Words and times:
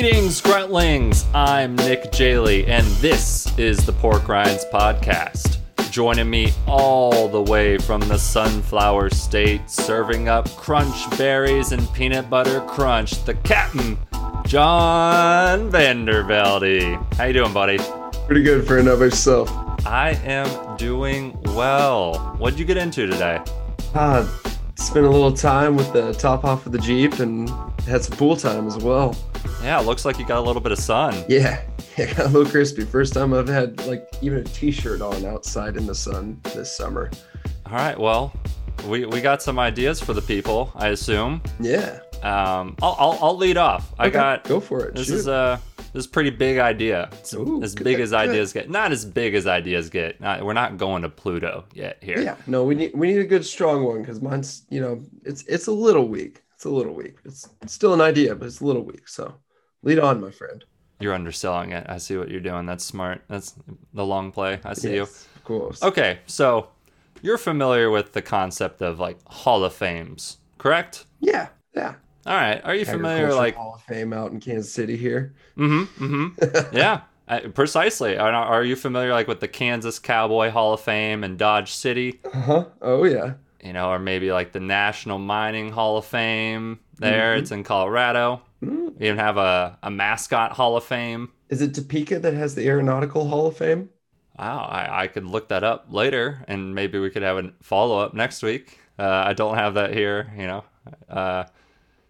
Greetings, 0.00 0.40
Gruntlings! 0.40 1.24
I'm 1.34 1.74
Nick 1.74 2.12
Jaley, 2.12 2.68
and 2.68 2.86
this 2.98 3.58
is 3.58 3.84
the 3.84 3.92
Pork 3.92 4.28
Rinds 4.28 4.64
Podcast. 4.72 5.58
Joining 5.90 6.30
me 6.30 6.52
all 6.68 7.26
the 7.26 7.42
way 7.42 7.78
from 7.78 8.02
the 8.02 8.16
Sunflower 8.16 9.10
State, 9.10 9.68
serving 9.68 10.28
up 10.28 10.48
crunch 10.50 11.10
berries 11.18 11.72
and 11.72 11.92
peanut 11.94 12.30
butter 12.30 12.60
crunch, 12.60 13.24
the 13.24 13.34
captain, 13.34 13.98
John 14.46 15.68
Vandervelde. 15.68 17.14
How 17.14 17.24
you 17.24 17.32
doing, 17.32 17.52
buddy? 17.52 17.78
Pretty 18.28 18.44
good 18.44 18.68
for 18.68 18.78
another 18.78 19.06
yourself. 19.06 19.50
I 19.84 20.10
am 20.22 20.76
doing 20.76 21.36
well. 21.56 22.36
What'd 22.38 22.56
you 22.56 22.64
get 22.64 22.76
into 22.76 23.08
today? 23.08 23.40
Ah, 23.96 24.32
spent 24.76 25.06
a 25.06 25.10
little 25.10 25.32
time 25.32 25.74
with 25.74 25.92
the 25.92 26.12
top 26.12 26.44
off 26.44 26.66
of 26.66 26.70
the 26.70 26.78
Jeep 26.78 27.18
and 27.18 27.50
had 27.80 28.04
some 28.04 28.16
pool 28.16 28.36
time 28.36 28.68
as 28.68 28.76
well. 28.78 29.16
Yeah, 29.68 29.80
it 29.80 29.84
looks 29.84 30.06
like 30.06 30.18
you 30.18 30.24
got 30.24 30.38
a 30.38 30.40
little 30.40 30.62
bit 30.62 30.72
of 30.72 30.78
sun. 30.78 31.26
Yeah, 31.28 31.60
yeah, 31.98 32.14
got 32.14 32.20
a 32.24 32.28
little 32.28 32.50
crispy. 32.50 32.86
First 32.86 33.12
time 33.12 33.34
I've 33.34 33.48
had 33.48 33.86
like 33.86 34.08
even 34.22 34.38
a 34.38 34.44
t-shirt 34.44 35.02
on 35.02 35.26
outside 35.26 35.76
in 35.76 35.84
the 35.84 35.94
sun 35.94 36.40
this 36.54 36.74
summer. 36.74 37.10
All 37.66 37.74
right, 37.74 38.00
well, 38.00 38.32
we, 38.86 39.04
we 39.04 39.20
got 39.20 39.42
some 39.42 39.58
ideas 39.58 40.00
for 40.00 40.14
the 40.14 40.22
people, 40.22 40.72
I 40.74 40.88
assume. 40.88 41.42
Yeah. 41.60 42.00
Um, 42.22 42.76
I'll, 42.80 42.96
I'll, 42.98 43.18
I'll 43.20 43.36
lead 43.36 43.58
off. 43.58 43.92
I 43.98 44.08
got 44.08 44.44
go 44.44 44.58
for 44.58 44.86
it. 44.86 44.94
This 44.94 45.08
Shoot. 45.08 45.16
is 45.16 45.28
a 45.28 45.60
this 45.92 46.04
is 46.04 46.06
a 46.06 46.08
pretty 46.08 46.30
big 46.30 46.56
idea. 46.56 47.10
It's 47.12 47.34
Ooh, 47.34 47.62
as 47.62 47.74
big 47.74 48.00
as 48.00 48.12
good. 48.12 48.16
ideas 48.20 48.54
get. 48.54 48.70
Not 48.70 48.90
as 48.90 49.04
big 49.04 49.34
as 49.34 49.46
ideas 49.46 49.90
get. 49.90 50.18
Not, 50.18 50.46
we're 50.46 50.54
not 50.54 50.78
going 50.78 51.02
to 51.02 51.10
Pluto 51.10 51.66
yet 51.74 51.98
here. 52.00 52.18
yeah. 52.18 52.36
No, 52.46 52.64
we 52.64 52.74
need 52.74 52.92
we 52.94 53.08
need 53.08 53.20
a 53.20 53.24
good 53.24 53.44
strong 53.44 53.84
one 53.84 54.00
because 54.00 54.22
mine's 54.22 54.62
you 54.70 54.80
know 54.80 55.04
it's 55.26 55.42
it's 55.42 55.66
a 55.66 55.72
little 55.72 56.08
weak. 56.08 56.42
It's 56.54 56.64
a 56.64 56.70
little 56.70 56.94
weak. 56.94 57.16
It's, 57.26 57.46
it's 57.60 57.74
still 57.74 57.92
an 57.92 58.00
idea, 58.00 58.34
but 58.34 58.46
it's 58.46 58.62
a 58.62 58.64
little 58.64 58.82
weak. 58.82 59.06
So 59.08 59.34
lead 59.82 59.98
on, 59.98 60.20
my 60.20 60.30
friend. 60.30 60.64
You're 61.00 61.14
underselling 61.14 61.72
it. 61.72 61.86
I 61.88 61.98
see 61.98 62.16
what 62.16 62.28
you're 62.30 62.40
doing. 62.40 62.66
That's 62.66 62.84
smart. 62.84 63.22
That's 63.28 63.54
the 63.94 64.04
long 64.04 64.32
play. 64.32 64.58
I 64.64 64.74
see 64.74 64.96
Yes, 64.96 65.28
of 65.36 65.44
course. 65.44 65.82
Okay, 65.82 66.18
so 66.26 66.68
you're 67.22 67.38
familiar 67.38 67.90
with 67.90 68.12
the 68.12 68.22
concept 68.22 68.82
of 68.82 68.98
like 68.98 69.18
Hall 69.28 69.62
of 69.64 69.72
Fames, 69.72 70.38
correct? 70.58 71.04
Yeah. 71.20 71.48
Yeah. 71.74 71.94
All 72.26 72.34
right. 72.34 72.60
Are 72.64 72.74
you 72.74 72.84
familiar 72.84 73.32
like 73.32 73.54
Hall 73.54 73.74
of 73.76 73.82
Fame 73.82 74.12
out 74.12 74.32
in 74.32 74.40
Kansas 74.40 74.72
City 74.72 74.96
here. 74.96 75.34
Mm-hmm. 75.56 76.04
Mm-hmm. 76.04 76.76
yeah. 76.76 77.02
Uh, 77.28 77.40
precisely. 77.54 78.16
Are, 78.16 78.32
are 78.32 78.64
you 78.64 78.74
familiar 78.74 79.12
like 79.12 79.28
with 79.28 79.40
the 79.40 79.48
Kansas 79.48 79.98
Cowboy 79.98 80.50
Hall 80.50 80.72
of 80.72 80.80
Fame 80.80 81.22
and 81.24 81.38
Dodge 81.38 81.72
City? 81.72 82.20
Uh 82.24 82.40
huh. 82.40 82.64
Oh 82.82 83.04
yeah. 83.04 83.34
you 83.62 83.72
know, 83.72 83.90
or 83.90 83.98
maybe 83.98 84.32
like 84.32 84.52
the 84.52 84.60
National 84.60 85.18
Mining 85.18 85.70
Hall 85.70 85.98
of 85.98 86.06
Fame 86.06 86.80
there. 86.98 87.36
It's 87.36 87.50
in 87.52 87.62
Colorado. 87.64 88.42
Mm. 88.62 88.98
We 88.98 89.06
even 89.06 89.18
have 89.18 89.36
a, 89.36 89.78
a 89.82 89.90
mascot 89.90 90.52
Hall 90.52 90.76
of 90.76 90.84
Fame. 90.84 91.30
Is 91.48 91.62
it 91.62 91.74
Topeka 91.74 92.18
that 92.20 92.34
has 92.34 92.54
the 92.54 92.66
Aeronautical 92.66 93.28
Hall 93.28 93.46
of 93.46 93.56
Fame? 93.56 93.90
Wow, 94.38 94.66
I, 94.70 95.02
I 95.02 95.06
could 95.08 95.24
look 95.24 95.48
that 95.48 95.64
up 95.64 95.86
later 95.90 96.44
and 96.46 96.74
maybe 96.74 96.98
we 96.98 97.10
could 97.10 97.22
have 97.22 97.38
a 97.38 97.52
follow 97.62 97.98
up 97.98 98.14
next 98.14 98.42
week. 98.42 98.78
Uh, 98.98 99.06
I 99.26 99.32
don't 99.32 99.56
have 99.56 99.74
that 99.74 99.92
here, 99.92 100.32
you 100.36 100.46
know. 100.46 100.64
Uh, 101.08 101.44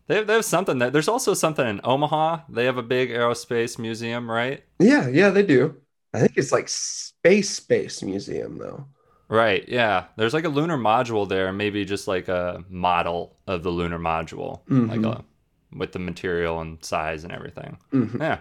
they 0.06 0.16
have, 0.16 0.26
they 0.26 0.34
have 0.34 0.44
something 0.44 0.78
that 0.78 0.92
there's 0.92 1.08
also 1.08 1.34
something 1.34 1.66
in 1.66 1.80
Omaha. 1.84 2.40
They 2.48 2.64
have 2.66 2.78
a 2.78 2.82
big 2.82 3.10
aerospace 3.10 3.78
museum, 3.78 4.30
right? 4.30 4.64
Yeah, 4.78 5.08
yeah, 5.08 5.30
they 5.30 5.42
do. 5.44 5.80
I 6.14 6.20
think 6.20 6.32
it's 6.36 6.52
like 6.52 6.68
Space 6.68 7.50
Space 7.50 8.02
Museum 8.02 8.58
though. 8.58 8.86
Right, 9.28 9.68
yeah. 9.68 10.06
There's 10.16 10.32
like 10.32 10.44
a 10.44 10.48
lunar 10.48 10.78
module 10.78 11.28
there, 11.28 11.52
maybe 11.52 11.84
just 11.84 12.08
like 12.08 12.28
a 12.28 12.64
model 12.70 13.36
of 13.46 13.62
the 13.62 13.70
lunar 13.70 13.98
module, 13.98 14.62
like 14.86 15.02
Mhm. 15.02 15.04
a, 15.04 15.24
with 15.76 15.92
the 15.92 15.98
material 15.98 16.60
and 16.60 16.82
size 16.84 17.24
and 17.24 17.32
everything. 17.32 17.76
Mhm. 17.92 18.20
Yeah. 18.20 18.38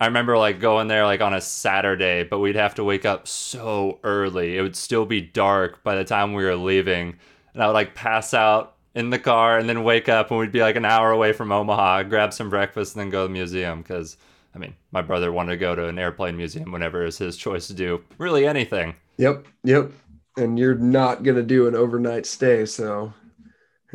I 0.00 0.06
remember 0.06 0.36
like 0.36 0.60
going 0.60 0.88
there 0.88 1.04
like 1.04 1.20
on 1.20 1.34
a 1.34 1.40
Saturday, 1.40 2.24
but 2.24 2.40
we'd 2.40 2.56
have 2.56 2.74
to 2.76 2.84
wake 2.84 3.04
up 3.04 3.26
so 3.28 3.98
early. 4.02 4.56
It 4.58 4.62
would 4.62 4.76
still 4.76 5.06
be 5.06 5.20
dark 5.20 5.82
by 5.84 5.94
the 5.94 6.04
time 6.04 6.32
we 6.34 6.44
were 6.44 6.56
leaving. 6.56 7.16
And 7.54 7.62
I 7.62 7.66
would 7.66 7.72
like 7.74 7.94
pass 7.94 8.34
out 8.34 8.74
in 8.94 9.10
the 9.10 9.18
car 9.18 9.58
and 9.58 9.68
then 9.68 9.84
wake 9.84 10.08
up 10.08 10.30
and 10.30 10.38
we'd 10.40 10.52
be 10.52 10.60
like 10.62 10.76
an 10.76 10.84
hour 10.84 11.10
away 11.10 11.32
from 11.32 11.52
Omaha, 11.52 12.04
grab 12.04 12.32
some 12.32 12.50
breakfast 12.50 12.94
and 12.94 13.00
then 13.00 13.10
go 13.10 13.22
to 13.24 13.28
the 13.28 13.32
museum 13.32 13.82
cuz 13.82 14.16
I 14.54 14.58
mean, 14.58 14.74
my 14.92 15.02
brother 15.02 15.32
wanted 15.32 15.52
to 15.52 15.56
go 15.56 15.74
to 15.74 15.86
an 15.88 15.98
airplane 15.98 16.36
museum 16.36 16.70
whenever 16.70 17.02
it 17.02 17.06
was 17.06 17.18
his 17.18 17.36
choice 17.36 17.66
to 17.68 17.74
do 17.74 18.02
really 18.18 18.46
anything. 18.46 18.94
Yep, 19.16 19.46
yep. 19.64 19.90
And 20.36 20.58
you're 20.58 20.74
not 20.76 21.22
gonna 21.24 21.42
do 21.42 21.66
an 21.66 21.74
overnight 21.74 22.26
stay, 22.26 22.64
so 22.66 23.12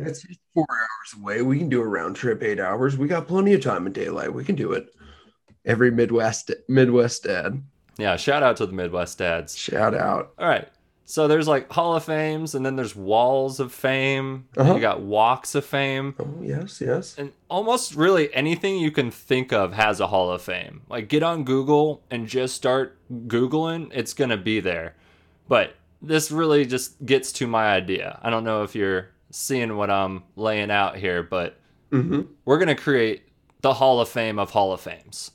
it's 0.06 0.26
four 0.54 0.66
hours 0.70 1.20
away. 1.20 1.42
We 1.42 1.58
can 1.58 1.68
do 1.68 1.80
a 1.80 1.86
round 1.86 2.16
trip, 2.16 2.42
eight 2.42 2.60
hours. 2.60 2.96
We 2.96 3.08
got 3.08 3.28
plenty 3.28 3.54
of 3.54 3.62
time 3.62 3.86
in 3.86 3.92
daylight. 3.92 4.32
We 4.32 4.44
can 4.44 4.56
do 4.56 4.72
it. 4.72 4.88
Every 5.64 5.90
Midwest 5.90 6.50
Midwest 6.68 7.24
dad. 7.24 7.62
Yeah, 7.98 8.16
shout 8.16 8.42
out 8.42 8.56
to 8.58 8.66
the 8.66 8.72
Midwest 8.72 9.18
dads. 9.18 9.56
Shout 9.56 9.94
out. 9.94 10.32
All 10.38 10.48
right. 10.48 10.68
So 11.10 11.26
there's 11.26 11.48
like 11.48 11.70
Hall 11.72 11.96
of 11.96 12.04
Fames 12.04 12.54
and 12.54 12.64
then 12.64 12.76
there's 12.76 12.94
Walls 12.94 13.58
of 13.58 13.72
Fame. 13.72 14.46
Uh-huh. 14.56 14.74
You 14.74 14.80
got 14.80 15.02
Walks 15.02 15.56
of 15.56 15.64
Fame. 15.64 16.14
Oh 16.20 16.38
yes, 16.40 16.80
yes. 16.80 17.18
and 17.18 17.32
almost 17.48 17.96
really 17.96 18.32
anything 18.32 18.78
you 18.78 18.92
can 18.92 19.10
think 19.10 19.52
of 19.52 19.72
has 19.72 19.98
a 19.98 20.06
Hall 20.06 20.30
of 20.30 20.40
Fame. 20.40 20.82
Like 20.88 21.08
get 21.08 21.24
on 21.24 21.42
Google 21.42 22.04
and 22.12 22.28
just 22.28 22.54
start 22.54 22.96
Googling, 23.26 23.90
it's 23.92 24.14
gonna 24.14 24.36
be 24.36 24.60
there. 24.60 24.94
But 25.48 25.74
this 26.00 26.30
really 26.30 26.64
just 26.64 27.04
gets 27.04 27.32
to 27.32 27.48
my 27.48 27.72
idea. 27.72 28.20
I 28.22 28.30
don't 28.30 28.44
know 28.44 28.62
if 28.62 28.76
you're 28.76 29.08
seeing 29.30 29.76
what 29.76 29.90
I'm 29.90 30.22
laying 30.36 30.70
out 30.70 30.96
here, 30.96 31.22
but 31.22 31.58
hmm 31.90 32.22
we're 32.44 32.58
gonna 32.58 32.74
create 32.74 33.22
the 33.62 33.74
Hall 33.74 34.00
of 34.00 34.08
Fame 34.08 34.38
of 34.38 34.50
Hall 34.50 34.72
of 34.72 34.80
Fames. 34.80 35.32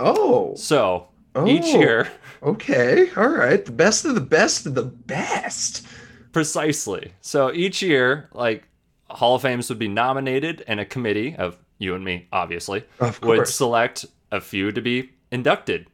Oh, 0.00 0.54
So 0.54 1.08
oh, 1.34 1.46
each 1.46 1.66
year, 1.74 2.08
Okay, 2.42 3.08
all 3.16 3.28
right. 3.28 3.64
The 3.64 3.72
best 3.72 4.04
of 4.04 4.14
the 4.14 4.20
best 4.20 4.66
of 4.66 4.74
the 4.74 4.82
best. 4.84 5.86
precisely. 6.32 7.12
So 7.20 7.52
each 7.52 7.80
year, 7.82 8.28
like 8.32 8.64
Hall 9.10 9.36
of 9.36 9.42
Fames 9.42 9.68
would 9.68 9.78
be 9.78 9.88
nominated, 9.88 10.64
and 10.66 10.78
a 10.80 10.84
committee 10.84 11.34
of 11.36 11.56
you 11.78 11.94
and 11.94 12.04
me, 12.04 12.28
obviously, 12.32 12.84
Of 13.00 13.22
would 13.22 13.46
select 13.48 14.04
a 14.30 14.40
few 14.40 14.72
to 14.72 14.80
be 14.80 15.10
inducted. 15.30 15.86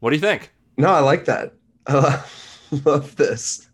What 0.00 0.10
do 0.10 0.16
you 0.16 0.20
think? 0.20 0.50
No, 0.76 0.88
I 0.88 1.00
like 1.00 1.24
that. 1.26 1.54
Love 2.84 3.16
this. 3.16 3.68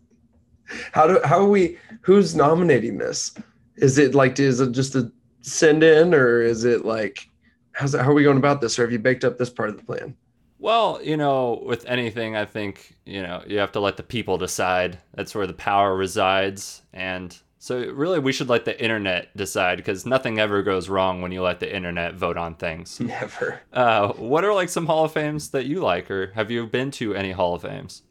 How 0.91 1.07
do 1.07 1.19
how 1.23 1.39
are 1.39 1.49
we 1.49 1.77
who's 2.01 2.35
nominating 2.35 2.97
this? 2.97 3.33
Is 3.77 3.97
it 3.97 4.15
like 4.15 4.39
is 4.39 4.59
it 4.59 4.71
just 4.71 4.95
a 4.95 5.11
send 5.41 5.83
in 5.83 6.13
or 6.13 6.41
is 6.41 6.65
it 6.65 6.85
like 6.85 7.27
how's 7.73 7.95
it, 7.95 8.01
how 8.01 8.11
are 8.11 8.13
we 8.13 8.23
going 8.23 8.37
about 8.37 8.61
this 8.61 8.77
or 8.77 8.83
have 8.83 8.91
you 8.91 8.99
baked 8.99 9.23
up 9.23 9.37
this 9.37 9.49
part 9.49 9.69
of 9.69 9.77
the 9.77 9.83
plan? 9.83 10.15
Well, 10.61 10.99
you 11.01 11.17
know, 11.17 11.63
with 11.65 11.87
anything, 11.87 12.35
I 12.35 12.45
think, 12.45 12.95
you 13.03 13.23
know, 13.23 13.43
you 13.47 13.57
have 13.57 13.71
to 13.71 13.79
let 13.79 13.97
the 13.97 14.03
people 14.03 14.37
decide. 14.37 14.99
That's 15.15 15.33
where 15.33 15.47
the 15.47 15.53
power 15.53 15.95
resides. 15.95 16.83
And 16.93 17.35
so, 17.57 17.79
really, 17.79 18.19
we 18.19 18.31
should 18.31 18.47
let 18.47 18.65
the 18.65 18.79
internet 18.79 19.35
decide 19.35 19.77
because 19.77 20.05
nothing 20.05 20.37
ever 20.37 20.61
goes 20.61 20.87
wrong 20.87 21.19
when 21.19 21.31
you 21.31 21.41
let 21.41 21.59
the 21.59 21.75
internet 21.75 22.13
vote 22.13 22.37
on 22.37 22.53
things. 22.53 22.99
Never. 22.99 23.59
Uh, 23.73 24.13
what 24.13 24.43
are 24.43 24.53
like 24.53 24.69
some 24.69 24.85
Hall 24.85 25.05
of 25.05 25.13
Fames 25.13 25.49
that 25.49 25.65
you 25.65 25.79
like, 25.79 26.11
or 26.11 26.31
have 26.35 26.51
you 26.51 26.67
been 26.67 26.91
to 26.91 27.15
any 27.15 27.31
Hall 27.31 27.55
of 27.55 27.63
Fames? 27.63 28.03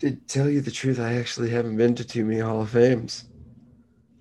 To 0.00 0.10
tell 0.28 0.50
you 0.50 0.60
the 0.60 0.70
truth, 0.70 1.00
I 1.00 1.14
actually 1.14 1.48
haven't 1.50 1.76
been 1.76 1.94
to 1.94 2.04
too 2.04 2.24
many 2.24 2.40
Hall 2.40 2.60
of 2.60 2.70
Fames. 2.70 3.24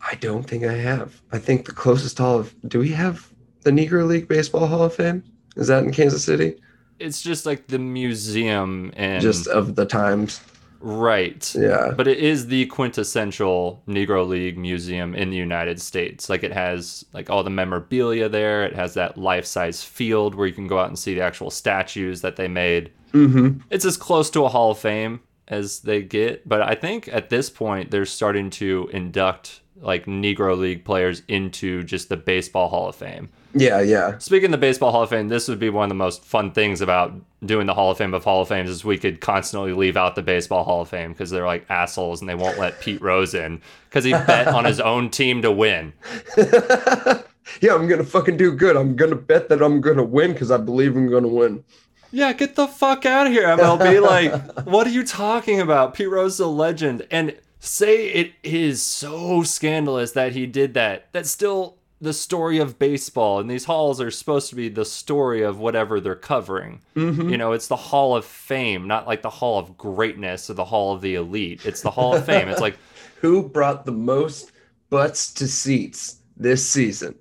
I 0.10 0.16
don't 0.16 0.44
think 0.44 0.64
I 0.64 0.74
have. 0.74 1.22
I 1.32 1.40
think 1.40 1.66
the 1.66 1.74
closest 1.74 2.18
Hall 2.18 2.40
of 2.40 2.56
do 2.68 2.80
we 2.80 2.90
have 2.90 3.32
the 3.64 3.72
Negro 3.72 4.08
League 4.08 4.28
Baseball 4.28 4.66
Hall 4.66 4.84
of 4.84 4.96
Fame? 4.96 5.24
Is 5.58 5.68
that 5.68 5.84
in 5.84 5.92
Kansas 5.92 6.24
City? 6.24 6.56
It's 7.00 7.22
just 7.22 7.46
like 7.46 7.68
the 7.68 7.80
museum 7.80 8.94
and 8.96 9.22
Just 9.22 9.48
of 9.48 9.76
the 9.76 9.86
times. 9.86 10.40
right. 10.80 11.54
Yeah. 11.54 11.92
But 11.96 12.08
it 12.08 12.20
is 12.20 12.48
the 12.48 12.66
quintessential 12.68 13.84
Negro 13.88 14.26
League 14.28 14.58
museum 14.58 15.14
in 15.14 15.30
the 15.30 15.38
United 15.38 15.82
States. 15.82 16.30
Like 16.30 16.44
it 16.44 16.54
has 16.54 17.06
like 17.14 17.30
all 17.30 17.44
the 17.44 17.50
memorabilia 17.50 18.30
there. 18.30 18.64
It 18.64 18.76
has 18.76 18.94
that 18.94 19.18
life-size 19.18 19.84
field 19.84 20.34
where 20.34 20.48
you 20.48 20.54
can 20.54 20.68
go 20.68 20.80
out 20.80 20.88
and 20.88 20.98
see 20.98 21.14
the 21.14 21.22
actual 21.22 21.52
statues 21.52 22.22
that 22.22 22.38
they 22.38 22.48
made. 22.48 22.92
Mm-hmm. 23.14 23.60
It's 23.70 23.86
as 23.86 23.98
close 23.98 24.30
to 24.32 24.46
a 24.46 24.50
Hall 24.50 24.72
of 24.72 24.80
Fame 24.80 25.20
as 25.52 25.82
they 25.82 26.02
get, 26.02 26.48
but 26.48 26.62
I 26.62 26.74
think 26.76 27.10
at 27.10 27.30
this 27.30 27.50
point 27.50 27.92
they're 27.92 28.06
starting 28.06 28.50
to 28.52 28.90
induct 28.92 29.60
like 29.82 30.06
Negro 30.06 30.58
League 30.58 30.86
players 30.86 31.24
into 31.28 31.84
just 31.84 32.10
the 32.10 32.18
Baseball 32.18 32.70
Hall 32.70 32.88
of 32.88 32.96
Fame. 32.96 33.30
Yeah, 33.54 33.82
yeah. 33.82 34.18
Speaking 34.20 34.46
of 34.46 34.52
the 34.52 34.58
Baseball 34.58 34.92
Hall 34.92 35.04
of 35.04 35.10
Fame, 35.10 35.28
this 35.28 35.48
would 35.50 35.60
be 35.60 35.70
one 35.70 35.84
of 35.84 35.90
the 35.90 35.96
most 35.96 36.24
fun 36.24 36.52
things 36.52 36.80
about 36.80 37.14
doing 37.44 37.68
the 37.68 37.74
Hall 37.74 37.92
of 37.92 37.98
Fame 37.98 38.14
of 38.14 38.24
Hall 38.24 38.42
of 38.42 38.48
Fames 38.48 38.70
is 38.70 38.86
we 38.86 38.98
could 38.98 39.20
constantly 39.20 39.74
leave 39.74 39.98
out 39.98 40.16
the 40.16 40.22
Baseball 40.22 40.64
Hall 40.64 40.82
of 40.82 40.90
Fame 40.90 41.12
because 41.12 41.30
they're 41.30 41.46
like 41.46 41.66
assholes 41.70 42.22
and 42.22 42.30
they 42.30 42.36
won't 42.36 42.58
let 42.58 42.80
Pete 42.80 43.02
Rose 43.02 43.34
in 43.34 43.62
because 43.90 44.06
he 44.06 44.12
bet 44.12 44.48
on 44.48 44.64
his 44.64 44.80
own 44.80 45.10
team 45.10 45.42
to 45.42 45.52
win. 45.52 45.92
yeah, 46.38 47.74
I'm 47.74 47.88
gonna 47.88 48.06
fucking 48.06 48.38
do 48.38 48.54
good. 48.54 48.78
I'm 48.78 48.96
gonna 48.96 49.16
bet 49.16 49.50
that 49.50 49.62
I'm 49.62 49.82
gonna 49.82 50.04
win 50.04 50.32
because 50.32 50.52
I 50.52 50.58
believe 50.58 50.96
I'm 50.96 51.10
gonna 51.10 51.28
win. 51.28 51.64
Yeah, 52.12 52.34
get 52.34 52.56
the 52.56 52.68
fuck 52.68 53.06
out 53.06 53.28
of 53.28 53.34
here, 53.34 53.44
MLB. 53.48 54.02
Like, 54.06 54.66
what 54.66 54.86
are 54.88 54.92
you 54.92 55.06
talking 55.06 55.60
about? 55.62 55.94
Pete 55.94 56.10
Rose 56.10 56.34
is 56.36 56.40
a 56.42 56.48
legend. 56.48 57.08
And 57.10 57.36
say 57.60 58.08
it 58.10 58.34
is 58.44 58.82
so 58.82 59.44
scandalous 59.44 60.12
that 60.14 60.34
he 60.34 60.46
did 60.46 60.74
that. 60.74 61.08
That's 61.12 61.30
still 61.32 61.78
the 62.02 62.14
story 62.14 62.58
of 62.58 62.80
baseball, 62.80 63.40
and 63.40 63.48
these 63.50 63.66
halls 63.66 64.02
are 64.02 64.10
supposed 64.10 64.50
to 64.50 64.56
be 64.56 64.68
the 64.70 64.84
story 64.84 65.44
of 65.44 65.60
whatever 65.60 66.00
they're 66.00 66.16
covering. 66.16 66.82
Mhm. 66.96 67.30
You 67.30 67.38
know, 67.38 67.52
it's 67.52 67.68
the 67.68 67.76
Hall 67.76 68.16
of 68.16 68.26
Fame, 68.26 68.88
not 68.88 69.06
like 69.06 69.22
the 69.22 69.30
Hall 69.30 69.60
of 69.60 69.78
Greatness 69.78 70.50
or 70.50 70.56
the 70.56 70.66
Hall 70.66 70.96
of 70.96 71.02
the 71.02 71.14
Elite. 71.14 71.64
It's 71.64 71.82
the 71.82 71.92
Hall 71.92 72.16
of 72.16 72.26
Fame. 72.26 72.48
It's 72.48 72.60
like, 72.60 72.78
Who 73.22 73.44
brought 73.44 73.86
the 73.86 73.92
most 73.92 74.52
butts 74.90 75.32
to 75.36 75.48
seats 75.48 76.16
this 76.36 76.68
season? 76.68 77.14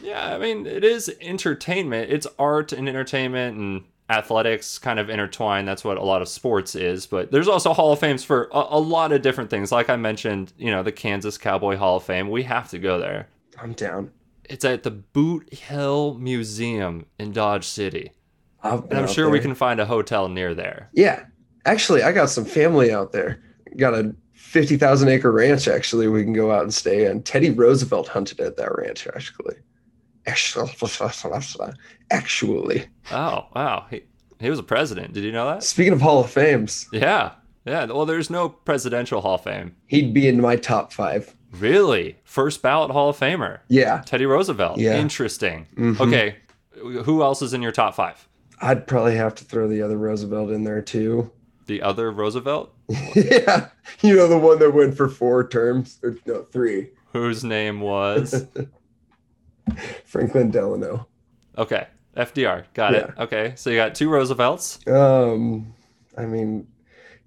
yeah, 0.00 0.32
I 0.32 0.38
mean, 0.38 0.66
it 0.66 0.84
is 0.84 1.12
entertainment. 1.20 2.12
It's 2.12 2.28
art 2.38 2.72
and 2.72 2.88
entertainment 2.88 3.58
and 3.58 3.82
athletics 4.10 4.78
kind 4.78 4.98
of 4.98 5.10
intertwined. 5.10 5.68
That's 5.68 5.84
what 5.84 5.98
a 5.98 6.02
lot 6.02 6.22
of 6.22 6.28
sports 6.28 6.74
is. 6.74 7.06
But 7.06 7.30
there's 7.30 7.48
also 7.48 7.72
Hall 7.72 7.92
of 7.92 7.98
Fames 7.98 8.24
for 8.24 8.48
a, 8.52 8.66
a 8.70 8.80
lot 8.80 9.12
of 9.12 9.22
different 9.22 9.50
things. 9.50 9.70
Like 9.70 9.90
I 9.90 9.96
mentioned, 9.96 10.52
you 10.56 10.70
know, 10.70 10.82
the 10.82 10.92
Kansas 10.92 11.36
Cowboy 11.36 11.76
Hall 11.76 11.96
of 11.96 12.04
Fame. 12.04 12.30
We 12.30 12.42
have 12.44 12.70
to 12.70 12.78
go 12.78 12.98
there. 12.98 13.28
I'm 13.60 13.72
down. 13.72 14.10
It's 14.44 14.64
at 14.64 14.82
the 14.82 14.90
Boot 14.90 15.52
Hill 15.52 16.14
Museum 16.14 17.04
in 17.18 17.32
Dodge 17.32 17.66
City. 17.66 18.12
I've 18.62 18.84
And 18.84 18.94
I'm 18.94 19.08
sure 19.08 19.28
we 19.28 19.40
can 19.40 19.54
find 19.54 19.78
a 19.78 19.86
hotel 19.86 20.28
near 20.28 20.54
there. 20.54 20.88
Yeah, 20.92 21.24
actually, 21.64 22.02
I 22.02 22.12
got 22.12 22.30
some 22.30 22.44
family 22.44 22.92
out 22.92 23.12
there. 23.12 23.42
Got 23.76 23.94
a 23.94 24.14
fifty 24.32 24.76
thousand 24.76 25.10
acre 25.10 25.30
ranch. 25.30 25.68
Actually, 25.68 26.08
we 26.08 26.24
can 26.24 26.32
go 26.32 26.50
out 26.50 26.62
and 26.62 26.72
stay. 26.72 27.06
And 27.06 27.24
Teddy 27.24 27.50
Roosevelt 27.50 28.08
hunted 28.08 28.40
at 28.40 28.56
that 28.56 28.74
ranch. 28.76 29.06
Actually, 29.14 29.56
actually. 32.10 32.86
Oh, 33.12 33.46
wow. 33.54 33.86
He, 33.90 34.02
he 34.40 34.50
was 34.50 34.58
a 34.58 34.62
president. 34.62 35.14
Did 35.14 35.24
you 35.24 35.32
know 35.32 35.46
that? 35.48 35.62
Speaking 35.64 35.92
of 35.92 36.00
Hall 36.00 36.20
of 36.20 36.30
Fames, 36.30 36.86
Yeah. 36.92 37.32
Yeah. 37.66 37.84
Well, 37.86 38.06
there's 38.06 38.30
no 38.30 38.48
presidential 38.48 39.20
Hall 39.20 39.34
of 39.34 39.42
Fame. 39.44 39.76
he'd 39.86 40.14
be 40.14 40.26
in 40.28 40.40
my 40.40 40.56
top 40.56 40.92
five. 40.92 41.34
Really? 41.52 42.18
First 42.24 42.62
ballot 42.62 42.90
Hall 42.90 43.08
of 43.10 43.18
Famer. 43.18 43.60
Yeah, 43.68 44.02
Teddy 44.06 44.26
Roosevelt. 44.26 44.78
Yeah. 44.78 44.96
Interesting. 44.98 45.66
Mhm. 45.76 45.98
Okay. 46.00 46.36
Who 47.04 47.22
else 47.22 47.42
is 47.42 47.52
in 47.54 47.60
your 47.62 47.72
top 47.72 47.94
five? 47.94 48.26
I'd 48.60 48.86
probably 48.86 49.16
have 49.16 49.34
to 49.36 49.44
throw 49.44 49.68
the 49.68 49.82
other 49.82 49.96
Roosevelt 49.98 50.50
in 50.50 50.64
there 50.64 50.80
too. 50.82 51.30
The 51.66 51.82
other 51.82 52.10
Roosevelt? 52.10 52.72
yeah, 53.14 53.68
you 54.02 54.14
know 54.16 54.26
the 54.28 54.38
one 54.38 54.58
that 54.60 54.72
went 54.72 54.96
for 54.96 55.08
four 55.08 55.46
terms 55.46 55.98
or 56.02 56.16
no 56.26 56.42
three. 56.44 56.90
Whose 57.12 57.44
name 57.44 57.80
was? 57.80 58.46
Franklin 60.04 60.50
Delano. 60.50 61.06
Okay. 61.56 61.86
FDR. 62.16 62.64
Got 62.74 62.94
it. 62.94 63.10
Okay. 63.18 63.52
So 63.56 63.70
you 63.70 63.76
got 63.76 63.94
two 63.94 64.10
Roosevelts. 64.10 64.80
Um, 64.88 65.72
I 66.16 66.26
mean, 66.26 66.66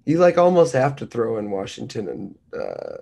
you 0.04 0.18
like 0.18 0.38
almost 0.38 0.72
have 0.74 0.96
to 0.96 1.06
throw 1.06 1.38
in 1.38 1.50
Washington 1.50 2.08
and 2.08 2.38
uh, 2.58 2.96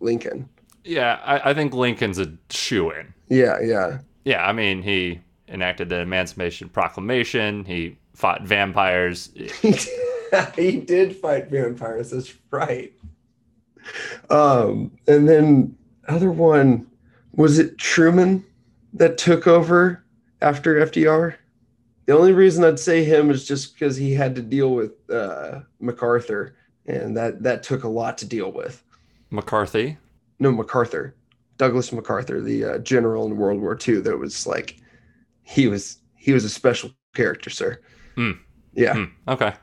Lincoln. 0.00 0.48
Yeah. 0.84 1.20
I, 1.24 1.50
I 1.50 1.54
think 1.54 1.74
Lincoln's 1.74 2.18
a 2.18 2.32
shoe 2.50 2.90
in. 2.90 3.12
Yeah, 3.28 3.58
yeah. 3.60 3.98
Yeah. 4.24 4.46
I 4.46 4.52
mean, 4.52 4.82
he 4.82 5.20
enacted 5.48 5.88
the 5.88 6.00
Emancipation 6.00 6.68
Proclamation, 6.68 7.64
he 7.64 7.96
fought 8.14 8.42
vampires. 8.42 9.30
he 10.56 10.80
did 10.80 11.14
fight 11.16 11.48
vampires. 11.48 12.10
That's 12.10 12.32
right. 12.50 12.92
Um, 14.30 14.90
and 15.06 15.28
then 15.28 15.76
other 16.08 16.30
one 16.30 16.86
was 17.32 17.58
it 17.58 17.78
Truman 17.78 18.44
that 18.96 19.18
took 19.18 19.46
over 19.46 20.04
after 20.40 20.74
FDR? 20.86 21.34
The 22.06 22.16
only 22.16 22.32
reason 22.32 22.64
I'd 22.64 22.78
say 22.78 23.02
him 23.04 23.30
is 23.30 23.46
just 23.46 23.74
because 23.74 23.96
he 23.96 24.12
had 24.14 24.34
to 24.36 24.42
deal 24.42 24.74
with 24.74 24.92
uh, 25.10 25.60
MacArthur, 25.80 26.56
and 26.86 27.16
that 27.16 27.42
that 27.42 27.62
took 27.62 27.84
a 27.84 27.88
lot 27.88 28.16
to 28.18 28.26
deal 28.26 28.52
with. 28.52 28.82
McCarthy. 29.30 29.98
No, 30.38 30.52
MacArthur, 30.52 31.14
Douglas 31.58 31.92
MacArthur, 31.92 32.40
the 32.40 32.64
uh, 32.64 32.78
general 32.78 33.26
in 33.26 33.36
World 33.36 33.60
War 33.60 33.76
II. 33.86 34.00
That 34.02 34.18
was 34.18 34.46
like 34.46 34.76
he 35.42 35.66
was 35.66 35.98
he 36.14 36.32
was 36.32 36.44
a 36.44 36.48
special 36.50 36.90
character, 37.14 37.50
sir. 37.50 37.80
Hmm. 38.14 38.32
Yeah, 38.74 38.92
Hmm, 38.94 39.04
okay. 39.28 39.54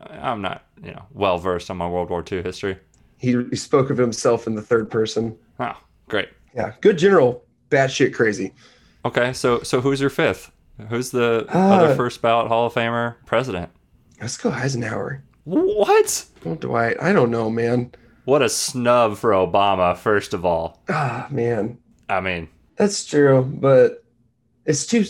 I'm 0.00 0.42
not, 0.42 0.64
you 0.82 0.90
know, 0.92 1.04
well 1.12 1.38
versed 1.38 1.70
on 1.70 1.76
my 1.76 1.88
World 1.88 2.10
War 2.10 2.24
II 2.30 2.42
history. 2.42 2.76
he, 3.18 3.30
he 3.50 3.56
spoke 3.56 3.90
of 3.90 3.96
himself 3.98 4.46
in 4.46 4.54
the 4.54 4.62
third 4.62 4.90
person. 4.90 5.36
Oh, 5.58 5.76
great. 6.08 6.28
Yeah, 6.54 6.72
good 6.80 6.98
general, 6.98 7.44
batshit 7.70 8.14
crazy. 8.14 8.52
Okay, 9.04 9.32
so 9.32 9.62
so 9.62 9.80
who's 9.80 10.00
your 10.00 10.10
fifth? 10.10 10.50
Who's 10.88 11.10
the 11.10 11.46
Uh, 11.52 11.58
other 11.58 11.94
first 11.94 12.22
ballot 12.22 12.48
Hall 12.48 12.66
of 12.66 12.74
Famer 12.74 13.16
president? 13.26 13.70
Let's 14.20 14.36
go 14.36 14.50
Eisenhower. 14.50 15.22
What? 15.44 16.24
Oh, 16.44 16.54
Dwight. 16.54 16.96
I 17.00 17.12
don't 17.12 17.30
know, 17.30 17.50
man. 17.50 17.92
What 18.24 18.42
a 18.42 18.48
snub 18.48 19.16
for 19.16 19.30
Obama, 19.30 19.96
first 19.96 20.34
of 20.34 20.44
all. 20.44 20.82
Ah, 20.88 21.26
man, 21.30 21.78
I 22.08 22.20
mean, 22.20 22.48
that's 22.76 23.04
true, 23.06 23.42
but 23.42 24.04
it's 24.66 24.84
too 24.86 25.04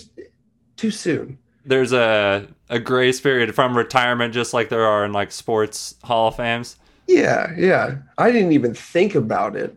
too 0.77 0.91
soon. 0.91 1.39
there's 1.65 1.93
a 1.93 2.47
a 2.71 2.79
grace 2.79 3.21
period 3.21 3.55
from 3.55 3.77
retirement 3.77 4.33
just 4.33 4.55
like 4.55 4.69
there 4.69 4.87
are 4.87 5.05
in 5.05 5.13
like 5.13 5.33
sports 5.33 5.97
Hall 6.05 6.29
of 6.29 6.37
Fames. 6.37 6.77
Yeah, 7.09 7.53
yeah. 7.57 7.97
I 8.19 8.31
didn't 8.31 8.53
even 8.53 8.75
think 8.75 9.15
about 9.15 9.57
it. 9.57 9.75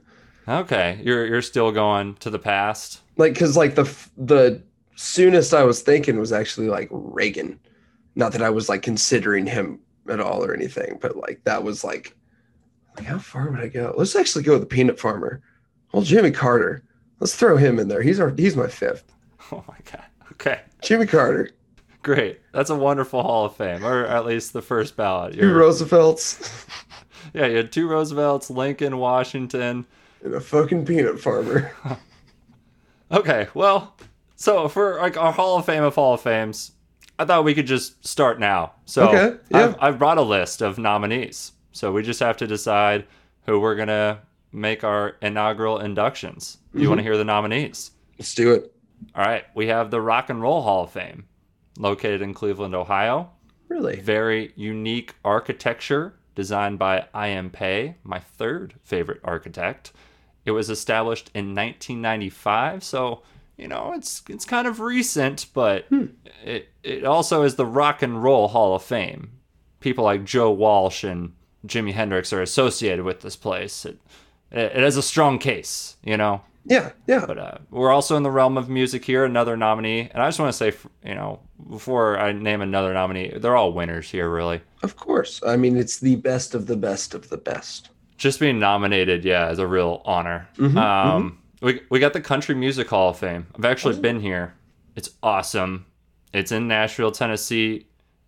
Okay, 0.48 1.00
you're 1.04 1.26
you're 1.26 1.42
still 1.42 1.72
going 1.72 2.16
to 2.16 2.30
the 2.30 2.40
past. 2.40 3.02
Like, 3.18 3.38
cause 3.38 3.56
like 3.56 3.76
the 3.76 3.84
the 4.18 4.62
soonest 4.96 5.54
I 5.54 5.64
was 5.64 5.82
thinking 5.82 6.20
was 6.20 6.32
actually 6.32 6.68
like 6.68 6.88
Reagan. 6.92 7.60
Not 8.16 8.32
that 8.34 8.42
I 8.42 8.50
was 8.50 8.68
like 8.70 8.82
considering 8.82 9.46
him 9.46 9.80
at 10.10 10.20
all 10.20 10.44
or 10.44 10.54
anything, 10.54 10.98
but 11.02 11.16
like 11.16 11.42
that 11.46 11.64
was 11.64 11.84
like, 11.84 12.16
like 12.98 13.06
how 13.06 13.20
far 13.20 13.50
would 13.50 13.60
I 13.60 13.68
go? 13.68 13.94
Let's 13.98 14.16
actually 14.16 14.44
go 14.44 14.54
with 14.54 14.62
the 14.62 14.68
peanut 14.68 15.00
farmer. 15.00 15.42
Well, 15.94 16.04
Jimmy 16.04 16.32
Carter. 16.32 16.84
Let's 17.20 17.36
throw 17.36 17.56
him 17.56 17.78
in 17.80 17.88
there. 17.88 18.02
He's 18.02 18.20
our 18.20 18.34
he's 18.36 18.56
my 18.56 18.68
fifth. 18.68 19.06
Oh 19.54 19.64
my 19.68 19.76
god. 19.92 20.06
Okay. 20.34 20.62
Jimmy 20.82 21.06
Carter. 21.06 21.50
Great. 22.04 22.40
That's 22.54 22.70
a 22.70 22.76
wonderful 22.76 23.22
Hall 23.22 23.46
of 23.46 23.56
Fame, 23.56 23.84
or 23.84 24.06
at 24.06 24.26
least 24.26 24.54
the 24.54 24.62
first 24.62 24.96
ballot. 24.96 25.34
2 25.34 25.40
You're- 25.40 25.52
Roosevelts 25.54 26.66
yeah, 27.34 27.48
you 27.48 27.58
had 27.58 27.72
two 27.72 27.88
Roosevelts, 27.90 28.50
Lincoln, 28.50 28.98
Washington. 28.98 29.86
And 30.24 30.34
a 30.34 30.40
fucking 30.42 30.86
peanut 30.86 31.20
farmer. 31.20 31.72
Okay, 33.12 33.48
well, 33.54 33.98
so 34.38 34.70
for 34.70 34.98
like 35.00 35.18
our 35.18 35.34
Hall 35.34 35.58
of 35.58 35.66
Fame 35.66 35.84
of 35.84 35.96
Hall 35.96 36.14
of 36.14 36.22
Fames, 36.22 36.72
I 37.20 37.26
thought 37.26 37.44
we 37.44 37.54
could 37.54 37.68
just 37.68 38.08
start 38.08 38.40
now. 38.40 38.72
So 38.86 39.10
Okay, 39.10 39.38
yeah. 39.50 39.66
I've, 39.66 39.76
I've 39.82 40.00
brought 40.00 40.18
a 40.18 40.22
list 40.22 40.62
of 40.62 40.78
nominees. 40.78 41.52
So 41.74 41.92
we 41.92 42.04
just 42.04 42.22
have 42.22 42.38
to 42.38 42.48
decide 42.48 43.06
who 43.46 43.60
we're 43.60 43.76
gonna 43.76 44.20
make 44.54 44.86
our 44.86 45.18
inaugural 45.22 45.80
inductions. 45.80 46.58
Do 46.72 46.78
you 46.80 46.84
Mm-hmm. 46.84 46.90
want 46.90 47.00
to 47.00 47.04
hear 47.04 47.18
the 47.18 47.26
nominees? 47.26 47.92
Let's 48.18 48.34
do 48.34 48.54
it. 48.54 48.74
All 49.14 49.26
right, 49.26 49.44
we 49.56 49.68
have 49.68 49.92
the 49.92 50.00
Rock 50.00 50.30
and 50.30 50.42
Roll 50.42 50.62
Hall 50.62 50.86
of 50.86 50.92
Fame, 50.92 51.26
located 51.78 52.22
in 52.22 52.34
Cleveland, 52.34 52.74
Ohio. 52.76 53.30
Really? 53.68 54.00
Very 54.00 54.54
unique 54.56 55.16
architecture 55.26 56.14
designed 56.36 56.80
by 56.80 57.08
I.M. 57.14 57.50
Pei, 57.50 57.96
my 58.04 58.20
third 58.20 58.76
favorite 58.86 59.20
architect. 59.26 59.92
It 60.46 60.52
was 60.52 60.70
established 60.70 61.30
in 61.34 61.56
1995, 61.56 62.84
so 62.84 63.22
you 63.58 63.68
know 63.68 63.94
it's 63.96 64.24
it's 64.28 64.46
kind 64.46 64.68
of 64.68 64.80
recent, 64.80 65.48
but 65.54 65.86
it 66.44 66.70
it 66.84 67.04
also 67.04 67.44
is 67.44 67.56
the 67.56 67.66
Rock 67.66 68.02
and 68.02 68.24
Roll 68.24 68.48
Hall 68.48 68.76
of 68.76 68.84
Fame. 68.84 69.32
People 69.80 70.04
like 70.04 70.26
Joe 70.26 70.52
Walsh 70.52 71.04
and 71.04 71.34
Jimi 71.66 71.94
Hendrix 71.94 72.34
are 72.34 72.42
associated 72.42 73.06
with 73.06 73.22
this 73.22 73.36
place. 73.36 73.86
It 73.86 74.00
it, 74.52 74.72
it 74.76 74.84
has 74.84 74.98
a 74.98 75.04
strong 75.04 75.38
case, 75.38 75.98
you 76.04 76.18
know. 76.18 76.42
Yeah, 76.66 76.92
yeah. 77.08 77.26
But 77.26 77.38
uh, 77.38 77.58
we're 77.70 77.92
also 77.92 78.18
in 78.18 78.24
the 78.24 78.32
realm 78.32 78.58
of 78.58 78.70
music 78.70 79.06
here, 79.06 79.26
another 79.26 79.58
nominee. 79.58 80.10
And 80.14 80.22
I 80.22 80.28
just 80.28 80.40
want 80.40 80.54
to 80.54 80.58
say, 80.58 80.78
you 81.04 81.16
know, 81.16 81.40
before 81.70 82.20
I 82.20 82.32
name 82.32 82.62
another 82.62 82.94
nominee, 82.94 83.34
they're 83.36 83.56
all 83.56 83.74
winners 83.74 84.10
here, 84.10 84.30
really. 84.30 84.62
Of 84.84 84.96
course. 84.96 85.42
I 85.46 85.58
mean, 85.58 85.76
it's 85.78 86.00
the 86.00 86.18
best 86.18 86.54
of 86.54 86.68
the 86.68 86.78
best 86.78 87.14
of 87.14 87.30
the 87.30 87.38
best. 87.38 87.90
Just 88.22 88.40
being 88.40 88.60
nominated, 88.60 89.26
yeah, 89.26 89.50
is 89.50 89.58
a 89.58 89.66
real 89.66 90.04
honor. 90.06 90.48
Mhm, 90.58 90.78
um, 90.78 91.40
We, 91.64 91.82
we 91.90 91.98
got 92.00 92.14
the 92.14 92.22
Country 92.22 92.54
Music 92.54 92.88
Hall 92.88 93.10
of 93.10 93.18
Fame. 93.18 93.48
I've 93.58 93.66
actually 93.66 93.96
Oh. 93.98 94.00
been 94.02 94.20
here. 94.20 94.54
It's 94.96 95.10
awesome. 95.24 95.88
It's 96.32 96.52
in 96.52 96.68
Nashville, 96.68 97.12
Tennessee. 97.12 97.88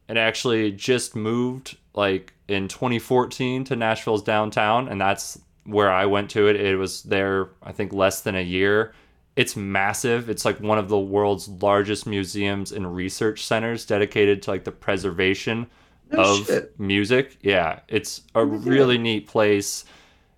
It 0.09 0.17
actually 0.17 0.71
just 0.71 1.15
moved 1.15 1.77
like 1.93 2.33
in 2.47 2.67
2014 2.67 3.63
to 3.65 3.75
Nashville's 3.75 4.23
downtown, 4.23 4.87
and 4.87 4.99
that's 4.99 5.39
where 5.63 5.91
I 5.91 6.07
went 6.07 6.31
to 6.31 6.47
it. 6.47 6.55
It 6.55 6.75
was 6.75 7.03
there, 7.03 7.49
I 7.61 7.71
think, 7.71 7.93
less 7.93 8.21
than 8.21 8.33
a 8.35 8.41
year. 8.41 8.93
It's 9.35 9.55
massive. 9.55 10.27
It's 10.27 10.43
like 10.43 10.59
one 10.59 10.79
of 10.79 10.89
the 10.89 10.97
world's 10.99 11.47
largest 11.47 12.07
museums 12.07 12.71
and 12.71 12.95
research 12.95 13.45
centers 13.45 13.85
dedicated 13.85 14.41
to 14.41 14.49
like 14.51 14.63
the 14.63 14.71
preservation 14.71 15.67
Oh, 16.17 16.41
of 16.41 16.47
shit. 16.47 16.79
music. 16.79 17.37
Yeah, 17.41 17.79
it's 17.87 18.21
a 18.35 18.45
really 18.45 18.97
neat 18.97 19.27
place. 19.27 19.85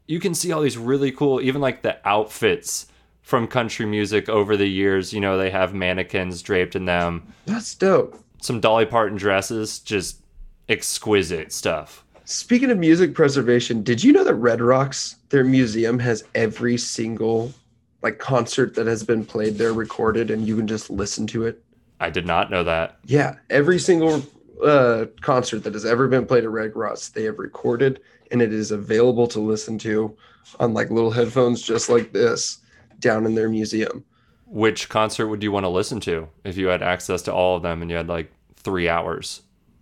You 0.08 0.20
can 0.20 0.34
see 0.34 0.51
all 0.51 0.62
these 0.62 0.77
really 0.77 1.12
cool, 1.12 1.41
even 1.41 1.62
like 1.62 1.82
the 1.82 1.98
outfits 2.08 2.88
from 3.22 3.48
country 3.48 3.86
music 3.86 4.29
over 4.29 4.55
the 4.55 4.67
years. 4.67 5.12
You 5.13 5.20
know, 5.20 5.38
they 5.38 5.50
have 5.50 5.74
mannequins 5.74 6.41
draped 6.41 6.75
in 6.75 6.86
them, 6.86 7.34
That's 7.46 7.74
dope. 7.75 8.20
some 8.41 8.60
Dolly 8.60 8.86
Parton 8.86 9.17
dresses, 9.17 9.79
just 9.79 10.22
exquisite 10.70 11.51
stuff. 11.51 12.03
Speaking 12.25 12.72
of 12.72 12.77
music 12.77 13.13
preservation, 13.13 13.84
did 13.84 14.03
you 14.03 14.12
know 14.12 14.24
that 14.24 14.34
Red 14.36 14.60
Rocks, 14.62 15.15
their 15.29 15.44
museum, 15.44 16.00
has 16.00 16.24
every 16.34 16.77
single 16.77 17.53
like 18.01 18.17
concert 18.20 18.75
that 18.75 18.86
has 18.88 19.03
been 19.03 19.25
played 19.25 19.55
there 19.58 19.74
recorded 19.74 20.29
and 20.32 20.48
you 20.48 20.55
can 20.55 20.67
just 20.67 20.89
listen 20.89 21.25
to 21.27 21.46
it? 21.46 21.63
I 22.00 22.10
did 22.10 22.25
not 22.27 22.51
know 22.51 22.63
that. 22.63 22.98
Yeah, 23.05 23.36
every 23.50 23.79
single 23.79 24.22
uh, 24.63 25.05
concert 25.21 25.63
that 25.63 25.74
has 25.74 25.85
ever 25.85 26.07
been 26.07 26.25
played 26.25 26.43
at 26.43 26.50
Red 26.50 26.75
Rocks, 26.75 27.09
they 27.09 27.24
have 27.24 27.39
recorded 27.39 28.01
and 28.31 28.41
it 28.41 28.53
is 28.53 28.71
available 28.71 29.27
to 29.27 29.39
listen 29.39 29.77
to 29.79 30.15
on 30.59 30.74
like 30.74 30.89
little 30.89 31.12
headphones 31.12 31.62
just 31.62 31.89
like 31.89 32.12
this 32.12 32.59
down 33.00 33.25
in 33.25 33.35
their 33.35 33.50
museum. 33.50 34.03
Which 34.45 34.89
concert 34.89 35.27
would 35.27 35.43
you 35.43 35.51
want 35.51 35.63
to 35.63 35.69
listen 35.69 36.00
to 36.01 36.27
if 36.43 36.57
you 36.57 36.67
had 36.67 36.83
access 36.83 37.21
to 37.24 37.33
all 37.33 37.55
of 37.55 37.63
them 37.63 37.81
and 37.81 37.89
you 37.89 37.97
had 37.97 38.07
like 38.07 38.31
three 38.55 38.88
hours? 38.88 39.41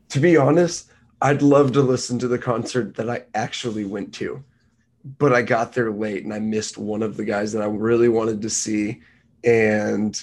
To 0.09 0.19
be 0.19 0.37
honest, 0.37 0.91
I'd 1.21 1.41
love 1.41 1.71
to 1.73 1.81
listen 1.81 2.19
to 2.19 2.27
the 2.27 2.37
concert 2.37 2.95
that 2.95 3.09
I 3.09 3.23
actually 3.33 3.85
went 3.85 4.13
to, 4.15 4.43
but 5.17 5.33
I 5.33 5.41
got 5.41 5.73
there 5.73 5.91
late 5.91 6.23
and 6.23 6.33
I 6.33 6.39
missed 6.39 6.77
one 6.77 7.01
of 7.01 7.17
the 7.17 7.25
guys 7.25 7.53
that 7.53 7.61
I 7.61 7.67
really 7.67 8.09
wanted 8.09 8.41
to 8.41 8.49
see 8.49 9.01
and 9.43 10.21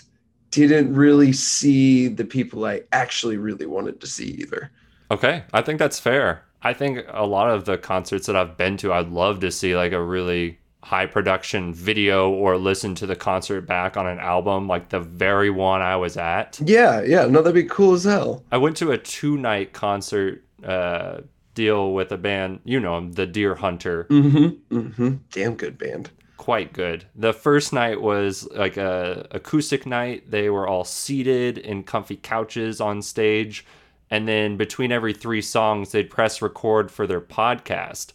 didn't 0.51 0.95
really 0.95 1.33
see 1.33 2.09
the 2.09 2.25
people 2.25 2.65
I 2.65 2.83
actually 2.93 3.37
really 3.37 3.67
wanted 3.67 4.01
to 4.01 4.07
see 4.07 4.29
either. 4.41 4.71
Okay, 5.11 5.45
I 5.53 5.63
think 5.63 5.79
that's 5.79 5.99
fair. 5.99 6.45
I 6.63 6.73
think 6.73 7.05
a 7.09 7.27
lot 7.27 7.51
of 7.51 7.65
the 7.65 7.79
concerts 7.79 8.27
that 8.27 8.37
I've 8.37 8.57
been 8.57 8.77
to, 8.79 8.93
I'd 8.93 9.09
love 9.09 9.41
to 9.41 9.51
see 9.51 9.77
like 9.77 9.93
a 9.93 10.03
really 10.03 10.59
high 10.83 11.07
production 11.07 11.75
video 11.75 12.31
or 12.31 12.57
listen 12.57 12.95
to 12.97 13.07
the 13.07 13.17
concert 13.17 13.63
back 13.63 13.97
on 13.97 14.07
an 14.07 14.19
album, 14.19 14.67
like 14.67 14.89
the 14.89 15.01
very 15.01 15.51
one 15.51 15.83
I 15.83 15.97
was 15.97 16.17
at. 16.17 16.61
Yeah, 16.65 17.03
yeah, 17.03 17.27
no, 17.27 17.43
that'd 17.43 17.55
be 17.55 17.65
cool 17.65 17.95
as 17.95 18.05
hell. 18.05 18.45
I 18.51 18.59
went 18.59 18.77
to 18.79 18.93
a 18.93 18.99
two 18.99 19.37
night 19.37 19.73
concert 19.73 20.45
uh, 20.65 21.21
deal 21.55 21.93
with 21.93 22.13
a 22.13 22.19
band, 22.19 22.61
you 22.65 22.81
know 22.81 23.09
the 23.09 23.27
Deer 23.27 23.55
Hunter. 23.55 24.05
Mm-hmm. 24.05 24.77
Mm-hmm. 24.79 25.15
Damn 25.31 25.55
good 25.55 25.79
band. 25.79 26.11
Quite 26.41 26.73
good. 26.73 27.05
The 27.15 27.35
first 27.35 27.71
night 27.71 28.01
was 28.01 28.49
like 28.53 28.79
a 28.79 29.27
acoustic 29.31 29.85
night. 29.85 30.31
They 30.31 30.49
were 30.49 30.67
all 30.67 30.85
seated 30.85 31.59
in 31.59 31.83
comfy 31.83 32.17
couches 32.17 32.81
on 32.81 33.03
stage 33.03 33.67
and 34.11 34.27
then 34.27 34.57
between 34.57 34.91
every 34.91 35.13
three 35.13 35.43
songs 35.43 35.93
they'd 35.93 36.09
press 36.09 36.41
record 36.41 36.91
for 36.91 37.07
their 37.07 37.21
podcast 37.21 38.13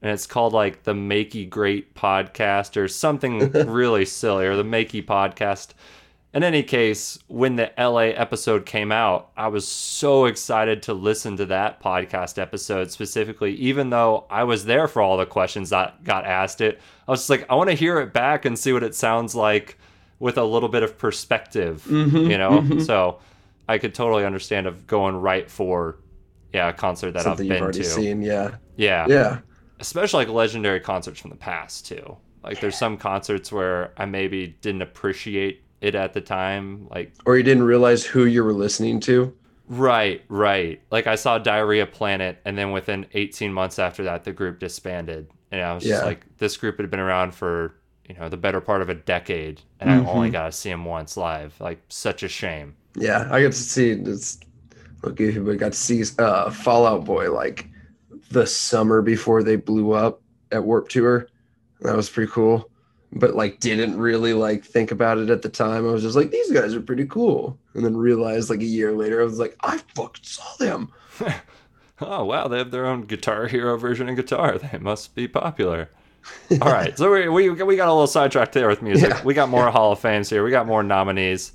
and 0.00 0.12
it's 0.12 0.28
called 0.28 0.52
like 0.52 0.84
the 0.84 0.92
makey 0.94 1.50
great 1.50 1.92
podcast 1.96 2.76
or 2.76 2.86
something 2.86 3.50
really 3.66 4.04
silly 4.04 4.46
or 4.46 4.54
the 4.54 4.62
makey 4.62 5.04
podcast 5.04 5.70
in 6.36 6.44
any 6.44 6.62
case 6.62 7.18
when 7.28 7.56
the 7.56 7.70
la 7.78 7.98
episode 7.98 8.64
came 8.66 8.92
out 8.92 9.30
i 9.36 9.48
was 9.48 9.66
so 9.66 10.26
excited 10.26 10.82
to 10.82 10.92
listen 10.94 11.36
to 11.36 11.46
that 11.46 11.80
podcast 11.82 12.38
episode 12.40 12.90
specifically 12.90 13.54
even 13.54 13.90
though 13.90 14.24
i 14.30 14.44
was 14.44 14.64
there 14.66 14.86
for 14.86 15.00
all 15.02 15.16
the 15.16 15.26
questions 15.26 15.70
that 15.70 16.04
got 16.04 16.24
asked 16.24 16.60
it 16.60 16.80
i 17.08 17.10
was 17.10 17.20
just 17.20 17.30
like 17.30 17.46
i 17.50 17.54
want 17.54 17.68
to 17.70 17.74
hear 17.74 17.98
it 18.00 18.12
back 18.12 18.44
and 18.44 18.58
see 18.58 18.72
what 18.72 18.82
it 18.82 18.94
sounds 18.94 19.34
like 19.34 19.78
with 20.18 20.36
a 20.38 20.44
little 20.44 20.68
bit 20.68 20.82
of 20.82 20.96
perspective 20.98 21.84
Mhm, 21.88 22.30
you 22.30 22.38
know 22.38 22.60
mhm. 22.60 22.84
so 22.84 23.18
I 23.68 23.78
could 23.78 23.94
totally 23.96 24.24
understand 24.24 24.68
of 24.68 24.86
going 24.86 25.16
right 25.16 25.50
for 25.50 25.96
yeah 26.52 26.68
a 26.68 26.72
concert 26.72 27.12
that 27.14 27.24
Something 27.24 27.46
I've 27.50 27.56
been 27.56 27.62
already 27.64 27.78
to. 27.80 27.84
seen, 27.84 28.22
yeah. 28.22 28.54
Yeah, 28.76 29.06
Yeah. 29.08 29.38
especially 29.80 30.24
like 30.24 30.32
legendary 30.32 30.78
concerts 30.78 31.18
from 31.20 31.30
the 31.30 31.36
past 31.36 31.84
too. 31.84 32.16
Like 32.44 32.60
there's 32.60 32.78
some 32.78 32.96
concerts 32.96 33.50
where 33.50 33.92
I 33.96 34.04
maybe 34.06 34.56
didn't 34.60 34.82
appreciate 34.82 35.64
it 35.80 35.94
at 35.94 36.12
the 36.14 36.20
time. 36.20 36.88
Like 36.90 37.12
Or 37.26 37.36
you 37.36 37.42
didn't 37.42 37.64
realize 37.64 38.04
who 38.04 38.24
you 38.24 38.42
were 38.44 38.52
listening 38.52 39.00
to. 39.00 39.36
right, 39.68 40.22
right. 40.28 40.80
Like 40.90 41.06
I 41.06 41.16
saw 41.16 41.38
Diarrhea 41.38 41.86
Planet, 41.86 42.38
and 42.44 42.56
then 42.56 42.72
within 42.72 43.06
18 43.14 43.52
months 43.52 43.78
after 43.78 44.04
that, 44.04 44.24
the 44.24 44.32
group 44.32 44.58
disbanded, 44.60 45.28
and 45.50 45.60
I 45.60 45.74
was 45.74 45.86
just 45.86 46.04
like, 46.04 46.24
this 46.38 46.56
group 46.56 46.78
had 46.78 46.90
been 46.90 47.00
around 47.00 47.34
for 47.34 47.74
you 48.08 48.14
know 48.14 48.28
the 48.28 48.36
better 48.36 48.60
part 48.60 48.82
of 48.82 48.88
a 48.88 48.94
decade, 48.94 49.60
and 49.80 49.90
Mhm. 49.90 50.06
I 50.06 50.10
only 50.10 50.30
got 50.30 50.46
to 50.46 50.52
see 50.52 50.70
them 50.70 50.84
once 50.84 51.16
live. 51.16 51.54
Like 51.60 51.80
such 51.88 52.22
a 52.22 52.28
shame. 52.28 52.76
Yeah, 52.94 53.28
I 53.30 53.42
got 53.42 53.52
to 53.52 53.58
see 53.58 53.90
it's 53.90 54.38
look 55.02 55.20
if 55.20 55.36
we 55.36 55.56
got 55.56 55.72
to 55.72 55.78
see 55.78 56.02
uh 56.18 56.50
Fall 56.50 56.86
Out 56.86 57.04
Boy 57.04 57.32
like 57.32 57.68
the 58.30 58.46
summer 58.46 59.02
before 59.02 59.42
they 59.42 59.56
blew 59.56 59.92
up 59.92 60.22
at 60.52 60.64
Warp 60.64 60.88
Tour. 60.88 61.28
That 61.80 61.96
was 61.96 62.08
pretty 62.08 62.30
cool. 62.32 62.70
But 63.12 63.34
like 63.34 63.60
didn't 63.60 63.98
really 63.98 64.32
like 64.32 64.64
think 64.64 64.90
about 64.90 65.18
it 65.18 65.30
at 65.30 65.42
the 65.42 65.48
time. 65.48 65.88
I 65.88 65.92
was 65.92 66.02
just 66.02 66.16
like, 66.16 66.30
these 66.30 66.50
guys 66.50 66.74
are 66.74 66.80
pretty 66.80 67.06
cool. 67.06 67.58
And 67.74 67.84
then 67.84 67.96
realized 67.96 68.50
like 68.50 68.60
a 68.60 68.64
year 68.64 68.92
later, 68.92 69.20
I 69.20 69.24
was 69.24 69.38
like, 69.38 69.56
I 69.60 69.78
fucking 69.94 70.24
saw 70.24 70.56
them. 70.58 70.92
Oh 72.00 72.24
wow, 72.24 72.46
they 72.46 72.58
have 72.58 72.70
their 72.70 72.84
own 72.84 73.02
Guitar 73.02 73.46
Hero 73.46 73.76
version 73.78 74.08
of 74.08 74.16
guitar. 74.16 74.58
They 74.58 74.78
must 74.78 75.14
be 75.14 75.26
popular. 75.26 75.88
All 76.60 76.72
right, 76.72 76.96
so 76.98 77.10
we, 77.10 77.28
we 77.28 77.50
we 77.62 77.76
got 77.76 77.88
a 77.88 77.92
little 77.92 78.06
sidetracked 78.06 78.52
there 78.52 78.68
with 78.68 78.82
music. 78.82 79.10
Yeah. 79.10 79.24
We 79.24 79.32
got 79.32 79.48
more 79.48 79.70
Hall 79.70 79.92
of 79.92 79.98
Fames 79.98 80.28
here. 80.28 80.44
We 80.44 80.50
got 80.50 80.66
more 80.66 80.82
nominees. 80.82 81.52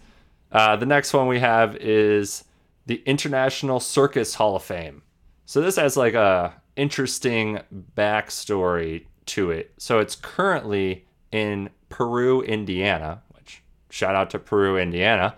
Uh, 0.52 0.76
the 0.76 0.86
next 0.86 1.14
one 1.14 1.28
we 1.28 1.40
have 1.40 1.76
is 1.76 2.44
the 2.86 3.04
International 3.06 3.80
Circus 3.80 4.34
Hall 4.34 4.56
of 4.56 4.64
Fame. 4.64 5.04
So 5.46 5.62
this 5.62 5.76
has 5.76 5.96
like 5.96 6.14
a 6.14 6.54
interesting 6.76 7.60
backstory 7.96 9.06
to 9.28 9.52
it. 9.52 9.74
So 9.78 10.00
it's 10.00 10.16
currently 10.16 11.06
in 11.32 11.70
Peru, 11.90 12.42
Indiana. 12.42 13.22
Which 13.30 13.62
shout 13.90 14.16
out 14.16 14.30
to 14.32 14.40
Peru, 14.40 14.78
Indiana. 14.78 15.36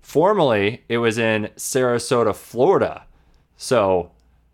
Formerly, 0.00 0.84
it 0.88 0.98
was 0.98 1.18
in 1.18 1.50
Sarasota, 1.56 2.34
Florida. 2.34 3.04
So 3.56 4.10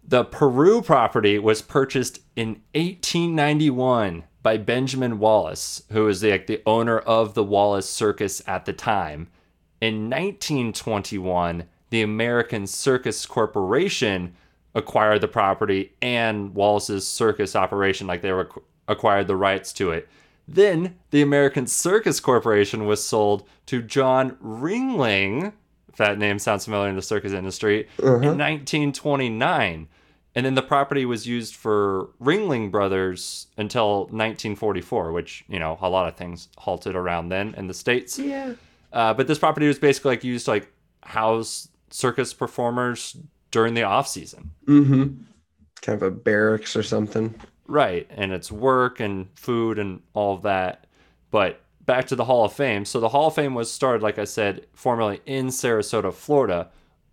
the 0.06 0.24
Peru 0.24 0.82
property 0.82 1.38
was 1.38 1.62
purchased 1.62 2.20
in 2.36 2.62
1891 2.74 4.24
by 4.42 4.56
Benjamin 4.56 5.18
Wallace, 5.18 5.82
who 5.90 6.04
was 6.04 6.20
the, 6.20 6.30
like, 6.30 6.46
the 6.46 6.62
owner 6.64 6.98
of 6.98 7.34
the 7.34 7.44
Wallace 7.44 7.88
Circus 7.88 8.42
at 8.46 8.64
the 8.64 8.72
time. 8.72 9.28
In 9.80 10.10
1921, 10.10 11.64
the 11.90 12.02
American 12.02 12.66
Circus 12.66 13.26
Corporation 13.26 14.34
acquired 14.74 15.20
the 15.20 15.28
property 15.28 15.92
and 16.00 16.54
Wallace's 16.54 17.06
circus 17.06 17.56
operation, 17.56 18.06
like 18.06 18.22
they 18.22 18.32
were, 18.32 18.48
acquired 18.86 19.26
the 19.26 19.36
rights 19.36 19.72
to 19.74 19.90
it. 19.90 20.08
Then 20.50 20.96
the 21.10 21.20
American 21.20 21.66
Circus 21.66 22.20
Corporation 22.20 22.86
was 22.86 23.04
sold 23.04 23.46
to 23.66 23.82
John 23.82 24.32
Ringling, 24.42 25.52
if 25.90 25.96
that 25.96 26.18
name 26.18 26.38
sounds 26.38 26.64
familiar 26.64 26.88
in 26.88 26.96
the 26.96 27.02
circus 27.02 27.32
industry, 27.32 27.86
Uh-huh. 28.02 28.14
in 28.16 28.38
1929. 28.38 29.88
And 30.34 30.46
then 30.46 30.54
the 30.54 30.62
property 30.62 31.04
was 31.04 31.26
used 31.26 31.54
for 31.54 32.10
Ringling 32.20 32.70
Brothers 32.70 33.48
until 33.56 34.02
1944, 34.10 35.12
which, 35.12 35.44
you 35.48 35.58
know, 35.58 35.78
a 35.82 35.88
lot 35.90 36.08
of 36.08 36.16
things 36.16 36.48
halted 36.58 36.94
around 36.94 37.28
then 37.28 37.54
in 37.56 37.66
the 37.66 37.74
States. 37.74 38.18
Yeah. 38.18 38.52
Uh, 38.92 39.12
but 39.14 39.26
this 39.26 39.38
property 39.38 39.66
was 39.66 39.78
basically 39.78 40.10
like 40.12 40.24
used 40.24 40.44
to 40.46 40.52
like 40.52 40.72
house 41.02 41.68
circus 41.90 42.32
performers 42.32 43.16
during 43.50 43.74
the 43.74 43.82
off 43.82 44.06
season. 44.08 44.52
Mm-hmm. 44.66 45.22
Kind 45.82 46.02
of 46.02 46.02
a 46.02 46.10
barracks 46.10 46.76
or 46.76 46.82
something. 46.82 47.34
Right. 47.68 48.06
And 48.10 48.32
it's 48.32 48.50
work 48.50 48.98
and 48.98 49.28
food 49.36 49.78
and 49.78 50.00
all 50.14 50.34
of 50.34 50.42
that. 50.42 50.86
But 51.30 51.60
back 51.84 52.06
to 52.08 52.16
the 52.16 52.24
Hall 52.24 52.44
of 52.44 52.52
Fame. 52.52 52.84
So 52.84 52.98
the 52.98 53.10
Hall 53.10 53.28
of 53.28 53.34
Fame 53.34 53.54
was 53.54 53.70
started, 53.70 54.02
like 54.02 54.18
I 54.18 54.24
said, 54.24 54.66
formerly 54.72 55.20
in 55.26 55.48
Sarasota, 55.48 56.12
Florida, 56.12 56.70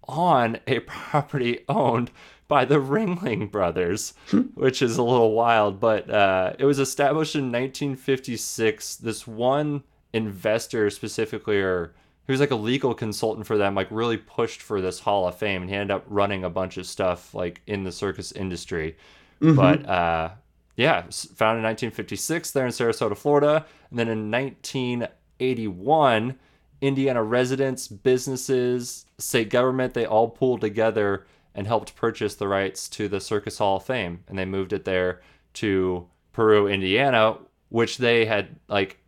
on 0.07 0.57
a 0.65 0.79
property 0.79 1.65
owned 1.69 2.09
by 2.47 2.63
the 2.63 2.75
Ringling 2.79 3.51
Brothers, 3.51 4.13
which 4.53 4.81
is 4.81 4.97
a 4.97 5.03
little 5.03 5.33
wild. 5.33 5.79
But 5.79 6.09
uh, 6.09 6.53
it 6.57 6.65
was 6.65 6.79
established 6.79 7.35
in 7.35 7.51
1956. 7.51 8.97
This 8.97 9.27
one 9.27 9.83
investor 10.13 10.89
specifically, 10.89 11.57
or 11.59 11.93
he 12.25 12.31
was 12.31 12.39
like 12.39 12.51
a 12.51 12.55
legal 12.55 12.93
consultant 12.93 13.45
for 13.45 13.57
them, 13.57 13.75
like 13.75 13.87
really 13.89 14.17
pushed 14.17 14.61
for 14.61 14.79
this 14.79 14.99
Hall 14.99 15.27
of 15.27 15.35
Fame, 15.37 15.63
and 15.63 15.69
he 15.69 15.75
ended 15.75 15.95
up 15.95 16.05
running 16.07 16.43
a 16.43 16.49
bunch 16.49 16.77
of 16.77 16.85
stuff 16.85 17.33
like 17.33 17.61
in 17.67 17.83
the 17.83 17.91
circus 17.91 18.31
industry. 18.31 18.95
Mhm. 19.41 19.55
But 19.55 19.89
uh, 19.89 20.29
yeah, 20.75 21.01
founded 21.01 21.59
in 21.59 21.63
1956 21.63 22.51
there 22.51 22.65
in 22.65 22.71
Sarasota, 22.71 23.17
Florida, 23.17 23.65
and 23.89 23.97
then 23.97 24.09
in 24.09 24.29
1981, 24.29 26.37
Indiana 26.81 27.23
residents, 27.23 27.87
businesses, 27.87 29.05
state 29.17 29.49
government, 29.49 29.93
they 29.93 30.05
all 30.05 30.29
pooled 30.29 30.61
together 30.61 31.25
and 31.53 31.65
helped 31.65 31.95
purchase 31.95 32.35
the 32.35 32.47
rights 32.47 32.89
to 32.89 33.07
the 33.07 33.21
Circus 33.21 33.57
Hall 33.57 33.77
of 33.77 33.85
Fame, 33.85 34.23
and 34.27 34.37
they 34.37 34.45
moved 34.45 34.73
it 34.73 34.83
there 34.83 35.21
to 35.53 36.07
Peru, 36.33 36.67
Indiana, 36.67 37.37
which 37.69 37.97
they 37.97 38.25
had 38.25 38.57
like 38.67 38.99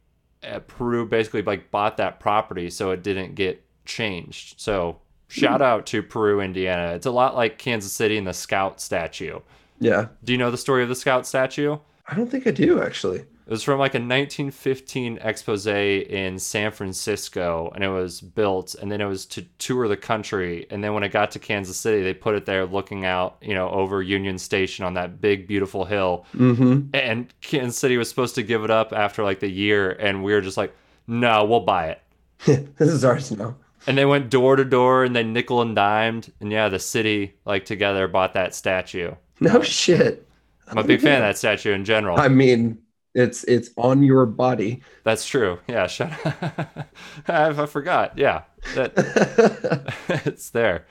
uh, 0.44 0.60
Peru 0.60 1.06
basically 1.06 1.42
like 1.42 1.72
bought 1.72 1.98
that 1.98 2.20
property 2.20 2.70
so 2.70 2.92
it 2.92 3.04
didn't 3.04 3.36
get 3.36 3.64
changed. 3.86 4.60
So 4.60 5.02
shout 5.28 5.62
out 5.62 5.86
to 5.88 6.02
Peru, 6.02 6.40
Indiana. 6.40 6.94
It's 6.94 7.06
a 7.06 7.12
lot 7.12 7.36
like 7.36 7.58
Kansas 7.58 7.92
City 7.92 8.18
and 8.18 8.26
the 8.26 8.34
Scout 8.34 8.80
statue. 8.80 9.40
Yeah. 9.80 10.08
Do 10.24 10.32
you 10.32 10.38
know 10.38 10.52
the 10.52 10.58
story 10.58 10.84
of 10.84 10.90
the 10.90 10.96
Scout 10.96 11.28
statue? 11.28 11.78
I 12.08 12.16
don't 12.16 12.30
think 12.30 12.48
I 12.48 12.52
do 12.52 12.82
actually. 12.82 13.26
It 13.48 13.52
was 13.52 13.64
from 13.64 13.80
like 13.80 13.94
a 13.94 14.00
1915 14.00 15.20
expose 15.22 15.68
in 15.68 16.38
San 16.38 16.70
Francisco, 16.70 17.72
and 17.74 17.82
it 17.82 17.88
was 17.88 18.20
built, 18.20 18.76
and 18.76 18.92
then 18.92 19.00
it 19.00 19.06
was 19.06 19.26
to 19.28 19.44
tour 19.58 19.88
the 19.88 19.96
country. 19.96 20.68
And 20.70 20.84
then 20.84 20.94
when 20.94 21.04
it 21.04 21.14
got 21.14 21.32
to 21.32 21.40
Kansas 21.40 21.78
City, 21.78 22.04
they 22.04 22.14
put 22.14 22.36
it 22.36 22.46
there 22.46 22.66
looking 22.66 23.06
out, 23.06 23.38
you 23.42 23.54
know, 23.54 23.70
over 23.70 24.02
Union 24.04 24.38
Station 24.38 24.84
on 24.84 24.96
that 24.96 25.22
big, 25.22 25.48
beautiful 25.48 25.86
hill. 25.86 26.26
Mm-hmm. 26.36 26.90
And 26.94 27.34
Kansas 27.40 27.78
City 27.78 27.96
was 27.96 28.10
supposed 28.10 28.36
to 28.36 28.44
give 28.44 28.66
it 28.66 28.70
up 28.70 28.92
after 28.92 29.24
like 29.24 29.40
the 29.40 29.50
year, 29.50 29.92
and 29.92 30.26
we 30.26 30.34
were 30.34 30.42
just 30.42 30.58
like, 30.58 30.76
no, 31.08 31.46
we'll 31.46 31.62
buy 31.62 31.88
it. 31.88 32.02
this 32.78 32.90
is 32.90 33.06
ours 33.06 33.32
now. 33.32 33.56
And 33.88 33.98
they 33.98 34.06
went 34.06 34.30
door 34.30 34.58
to 34.58 34.66
door, 34.66 35.06
and 35.06 35.16
they 35.16 35.24
nickel 35.24 35.62
and 35.62 35.74
dimed, 35.74 36.34
and 36.42 36.52
yeah, 36.52 36.68
the 36.68 36.80
city 36.80 37.36
like 37.46 37.64
together 37.64 38.10
bought 38.10 38.34
that 38.34 38.54
statue. 38.54 39.14
No 39.40 39.62
shit. 39.62 40.28
I'm 40.68 40.78
a 40.78 40.84
big 40.84 41.02
fan 41.02 41.22
of 41.22 41.28
that 41.30 41.38
statue 41.38 41.74
in 41.74 41.86
general. 41.86 42.20
I 42.20 42.28
mean, 42.28 42.80
it's 43.14 43.44
it's 43.46 43.70
on 43.78 44.04
your 44.04 44.26
body. 44.26 44.82
That's 45.04 45.26
true. 45.26 45.60
Yeah, 45.68 45.88
shut 45.88 46.12
I, 47.28 47.50
I 47.50 47.66
forgot. 47.66 48.18
Yeah, 48.18 48.44
that 48.76 48.94
it's 50.26 50.50
there, 50.50 50.86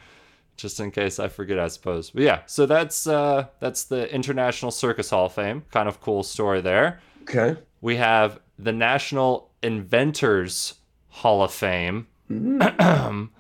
just 0.57 0.81
in 0.81 0.91
case 0.91 1.19
I 1.19 1.29
forget. 1.29 1.59
I 1.59 1.69
suppose. 1.69 2.11
But 2.11 2.23
yeah, 2.23 2.41
so 2.47 2.67
that's 2.67 3.07
uh, 3.07 3.47
that's 3.61 3.85
the 3.85 4.13
International 4.15 4.71
Circus 4.71 5.11
Hall 5.11 5.27
of 5.27 5.33
Fame. 5.33 5.65
Kind 5.71 5.89
of 5.89 6.01
cool 6.01 6.23
story 6.23 6.61
there. 6.61 7.01
okay. 7.23 7.57
We 7.83 7.97
have 7.97 8.41
the 8.59 8.73
National 8.73 9.51
Inventors 9.63 10.75
Hall 11.09 11.43
of 11.43 11.53
Fame. 11.53 12.07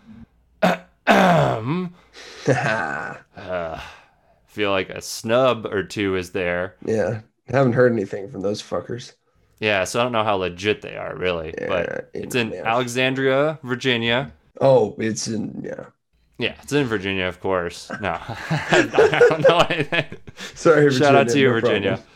Uh, 3.36 3.80
feel 4.56 4.70
like 4.72 4.90
a 4.90 5.00
snub 5.02 5.66
or 5.66 5.82
two 5.84 6.16
is 6.16 6.32
there. 6.32 6.76
yeah. 6.84 7.20
Haven't 7.48 7.74
heard 7.74 7.92
anything 7.92 8.28
from 8.28 8.40
those 8.40 8.60
fuckers. 8.60 9.12
Yeah, 9.60 9.84
so 9.84 10.00
I 10.00 10.02
don't 10.02 10.12
know 10.12 10.24
how 10.24 10.36
legit 10.36 10.82
they 10.82 10.96
are 10.96 11.16
really, 11.16 11.54
Yeah, 11.58 11.66
but 11.68 12.10
it's 12.12 12.34
in 12.34 12.52
yeah. 12.52 12.62
Alexandria, 12.64 13.58
Virginia. 13.62 14.32
Oh, 14.60 14.94
it's 14.98 15.28
in 15.28 15.62
yeah. 15.64 15.86
Yeah, 16.38 16.54
it's 16.62 16.72
in 16.72 16.86
Virginia, 16.86 17.24
of 17.26 17.40
course. 17.40 17.90
No, 18.00 18.18
I 18.20 19.22
don't 19.28 19.48
know 19.48 19.58
anything. 19.70 20.06
Sorry, 20.54 20.90
Shout 20.90 21.14
out 21.14 21.28
to 21.30 21.38
you, 21.38 21.48
no 21.48 21.52
Virginia. 21.52 21.90
problem. 21.90 22.06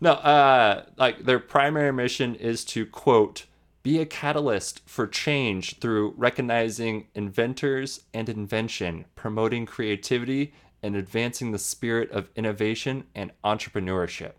No, 0.00 0.12
uh, 0.12 0.84
like 0.96 1.24
their 1.24 1.38
primary 1.40 1.92
mission 1.92 2.34
is 2.34 2.64
to 2.66 2.86
quote 2.86 3.46
be 3.82 4.00
a 4.00 4.06
catalyst 4.06 4.82
for 4.88 5.06
change 5.06 5.78
through 5.78 6.12
recognizing 6.16 7.06
inventors 7.14 8.00
and 8.12 8.28
invention, 8.28 9.04
promoting 9.14 9.64
creativity, 9.66 10.52
and 10.86 10.94
advancing 10.94 11.50
the 11.50 11.58
spirit 11.58 12.10
of 12.12 12.30
innovation 12.36 13.04
and 13.14 13.32
entrepreneurship. 13.44 14.32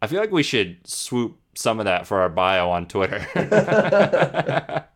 I 0.00 0.06
feel 0.06 0.20
like 0.20 0.30
we 0.30 0.44
should 0.44 0.78
swoop 0.86 1.36
some 1.54 1.80
of 1.80 1.84
that 1.84 2.06
for 2.06 2.20
our 2.20 2.28
bio 2.28 2.70
on 2.70 2.86
Twitter. 2.86 3.26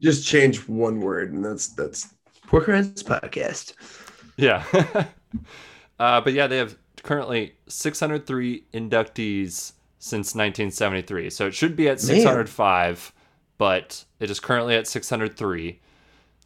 Just 0.00 0.26
change 0.26 0.68
one 0.68 1.00
word, 1.00 1.32
and 1.32 1.44
that's 1.44 1.68
that's 1.68 2.12
Pork 2.48 2.66
Rinds 2.66 3.04
Podcast. 3.04 3.74
Yeah. 4.36 4.64
uh, 6.00 6.20
but 6.20 6.32
yeah, 6.32 6.48
they 6.48 6.58
have 6.58 6.76
currently 7.04 7.54
603 7.68 8.64
inductees 8.74 9.74
since 10.00 10.34
1973. 10.34 11.30
So 11.30 11.46
it 11.46 11.54
should 11.54 11.76
be 11.76 11.88
at 11.88 12.00
605, 12.00 13.12
but 13.58 14.04
it 14.18 14.28
is 14.28 14.40
currently 14.40 14.74
at 14.74 14.88
603. 14.88 15.80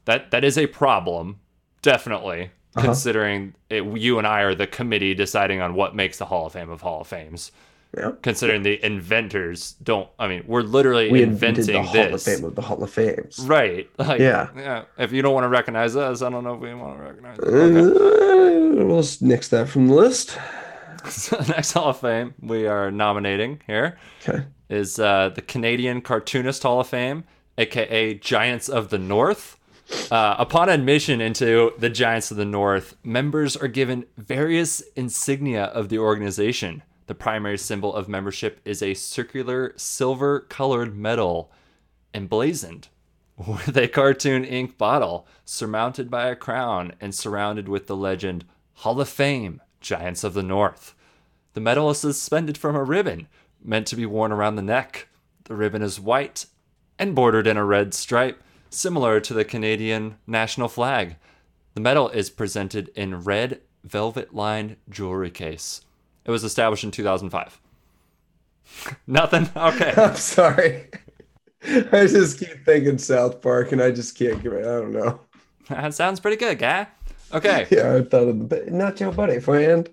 That 0.04 0.30
that 0.32 0.44
is 0.44 0.58
a 0.58 0.66
problem, 0.66 1.40
definitely, 1.80 2.50
Uh-huh. 2.76 2.86
considering 2.86 3.54
it, 3.70 3.82
you 3.98 4.18
and 4.18 4.26
I 4.26 4.42
are 4.42 4.54
the 4.54 4.66
committee 4.66 5.14
deciding 5.14 5.60
on 5.60 5.74
what 5.74 5.96
makes 5.96 6.18
the 6.18 6.26
Hall 6.26 6.46
of 6.46 6.52
Fame 6.52 6.68
of 6.70 6.80
Hall 6.82 7.00
of 7.00 7.06
Fames. 7.08 7.50
Yeah. 7.96 8.12
Considering 8.20 8.62
the 8.62 8.84
inventors 8.84 9.72
don't, 9.82 10.08
I 10.18 10.28
mean, 10.28 10.44
we're 10.46 10.60
literally 10.60 11.10
We 11.10 11.22
invented 11.22 11.70
inventing 11.70 11.92
the 11.92 12.02
Hall 12.04 12.14
of. 12.14 12.22
Fame 12.22 12.44
of 12.44 12.54
the 12.54 12.60
Hall 12.62 12.82
of 12.82 12.90
Fames. 12.90 13.38
Right. 13.40 13.88
Like, 13.98 14.20
Yeah. 14.20 14.48
yeah. 14.54 14.84
If 14.98 15.12
you 15.12 15.22
don't 15.22 15.32
want 15.32 15.44
to 15.44 15.48
recognize 15.48 15.96
us, 15.96 16.20
I 16.20 16.28
don't 16.28 16.44
know 16.44 16.54
if 16.54 16.60
we 16.60 16.74
want 16.74 16.98
to 16.98 17.02
recognize. 17.04 17.38
Okay. 17.38 17.80
Uh, 18.82 18.84
we'll 18.84 19.00
just 19.00 19.22
nix 19.22 19.48
that 19.48 19.68
from 19.68 19.88
the 19.88 19.94
list. 19.94 20.38
So 21.08 21.36
the 21.36 21.52
next 21.52 21.72
Hall 21.72 21.90
of 21.90 22.00
Fame 22.00 22.34
we 22.40 22.66
are 22.66 22.90
nominating 22.90 23.62
here 23.66 23.96
Okay. 24.28 24.44
is 24.68 24.98
uh, 24.98 25.30
the 25.34 25.40
Canadian 25.40 26.02
Cartoonist 26.02 26.64
Hall 26.64 26.80
of 26.80 26.88
Fame, 26.88 27.22
aka 27.56 28.14
Giants 28.14 28.68
of 28.68 28.90
the 28.90 28.98
North. 28.98 29.57
Uh, 30.10 30.36
upon 30.38 30.68
admission 30.68 31.20
into 31.20 31.72
the 31.78 31.90
Giants 31.90 32.30
of 32.30 32.36
the 32.36 32.44
North, 32.44 32.96
members 33.02 33.56
are 33.56 33.68
given 33.68 34.06
various 34.16 34.80
insignia 34.96 35.64
of 35.64 35.88
the 35.88 35.98
organization. 35.98 36.82
The 37.06 37.14
primary 37.14 37.58
symbol 37.58 37.94
of 37.94 38.08
membership 38.08 38.60
is 38.64 38.82
a 38.82 38.94
circular 38.94 39.72
silver 39.76 40.40
colored 40.40 40.96
medal 40.96 41.50
emblazoned 42.12 42.88
with 43.36 43.76
a 43.76 43.88
cartoon 43.88 44.44
ink 44.44 44.76
bottle 44.76 45.26
surmounted 45.44 46.10
by 46.10 46.28
a 46.28 46.36
crown 46.36 46.92
and 47.00 47.14
surrounded 47.14 47.68
with 47.68 47.86
the 47.86 47.96
legend 47.96 48.44
Hall 48.74 49.00
of 49.00 49.08
Fame 49.08 49.60
Giants 49.80 50.24
of 50.24 50.34
the 50.34 50.42
North. 50.42 50.94
The 51.54 51.60
medal 51.60 51.90
is 51.90 51.98
suspended 51.98 52.58
from 52.58 52.76
a 52.76 52.84
ribbon 52.84 53.28
meant 53.62 53.86
to 53.88 53.96
be 53.96 54.06
worn 54.06 54.32
around 54.32 54.56
the 54.56 54.62
neck. 54.62 55.08
The 55.44 55.54
ribbon 55.54 55.82
is 55.82 56.00
white 56.00 56.46
and 56.98 57.14
bordered 57.14 57.46
in 57.46 57.56
a 57.56 57.64
red 57.64 57.94
stripe, 57.94 58.42
similar 58.70 59.20
to 59.20 59.34
the 59.34 59.44
Canadian 59.44 60.16
national 60.26 60.68
flag. 60.68 61.16
The 61.74 61.80
medal 61.80 62.08
is 62.08 62.30
presented 62.30 62.88
in 62.94 63.22
red 63.22 63.60
velvet 63.84 64.34
lined 64.34 64.76
jewelry 64.88 65.30
case. 65.30 65.82
It 66.24 66.30
was 66.30 66.44
established 66.44 66.84
in 66.84 66.90
2005. 66.90 67.60
Nothing? 69.06 69.48
Okay. 69.56 69.94
I'm 69.96 70.16
sorry. 70.16 70.88
I 71.64 72.06
just 72.06 72.38
keep 72.38 72.64
thinking 72.64 72.98
South 72.98 73.42
Park, 73.42 73.72
and 73.72 73.82
I 73.82 73.90
just 73.90 74.16
can't 74.16 74.42
give 74.42 74.52
it. 74.52 74.64
I 74.64 74.80
don't 74.80 74.92
know. 74.92 75.20
that 75.68 75.94
sounds 75.94 76.20
pretty 76.20 76.36
good, 76.36 76.58
guy. 76.58 76.86
Okay. 77.32 77.66
Yeah, 77.70 77.96
I 77.96 78.02
thought 78.02 78.28
of 78.28 78.48
the 78.48 78.64
not 78.70 79.00
your 79.00 79.12
buddy 79.12 79.40
friend, 79.40 79.88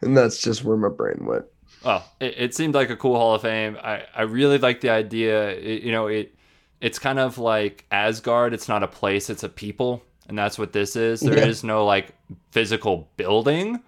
and 0.00 0.16
that's 0.16 0.40
just 0.40 0.64
where 0.64 0.76
my 0.76 0.88
brain 0.88 1.26
went. 1.26 1.44
Well, 1.84 2.04
it, 2.20 2.34
it 2.38 2.54
seemed 2.54 2.74
like 2.74 2.90
a 2.90 2.96
cool 2.96 3.16
Hall 3.16 3.34
of 3.34 3.42
Fame. 3.42 3.76
I, 3.82 4.04
I 4.14 4.22
really 4.22 4.58
like 4.58 4.80
the 4.80 4.90
idea. 4.90 5.50
It, 5.50 5.82
you 5.82 5.92
know, 5.92 6.06
it 6.06 6.34
it's 6.82 6.98
kind 6.98 7.18
of 7.18 7.38
like 7.38 7.86
Asgard. 7.90 8.52
It's 8.52 8.68
not 8.68 8.82
a 8.82 8.88
place; 8.88 9.30
it's 9.30 9.42
a 9.42 9.48
people, 9.48 10.02
and 10.28 10.36
that's 10.36 10.58
what 10.58 10.72
this 10.74 10.96
is. 10.96 11.20
There 11.20 11.38
is 11.38 11.62
Yeah. 11.62 11.68
no 11.68 11.86
like 11.86 12.08
physical 12.50 13.08
building, 13.16 13.80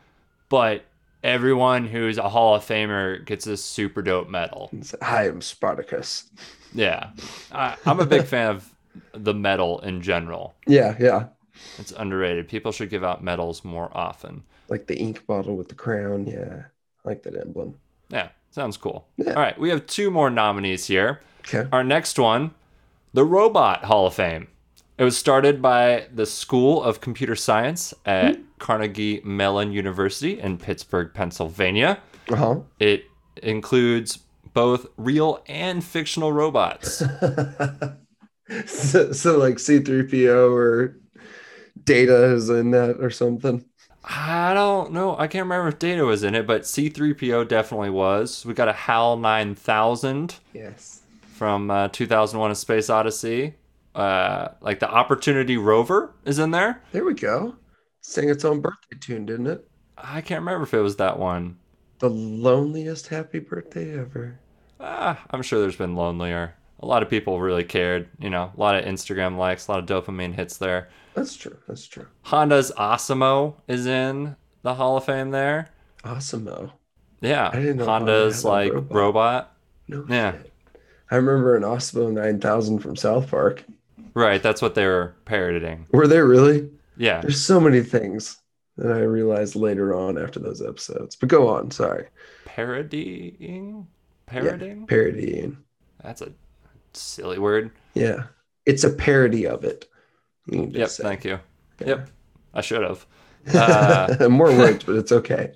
but 0.49 0.85
everyone 1.23 1.87
who's 1.87 2.17
a 2.19 2.29
Hall 2.29 2.55
of 2.55 2.65
Famer 2.65 3.25
gets 3.25 3.45
this 3.45 3.63
super 3.65 4.01
dope 4.03 4.29
medal. 4.29 4.71
I 5.03 5.27
am 5.27 5.41
Spartacus. 5.43 6.31
Yeah, 6.75 7.11
I, 7.53 7.77
I'm 7.87 8.01
a 8.01 8.07
big 8.07 8.25
fan 8.25 8.51
of 8.57 8.71
the 9.13 9.35
medal 9.35 9.81
in 9.81 10.03
general. 10.03 10.55
Yeah, 10.67 10.97
yeah, 11.01 11.27
It's 11.79 11.93
underrated. 11.93 12.49
People 12.49 12.73
should 12.73 12.91
give 12.91 13.05
out 13.05 13.23
medals 13.23 13.65
more 13.65 13.91
often. 13.97 14.43
like 14.69 14.87
the 14.87 14.97
ink 14.99 15.27
bottle 15.27 15.57
with 15.57 15.69
the 15.69 15.75
crown. 15.75 16.27
Yeah, 16.27 16.65
I 17.05 17.09
like 17.09 17.23
that 17.25 17.37
emblem. 17.37 17.79
Yeah, 18.09 18.29
sounds 18.51 18.77
cool. 18.77 19.07
Yeah. 19.17 19.31
All 19.35 19.41
right, 19.43 19.59
we 19.59 19.71
have 19.71 19.87
two 19.87 20.11
more 20.11 20.31
nominees 20.31 20.87
here. 20.87 21.21
Okay. 21.41 21.69
Our 21.73 21.85
next 21.85 22.19
one, 22.19 22.53
the 23.15 23.25
Robot 23.25 23.85
Hall 23.85 24.07
of 24.07 24.15
Fame. 24.15 24.49
It 24.99 25.05
was 25.05 25.17
started 25.17 25.63
by 25.63 26.07
the 26.13 26.27
School 26.27 26.83
of 26.83 27.01
Computer 27.01 27.35
Science 27.35 27.95
at 28.05 28.39
Carnegie 28.59 29.21
Mellon 29.25 29.73
University 29.73 30.39
in 30.39 30.59
Pittsburgh, 30.59 31.13
Pennsylvania. 31.15 32.01
Uh 32.31 32.37
huh. 32.37 32.61
It 32.79 33.05
includes 33.43 34.19
both 34.53 34.87
real 34.97 35.43
and 35.49 35.83
fictional 35.83 36.33
robots. 36.33 36.99
so, 38.67 39.13
so 39.13 39.39
like 39.39 39.57
C3PO 39.57 40.53
or 40.53 40.97
Data 41.83 42.35
is 42.35 42.49
in 42.51 42.71
that 42.73 42.97
or 43.01 43.11
something. 43.11 43.65
I 44.05 44.55
don't 44.55 44.93
know. 44.93 45.17
I 45.17 45.27
can't 45.29 45.45
remember 45.45 45.69
if 45.69 45.79
Data 45.79 46.05
was 46.05 46.23
in 46.23 46.35
it, 46.35 46.47
but 46.47 46.63
C3PO 46.63 47.49
definitely 47.49 47.91
was. 47.91 48.45
We 48.45 48.55
got 48.55 48.69
a 48.69 48.73
HAL 48.73 49.17
9000 49.17 50.37
Yes. 50.53 51.04
From 51.35 51.71
uh, 51.71 51.89
2001 51.89 52.51
A 52.51 52.55
Space 52.55 52.89
Odyssey. 52.91 53.55
Uh, 53.95 54.49
like 54.61 54.81
the 54.81 54.91
Opportunity 54.91 55.57
Rover 55.57 56.15
is 56.25 56.39
in 56.39 56.51
there. 56.51 56.83
There 56.93 57.05
we 57.05 57.15
go. 57.15 57.55
Sang 58.01 58.29
its 58.29 58.45
own 58.45 58.61
birthday 58.61 58.97
tune, 59.01 59.27
didn't 59.27 59.47
it? 59.47 59.69
I 59.97 60.21
can't 60.21 60.41
remember 60.41 60.65
if 60.65 60.75
it 60.75 60.81
was 60.81 60.97
that 60.97 61.19
one. 61.19 61.59
The 62.01 62.11
loneliest 62.11 63.09
happy 63.09 63.39
birthday 63.39 63.99
ever. 63.99 64.39
Ah, 64.81 65.25
I'm 65.31 65.43
sure 65.43 65.61
there's 65.61 65.77
been 65.77 65.95
lonelier. 65.97 66.55
A 66.81 66.87
lot 66.87 67.03
of 67.03 67.09
people 67.09 67.41
really 67.41 67.65
cared. 67.65 68.09
You 68.19 68.31
know, 68.31 68.53
a 68.57 68.61
lot 68.61 68.75
of 68.75 68.85
Instagram 68.85 69.37
likes, 69.39 69.69
a 69.69 69.73
lot 69.73 69.81
of 69.91 70.05
dopamine 70.05 70.35
hits 70.35 70.57
there. 70.59 70.89
That's 71.15 71.37
true. 71.37 71.57
That's 71.69 71.87
true. 71.87 72.07
Honda's 72.23 72.73
ASIMO 72.77 73.55
is 73.69 73.87
in 73.87 74.35
the 74.63 74.75
Hall 74.75 74.97
of 74.97 75.05
Fame 75.05 75.31
there. 75.31 75.71
Awesome. 76.03 76.49
Yeah, 77.21 77.49
I 77.53 77.57
didn't 77.57 77.77
know 77.79 77.87
Honda 77.87 78.13
Honda's 78.13 78.43
had 78.43 78.49
like 78.49 78.73
robot. 78.73 78.93
robot. 78.95 79.57
No 79.89 80.05
Yeah. 80.09 80.33
shit. 80.33 80.53
I 81.11 81.17
remember 81.17 81.57
an 81.57 81.63
Osmo 81.63 82.13
9000 82.13 82.79
from 82.81 82.97
South 82.97 83.31
Park. 83.31 83.65
Right, 84.15 84.43
that's 84.43 84.63
what 84.63 84.75
they 84.75 84.87
were 84.87 85.15
parodying. 85.25 85.87
Were 85.91 86.07
they 86.07 86.21
really? 86.21 86.71
Yeah. 86.97 87.21
There's 87.21 87.45
so 87.45 87.61
many 87.61 87.83
things 87.83 88.37
that 88.77 88.93
I 88.93 89.01
realized 89.01 89.57
later 89.57 89.95
on 89.95 90.19
after 90.19 90.41
those 90.41 90.63
episodes. 90.63 91.17
But 91.17 91.29
go 91.29 91.49
on. 91.49 91.71
Sorry. 91.71 92.09
Parodying? 92.45 93.87
Parodying? 94.27 94.87
parodying. 94.87 95.59
That's 96.03 96.23
a 96.23 96.33
silly 96.93 97.39
word. 97.39 97.71
Yeah, 97.95 98.25
it's 98.67 98.85
a 98.85 98.91
parody 98.91 99.47
of 99.47 99.65
it. 99.65 99.87
Yep, 100.47 100.89
say. 100.89 101.03
thank 101.03 101.25
you. 101.25 101.41
Yep, 101.85 102.11
I 102.53 102.61
should 102.61 102.83
have. 102.83 103.07
Uh, 103.55 104.27
More 104.31 104.49
words, 104.57 104.85
but 104.85 104.95
it's 104.97 105.13
okay. 105.13 105.53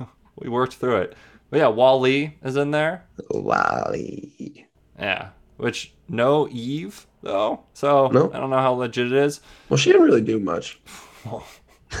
we 0.36 0.48
worked 0.48 0.74
through 0.74 0.96
it. 0.96 1.14
But 1.50 1.58
yeah, 1.58 1.66
WALL-E 1.66 2.38
is 2.42 2.56
in 2.56 2.70
there. 2.70 3.04
WALL-E. 3.30 4.64
Yeah, 4.98 5.30
which 5.56 5.92
no 6.08 6.48
Eve 6.48 7.06
though. 7.22 7.60
So 7.74 8.08
No. 8.08 8.30
I 8.32 8.38
don't 8.38 8.50
know 8.50 8.58
how 8.58 8.72
legit 8.72 9.06
it 9.06 9.12
is. 9.12 9.40
Well, 9.68 9.76
she 9.76 9.90
didn't 9.92 10.06
really 10.06 10.22
do 10.22 10.38
much. 10.38 10.80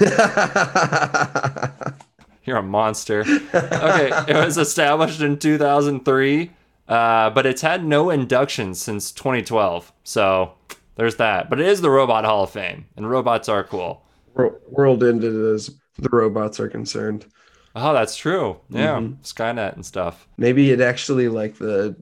You're 2.44 2.56
a 2.58 2.62
monster. 2.62 3.20
Okay, 3.22 4.10
it 4.28 4.36
was 4.36 4.56
established 4.58 5.20
in 5.20 5.38
2003, 5.38 6.50
uh, 6.88 7.30
but 7.30 7.46
it's 7.46 7.60
had 7.62 7.84
no 7.84 8.10
inductions 8.10 8.80
since 8.80 9.12
2012. 9.12 9.92
So 10.04 10.52
there's 10.96 11.16
that. 11.16 11.50
But 11.50 11.60
it 11.60 11.66
is 11.66 11.80
the 11.80 11.90
Robot 11.90 12.24
Hall 12.24 12.44
of 12.44 12.50
Fame, 12.50 12.86
and 12.96 13.08
robots 13.10 13.48
are 13.48 13.64
cool. 13.64 14.02
World 14.34 15.02
ended 15.04 15.34
as 15.54 15.70
the 15.98 16.08
robots 16.10 16.60
are 16.60 16.68
concerned. 16.68 17.26
Oh, 17.74 17.92
that's 17.92 18.16
true. 18.16 18.58
Yeah, 18.70 19.00
Skynet 19.22 19.74
and 19.74 19.84
stuff. 19.84 20.26
Maybe 20.36 20.70
it 20.70 20.80
actually 20.80 21.28
like 21.28 21.56
the 21.56 21.96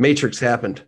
Matrix 0.00 0.40
happened. 0.40 0.82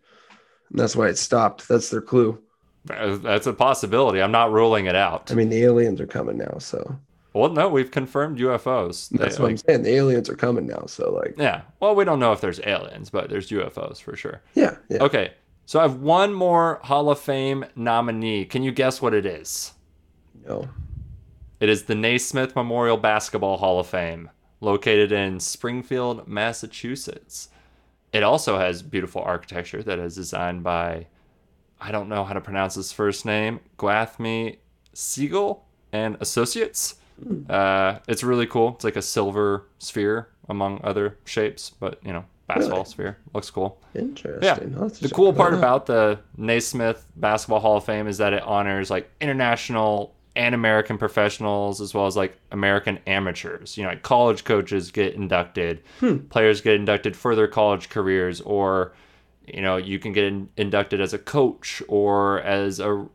And 0.71 0.79
that's 0.79 0.97
why 0.97 1.09
it 1.09 1.19
stopped. 1.19 1.69
That's 1.69 1.91
their 1.91 2.01
clue. 2.01 2.43
That's 2.87 3.47
a 3.47 3.53
possibility. 3.53 4.21
I'm 4.21 4.33
not 4.33 4.51
ruling 4.51 4.87
it 4.87 4.97
out. 4.97 5.31
I 5.31 5.35
mean, 5.35 5.51
the 5.51 5.63
aliens 5.63 6.01
are 6.01 6.07
coming 6.07 6.39
now, 6.39 6.57
so 6.59 6.99
Well, 7.33 7.51
no, 7.51 7.69
we've 7.69 7.91
confirmed 7.93 8.39
UFOs. 8.39 9.09
They, 9.11 9.19
that's 9.19 9.39
what 9.39 9.51
I'm 9.51 9.57
saying. 9.57 9.83
The 9.83 9.95
aliens 9.95 10.29
are 10.29 10.35
coming 10.35 10.67
now, 10.67 10.85
so 10.87 11.13
like, 11.13 11.35
yeah. 11.39 11.61
Well, 11.79 11.95
we 11.95 12.05
don't 12.05 12.19
know 12.19 12.33
if 12.33 12.41
there's 12.41 12.61
aliens, 12.65 13.11
but 13.11 13.29
there's 13.31 13.51
UFOs 13.51 14.01
for 14.01 14.17
sure. 14.17 14.43
yeah, 14.55 14.77
yeah. 14.89 15.03
Okay, 15.03 15.35
so 15.67 15.79
I 15.79 15.83
have 15.83 15.97
one 15.97 16.35
more 16.35 16.81
Hall 16.83 17.09
of 17.09 17.21
Fame 17.21 17.65
nominee. 17.77 18.45
Can 18.47 18.63
you 18.65 18.73
guess 18.73 19.01
what 19.01 19.15
it 19.15 19.27
is? 19.27 19.73
No. 20.45 20.69
It 21.61 21.69
is 21.69 21.85
the 21.85 21.95
Naismith 21.95 22.57
Memorial 22.57 22.97
Basketball 22.97 23.59
Hall 23.59 23.79
of 23.79 23.87
Fame, 23.87 24.31
located 24.61 25.13
in 25.13 25.39
Springfield, 25.39 26.27
Massachusetts. 26.27 27.49
It 28.13 28.23
also 28.23 28.59
has 28.59 28.83
beautiful 28.83 29.23
architecture 29.23 29.83
that 29.83 29.99
is 29.99 30.15
designed 30.15 30.63
by, 30.63 31.07
I 31.81 31.91
don't 31.93 32.09
know 32.09 32.25
how 32.25 32.35
to 32.35 32.41
pronounce 32.41 32.75
his 32.75 32.93
first 32.93 33.25
name, 33.25 33.61
Gwathmey 33.79 34.59
Siegel 34.93 35.65
and 35.93 36.17
Associates. 36.21 36.97
Uh, 37.49 37.99
it's 38.09 38.23
really 38.25 38.47
cool. 38.47 38.71
It's 38.75 38.85
like 38.85 38.97
a 38.97 39.03
silver 39.03 39.67
sphere 39.79 40.29
among 40.49 40.81
other 40.83 41.17
shapes, 41.25 41.71
but 41.71 41.99
you 42.05 42.13
know, 42.13 42.25
basketball 42.49 42.81
Really? 42.81 42.91
sphere 42.91 43.19
looks 43.33 43.49
cool. 43.51 43.81
Interesting. 43.95 44.75
To 44.75 44.89
The 44.89 45.09
cool 45.15 45.33
part 45.33 45.53
out. 45.55 45.59
about 45.59 45.87
the 45.87 46.19
Naismith 46.37 47.07
Basketball 47.17 47.61
Hall 47.61 47.77
of 47.77 47.85
Fame 47.85 48.09
is 48.09 48.19
that 48.19 48.33
it 48.33 48.43
honors 48.43 48.91
like 48.91 49.09
international 49.21 50.15
and 50.35 50.55
American 50.55 50.97
professionals 50.99 51.81
as 51.81 51.93
well 51.95 52.07
as 52.07 52.17
like 52.17 52.39
American 52.51 52.99
amateurs. 53.07 53.77
You 53.77 53.83
know, 53.85 53.91
like 53.91 54.03
college 54.03 54.45
coaches 54.45 54.91
get 54.91 55.15
inducted, 55.15 55.83
Hmm. 56.01 56.19
players 56.31 56.61
get 56.61 56.75
inducted 56.75 57.17
for 57.17 57.35
their 57.37 57.49
college 57.49 57.89
careers, 57.89 58.41
or 58.41 58.93
you 59.47 59.61
know, 59.61 59.77
you 59.77 59.99
can 59.99 60.13
get 60.13 60.25
in, 60.25 60.49
inducted 60.57 61.01
as 61.01 61.13
a 61.13 61.19
coach 61.19 61.83
or 61.89 62.41
as 62.43 62.81
a 62.81 63.07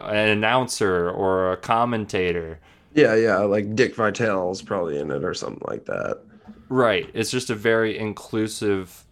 an 0.00 0.28
announcer 0.28 1.10
or 1.10 1.52
a 1.52 1.56
commentator. 1.56 2.58
Yeah, 2.94 3.14
yeah, 3.14 3.38
like 3.40 3.74
Dick 3.76 3.94
Vitale's 3.94 4.62
probably 4.62 4.98
in 4.98 5.10
it 5.10 5.22
or 5.22 5.34
something 5.34 5.62
like 5.68 5.84
that. 5.84 6.22
Right. 6.70 7.10
It's 7.12 7.30
just 7.30 7.50
a 7.50 7.54
very 7.54 7.98
inclusive 7.98 9.04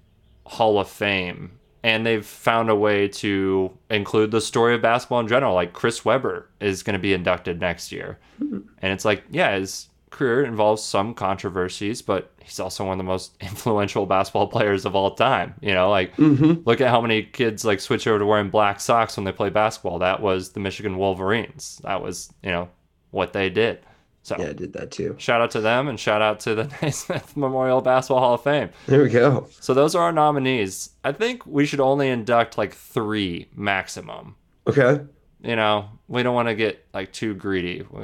Hall 0.46 0.78
of 0.78 0.88
Fame. 0.88 1.52
And 1.84 2.04
they've 2.06 2.24
found 2.24 2.70
a 2.70 2.74
way 2.74 3.06
to 3.08 3.70
include 3.90 4.30
the 4.32 4.40
story 4.40 4.74
of 4.74 4.82
basketball 4.82 5.20
in 5.20 5.28
general. 5.28 5.54
Like 5.54 5.72
Chris 5.74 6.04
Webber 6.04 6.48
is 6.58 6.82
going 6.82 6.94
to 6.94 6.98
be 6.98 7.12
inducted 7.14 7.60
next 7.60 7.92
year. 7.92 8.18
And 8.40 8.64
it's 8.92 9.04
like, 9.04 9.22
yeah, 9.30 9.56
his 9.56 9.88
career 10.10 10.44
involves 10.44 10.82
some 10.82 11.12
controversies, 11.12 12.00
but 12.00 12.30
he's 12.40 12.58
also 12.60 12.84
one 12.84 12.92
of 12.92 12.98
the 12.98 13.04
most 13.04 13.36
influential 13.40 14.06
basketball 14.06 14.46
players 14.46 14.84
of 14.86 14.94
all 14.96 15.14
time. 15.14 15.54
You 15.60 15.74
know, 15.74 15.90
like 15.90 16.16
Mm-hmm. 16.16 16.62
look 16.66 16.80
at 16.80 16.88
how 16.88 17.00
many 17.00 17.22
kids 17.22 17.64
like 17.64 17.80
switch 17.80 18.06
over 18.06 18.18
to 18.20 18.26
wearing 18.26 18.48
black 18.50 18.80
socks 18.80 19.16
when 19.16 19.24
they 19.24 19.32
play 19.32 19.50
basketball. 19.50 19.98
That 19.98 20.22
was 20.22 20.50
the 20.52 20.60
Michigan 20.60 20.96
Wolverines. 20.96 21.80
That 21.84 22.00
was, 22.02 22.32
you 22.42 22.50
know, 22.50 22.68
what 23.10 23.32
they 23.34 23.50
did. 23.50 23.80
So 24.24 24.36
Yeah, 24.38 24.48
I 24.48 24.52
did 24.54 24.72
that 24.72 24.90
too. 24.90 25.14
shout 25.18 25.42
out 25.42 25.50
to 25.52 25.60
them 25.60 25.86
and 25.86 26.00
shout 26.00 26.22
out 26.22 26.40
to 26.40 26.54
the 26.54 26.64
Naismith 26.82 27.36
Memorial 27.36 27.80
Basketball 27.82 28.20
Hall 28.20 28.34
of 28.34 28.42
Fame. 28.42 28.70
There 28.86 29.02
we 29.02 29.10
go. 29.10 29.48
So 29.60 29.74
those 29.74 29.94
are 29.94 30.02
our 30.02 30.12
nominees. 30.12 30.90
I 31.04 31.12
think 31.12 31.44
we 31.46 31.66
should 31.66 31.80
only 31.80 32.08
induct 32.08 32.56
like 32.58 32.74
three 32.74 33.48
maximum. 33.54 34.34
Okay. 34.66 35.04
You 35.42 35.56
know, 35.56 35.90
we 36.08 36.22
don't 36.22 36.34
want 36.34 36.48
to 36.48 36.54
get 36.54 36.86
like 36.94 37.12
too 37.12 37.34
greedy. 37.34 37.84
We 37.90 38.00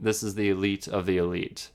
this 0.00 0.22
is 0.22 0.34
the 0.34 0.48
elite 0.48 0.88
of 0.88 1.04
the 1.04 1.18
elite. 1.18 1.70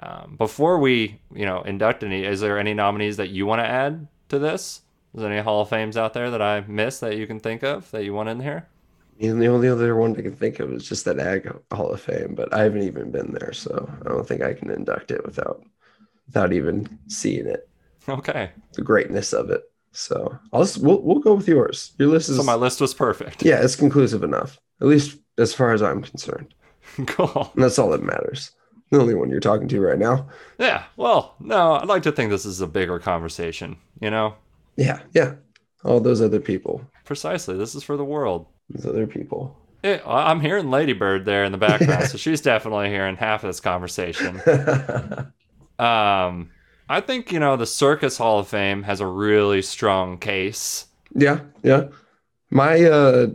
Um, 0.00 0.36
before 0.38 0.78
we, 0.78 1.20
you 1.34 1.44
know, 1.44 1.60
induct 1.62 2.02
any, 2.02 2.24
is 2.24 2.40
there 2.40 2.58
any 2.58 2.72
nominees 2.72 3.18
that 3.18 3.28
you 3.28 3.44
want 3.44 3.60
to 3.60 3.66
add 3.66 4.08
to 4.30 4.38
this? 4.38 4.80
Is 5.14 5.20
there 5.20 5.30
any 5.30 5.42
Hall 5.42 5.60
of 5.60 5.68
Fames 5.68 5.98
out 5.98 6.14
there 6.14 6.30
that 6.30 6.40
I 6.40 6.60
missed 6.62 7.02
that 7.02 7.18
you 7.18 7.26
can 7.26 7.38
think 7.40 7.62
of 7.62 7.90
that 7.90 8.04
you 8.04 8.14
want 8.14 8.30
in 8.30 8.40
here? 8.40 8.68
And 9.22 9.40
the 9.40 9.46
only 9.46 9.68
other 9.68 9.94
one 9.96 10.16
I 10.16 10.22
can 10.22 10.34
think 10.34 10.58
of 10.60 10.72
is 10.72 10.88
just 10.88 11.04
that 11.04 11.18
Ag 11.20 11.50
Hall 11.72 11.92
of 11.92 12.00
Fame, 12.00 12.34
but 12.34 12.52
I 12.52 12.62
haven't 12.64 12.82
even 12.82 13.10
been 13.12 13.32
there, 13.32 13.52
so 13.52 13.88
I 14.04 14.08
don't 14.08 14.26
think 14.26 14.42
I 14.42 14.52
can 14.54 14.70
induct 14.70 15.10
it 15.10 15.24
without 15.24 15.62
without 16.26 16.52
even 16.52 16.98
seeing 17.08 17.46
it, 17.46 17.68
Okay, 18.08 18.50
the 18.74 18.82
greatness 18.82 19.32
of 19.32 19.50
it. 19.50 19.62
So 19.92 20.38
I'll 20.52 20.64
just, 20.64 20.78
we'll 20.78 21.00
we'll 21.02 21.20
go 21.20 21.34
with 21.34 21.46
yours. 21.48 21.92
Your 21.98 22.08
list 22.08 22.28
is 22.30 22.36
so 22.36 22.42
my 22.42 22.54
list 22.54 22.80
was 22.80 22.94
perfect. 22.94 23.44
yeah, 23.44 23.62
it's 23.62 23.76
conclusive 23.76 24.22
enough, 24.24 24.58
at 24.80 24.86
least 24.88 25.18
as 25.38 25.54
far 25.54 25.72
as 25.72 25.82
I'm 25.82 26.02
concerned, 26.02 26.54
cool. 27.06 27.52
and 27.54 27.62
that's 27.62 27.78
all 27.78 27.90
that 27.90 28.02
matters. 28.02 28.50
The 28.90 29.00
only 29.00 29.14
one 29.14 29.30
you're 29.30 29.40
talking 29.40 29.68
to 29.68 29.80
right 29.80 29.98
now. 29.98 30.28
Yeah. 30.58 30.84
Well, 30.96 31.34
no, 31.40 31.74
I'd 31.76 31.88
like 31.88 32.02
to 32.02 32.12
think 32.12 32.30
this 32.30 32.44
is 32.44 32.60
a 32.60 32.66
bigger 32.66 32.98
conversation. 32.98 33.76
You 34.00 34.10
know, 34.10 34.34
Yeah, 34.76 35.00
yeah. 35.12 35.34
All 35.84 35.98
those 36.00 36.20
other 36.20 36.40
people, 36.40 36.82
precisely. 37.04 37.56
This 37.56 37.74
is 37.74 37.82
for 37.82 37.96
the 37.96 38.04
world. 38.04 38.46
Those 38.72 38.86
other 38.86 39.06
people. 39.06 39.56
Yeah, 39.82 40.00
I'm 40.06 40.40
hearing 40.40 40.70
Ladybird 40.70 41.24
there 41.24 41.42
in 41.44 41.50
the 41.52 41.58
background, 41.58 42.06
so 42.06 42.16
she's 42.24 42.40
definitely 42.40 42.88
hearing 42.88 43.16
half 43.16 43.42
of 43.42 43.48
this 43.48 43.60
conversation. 43.60 44.40
Um, 45.78 46.50
I 46.88 47.00
think 47.00 47.32
you 47.32 47.40
know 47.40 47.56
the 47.56 47.66
Circus 47.66 48.16
Hall 48.16 48.38
of 48.38 48.46
Fame 48.46 48.82
has 48.84 49.00
a 49.00 49.06
really 49.06 49.62
strong 49.62 50.18
case. 50.18 50.86
Yeah, 51.14 51.40
yeah. 51.64 51.88
My 52.50 52.82
uh 52.84 53.28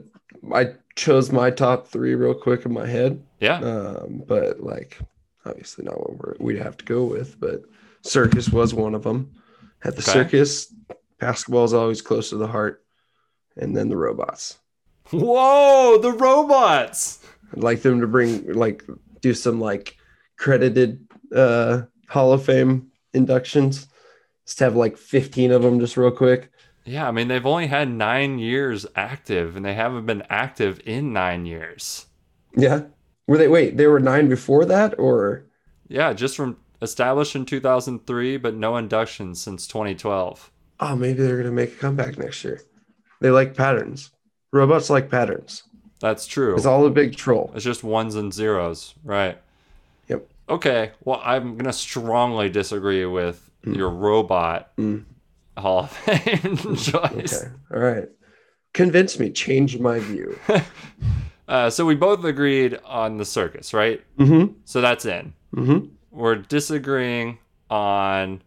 I 0.54 0.76
chose 0.95 1.32
my 1.32 1.50
top 1.52 1.88
three 1.88 2.15
real 2.15 2.34
quick 2.36 2.65
in 2.65 2.71
my 2.73 2.88
head. 2.88 3.21
Yeah, 3.41 3.58
Um, 3.60 4.23
but 4.26 4.62
like 4.62 5.00
obviously 5.45 5.84
not 5.84 6.00
what 6.00 6.17
we're 6.17 6.36
we'd 6.39 6.62
have 6.62 6.78
to 6.78 6.86
go 6.86 7.04
with, 7.04 7.38
but 7.39 7.63
circus 8.02 8.50
was 8.50 8.73
one 8.73 8.95
of 8.95 9.04
them. 9.04 9.32
At 9.84 9.95
the 9.95 10.02
Okay. 10.04 10.12
circus, 10.12 10.73
basketball 11.19 11.65
is 11.65 11.73
always 11.73 12.02
close 12.02 12.30
to 12.30 12.38
the 12.38 12.47
heart, 12.47 12.86
and 13.58 13.76
then 13.76 13.89
the 13.89 13.97
robots. 13.97 14.58
Whoa, 15.11 15.97
the 16.01 16.11
robots! 16.11 17.19
I'd 17.53 17.63
like 17.63 17.81
them 17.81 18.01
to 18.01 18.07
bring 18.07 18.53
like 18.53 18.83
do 19.21 19.33
some 19.33 19.59
like 19.59 19.97
credited 20.37 21.07
uh 21.35 21.83
Hall 22.09 22.33
of 22.33 22.43
Fame 22.43 22.91
inductions. 23.13 23.87
Just 24.45 24.59
have 24.59 24.75
like 24.75 24.97
15 24.97 25.51
of 25.51 25.61
them 25.61 25.79
just 25.79 25.97
real 25.97 26.11
quick. 26.11 26.51
Yeah, 26.85 27.07
I 27.07 27.11
mean 27.11 27.27
they've 27.27 27.45
only 27.45 27.67
had 27.67 27.89
nine 27.89 28.39
years 28.39 28.85
active, 28.95 29.55
and 29.55 29.65
they 29.65 29.73
haven't 29.73 30.05
been 30.05 30.23
active 30.29 30.79
in 30.85 31.11
nine 31.13 31.45
years. 31.45 32.05
Yeah. 32.55 32.83
Were 33.27 33.37
they 33.37 33.47
wait, 33.49 33.75
they 33.77 33.87
were 33.87 33.99
nine 33.99 34.29
before 34.29 34.63
that 34.65 34.97
or 34.97 35.45
Yeah, 35.89 36.13
just 36.13 36.35
from 36.37 36.57
established 36.81 37.35
in 37.35 37.45
2003, 37.45 38.37
but 38.37 38.55
no 38.55 38.77
inductions 38.77 39.41
since 39.41 39.67
2012. 39.67 40.51
oh 40.79 40.95
maybe 40.95 41.23
they're 41.23 41.37
gonna 41.37 41.51
make 41.51 41.73
a 41.73 41.75
comeback 41.77 42.17
next 42.17 42.43
year. 42.43 42.61
They 43.19 43.31
like 43.31 43.55
patterns. 43.55 44.11
Robots 44.51 44.89
like 44.89 45.10
patterns. 45.10 45.63
That's 45.99 46.27
true. 46.27 46.55
It's 46.55 46.65
all 46.65 46.86
a 46.86 46.89
big 46.91 47.15
troll. 47.15 47.51
It's 47.55 47.63
just 47.65 47.83
ones 47.83 48.15
and 48.15 48.33
zeros, 48.33 48.93
right? 49.03 49.38
Yep. 50.07 50.27
Okay, 50.49 50.91
well, 51.03 51.21
I'm 51.23 51.57
gonna 51.57 51.73
strongly 51.73 52.49
disagree 52.49 53.05
with 53.05 53.49
your 53.63 53.89
robot 53.89 54.75
Mm. 54.77 55.03
Hall 55.57 55.79
of 55.86 55.91
Fame 55.91 56.55
choice. 56.75 57.43
Okay. 57.43 57.51
All 57.73 57.79
right. 57.79 58.07
Convince 58.73 59.19
me. 59.19 59.31
Change 59.31 59.79
my 59.79 59.99
view. 59.99 60.38
Uh, 61.47 61.69
so 61.69 61.86
we 61.86 61.95
both 61.95 62.25
agreed 62.25 62.77
on 62.83 63.15
the 63.15 63.23
circus, 63.23 63.73
right? 63.73 64.03
Mm-hmm. 64.17 64.51
So 64.65 64.81
that's 64.81 65.05
in. 65.05 65.31
Mm-hmm. 65.55 65.86
We're 66.12 66.36
disagreeing 66.36 67.38
on 67.69 68.41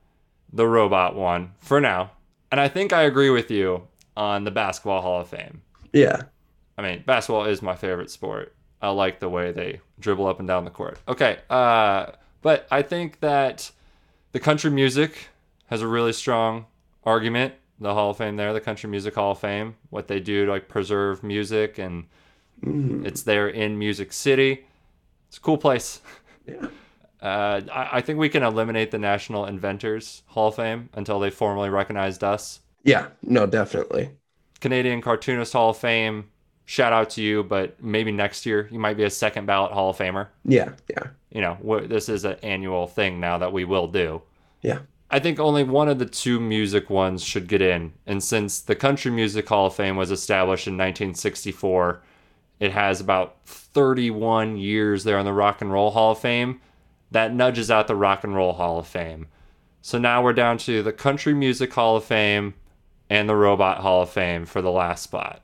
the 0.52 0.66
robot 0.66 1.16
one 1.16 1.52
for 1.60 1.80
now, 1.80 2.10
and 2.52 2.60
I 2.60 2.68
think 2.68 2.92
I 2.92 3.04
agree 3.04 3.30
with 3.30 3.50
you 3.50 3.88
on 4.18 4.44
the 4.44 4.50
basketball 4.50 5.00
Hall 5.00 5.22
of 5.22 5.28
Fame. 5.28 5.62
Yeah. 5.92 6.22
I 6.78 6.82
mean, 6.82 7.02
basketball 7.06 7.44
is 7.44 7.62
my 7.62 7.76
favorite 7.76 8.10
sport. 8.10 8.54
I 8.82 8.88
like 8.90 9.20
the 9.20 9.28
way 9.28 9.52
they 9.52 9.80
dribble 9.98 10.26
up 10.26 10.38
and 10.38 10.48
down 10.48 10.64
the 10.64 10.70
court. 10.70 10.98
Okay, 11.06 11.38
uh, 11.50 12.06
but 12.40 12.66
I 12.70 12.80
think 12.82 13.20
that 13.20 13.70
the 14.32 14.40
country 14.40 14.70
music 14.70 15.28
has 15.66 15.82
a 15.82 15.86
really 15.86 16.12
strong 16.14 16.66
argument. 17.04 17.54
The 17.78 17.92
Hall 17.94 18.10
of 18.10 18.16
Fame 18.18 18.36
there, 18.36 18.52
the 18.52 18.60
Country 18.60 18.88
Music 18.88 19.14
Hall 19.14 19.32
of 19.32 19.38
Fame, 19.38 19.76
what 19.90 20.08
they 20.08 20.20
do 20.20 20.46
to 20.46 20.50
like 20.52 20.68
preserve 20.68 21.22
music, 21.22 21.78
and 21.78 22.04
Mhm. 22.64 23.06
it's 23.06 23.22
there 23.22 23.48
in 23.48 23.78
Music 23.78 24.12
City. 24.12 24.66
It's 25.28 25.38
a 25.38 25.40
cool 25.40 25.58
place. 25.58 26.00
Yeah. 26.46 26.66
Uh, 27.22 27.60
I, 27.70 27.98
I 27.98 28.00
think 28.00 28.18
we 28.18 28.30
can 28.30 28.42
eliminate 28.42 28.92
the 28.92 28.98
National 28.98 29.44
Inventors 29.44 30.22
Hall 30.28 30.48
of 30.48 30.54
Fame 30.54 30.88
until 30.94 31.20
they 31.20 31.28
formally 31.28 31.68
recognized 31.68 32.24
us. 32.24 32.60
Yeah, 32.82 33.08
no, 33.22 33.44
definitely. 33.44 34.12
Canadian 34.60 35.00
Cartoonist 35.02 35.52
Hall 35.52 35.70
of 35.70 35.76
Fame. 35.76 36.28
Shout 36.64 36.92
out 36.92 37.10
to 37.10 37.22
you, 37.22 37.42
but 37.42 37.82
maybe 37.82 38.12
next 38.12 38.46
year 38.46 38.68
you 38.70 38.78
might 38.78 38.96
be 38.96 39.04
a 39.04 39.10
second 39.10 39.46
ballot 39.46 39.72
Hall 39.72 39.90
of 39.90 39.98
Famer. 39.98 40.28
Yeah, 40.44 40.72
yeah, 40.88 41.08
You 41.30 41.40
know, 41.40 41.80
this 41.86 42.08
is 42.08 42.24
an 42.24 42.36
annual 42.42 42.86
thing 42.86 43.18
now 43.18 43.38
that 43.38 43.52
we 43.52 43.64
will 43.64 43.88
do. 43.88 44.22
yeah. 44.62 44.80
I 45.12 45.18
think 45.18 45.40
only 45.40 45.64
one 45.64 45.88
of 45.88 45.98
the 45.98 46.06
two 46.06 46.38
music 46.38 46.88
ones 46.88 47.24
should 47.24 47.48
get 47.48 47.60
in. 47.60 47.94
And 48.06 48.22
since 48.22 48.60
the 48.60 48.76
Country 48.76 49.10
Music 49.10 49.48
Hall 49.48 49.66
of 49.66 49.74
Fame 49.74 49.96
was 49.96 50.12
established 50.12 50.68
in 50.68 50.74
1964, 50.74 52.00
it 52.60 52.70
has 52.70 53.00
about 53.00 53.38
31 53.44 54.56
years 54.56 55.02
there 55.02 55.18
on 55.18 55.24
the 55.24 55.32
Rock 55.32 55.60
and 55.60 55.72
Roll 55.72 55.90
Hall 55.90 56.12
of 56.12 56.20
Fame. 56.20 56.60
That 57.10 57.34
nudges 57.34 57.72
out 57.72 57.88
the 57.88 57.96
Rock 57.96 58.22
and 58.22 58.36
Roll 58.36 58.52
Hall 58.52 58.78
of 58.78 58.86
Fame. 58.86 59.26
So 59.82 59.98
now 59.98 60.22
we're 60.22 60.32
down 60.32 60.58
to 60.58 60.80
the 60.80 60.92
Country 60.92 61.34
Music 61.34 61.72
Hall 61.72 61.96
of 61.96 62.04
Fame 62.04 62.54
and 63.10 63.28
the 63.28 63.36
Robot 63.36 63.78
Hall 63.78 64.00
of 64.02 64.08
Fame 64.10 64.46
for 64.46 64.62
the 64.62 64.70
last 64.70 65.02
spot. 65.02 65.42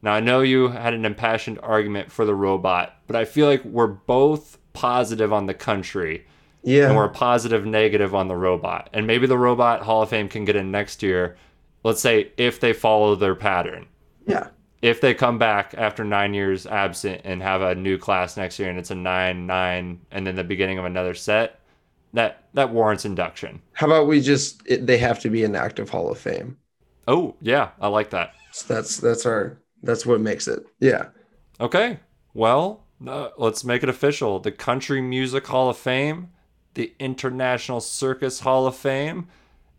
Now 0.00 0.12
I 0.14 0.20
know 0.20 0.40
you 0.40 0.68
had 0.68 0.94
an 0.94 1.04
impassioned 1.04 1.58
argument 1.62 2.10
for 2.10 2.24
the 2.24 2.34
robot, 2.34 2.96
but 3.06 3.16
I 3.16 3.24
feel 3.26 3.46
like 3.46 3.64
we're 3.64 3.86
both 3.88 4.58
positive 4.72 5.32
on 5.32 5.46
the 5.46 5.54
country 5.54 6.26
Yeah. 6.62 6.86
and 6.88 6.96
we're 6.96 7.08
positive 7.10 7.66
negative 7.66 8.14
on 8.14 8.28
the 8.28 8.36
robot. 8.36 8.88
And 8.94 9.06
maybe 9.06 9.26
the 9.26 9.36
robot 9.38 9.82
Hall 9.82 10.02
of 10.02 10.08
Fame 10.08 10.28
can 10.28 10.44
get 10.44 10.56
in 10.56 10.70
next 10.70 11.02
year. 11.02 11.36
Let's 11.84 12.00
say 12.00 12.32
if 12.36 12.58
they 12.60 12.72
follow 12.72 13.14
their 13.16 13.34
pattern. 13.34 13.86
yeah. 14.26 14.48
If 14.80 15.00
they 15.00 15.14
come 15.14 15.38
back 15.38 15.74
after 15.78 16.02
nine 16.04 16.34
years 16.34 16.66
absent 16.66 17.20
and 17.22 17.40
have 17.40 17.62
a 17.62 17.72
new 17.72 17.96
class 17.98 18.36
next 18.36 18.58
year 18.58 18.68
and 18.68 18.80
it's 18.80 18.90
a 18.90 18.96
nine, 18.96 19.46
nine, 19.46 20.00
and 20.10 20.26
then 20.26 20.34
the 20.34 20.42
beginning 20.42 20.76
of 20.78 20.84
another 20.84 21.14
set, 21.14 21.60
that 22.14 22.48
that 22.54 22.70
warrants 22.70 23.04
induction. 23.04 23.62
How 23.74 23.86
about 23.86 24.08
we 24.08 24.20
just 24.20 24.60
it, 24.66 24.88
they 24.88 24.98
have 24.98 25.20
to 25.20 25.30
be 25.30 25.44
an 25.44 25.54
active 25.54 25.88
Hall 25.88 26.10
of 26.10 26.18
Fame. 26.18 26.56
Oh, 27.06 27.36
yeah, 27.40 27.70
I 27.80 27.88
like 27.88 28.10
that. 28.10 28.34
So 28.52 28.74
that's 28.74 28.98
that's 28.98 29.26
our 29.26 29.58
that's 29.82 30.06
what 30.06 30.20
makes 30.20 30.46
it. 30.46 30.64
Yeah. 30.80 31.08
Okay. 31.60 32.00
Well, 32.34 32.84
uh, 33.06 33.30
let's 33.36 33.64
make 33.64 33.82
it 33.82 33.88
official. 33.88 34.38
The 34.38 34.52
Country 34.52 35.00
Music 35.00 35.46
Hall 35.46 35.68
of 35.68 35.76
Fame, 35.76 36.30
the 36.74 36.92
International 36.98 37.80
Circus 37.80 38.40
Hall 38.40 38.66
of 38.66 38.76
Fame, 38.76 39.28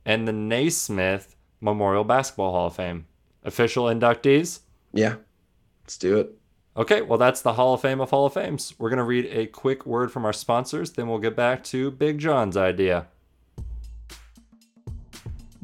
and 0.06 0.28
the 0.28 0.34
Naismith 0.34 1.36
Memorial 1.62 2.04
Basketball 2.04 2.52
Hall 2.52 2.68
of 2.68 2.76
Fame. 2.76 3.06
Official 3.44 3.86
inductees. 3.86 4.60
Yeah. 4.94 5.16
Let's 5.84 5.98
do 5.98 6.20
it. 6.20 6.38
Okay, 6.76 7.02
well, 7.02 7.20
that's 7.20 7.42
the 7.42 7.54
Hall 7.54 7.76
of 7.76 7.82
Fame 7.82 8.02
of 8.02 8.10
Hall 8.10 8.26
of 8.26 8.34
Fames. 8.34 8.74
We're 8.80 8.90
going 8.90 8.98
to 8.98 9.04
read 9.04 9.26
a 9.26 9.46
quick 9.46 9.86
word 9.86 10.12
from 10.12 10.26
our 10.26 10.34
sponsors, 10.34 10.92
then 10.92 11.08
we'll 11.08 11.20
get 11.20 11.36
back 11.36 11.64
to 11.66 11.92
Big 11.92 12.18
John's 12.18 12.58
idea. 12.58 13.08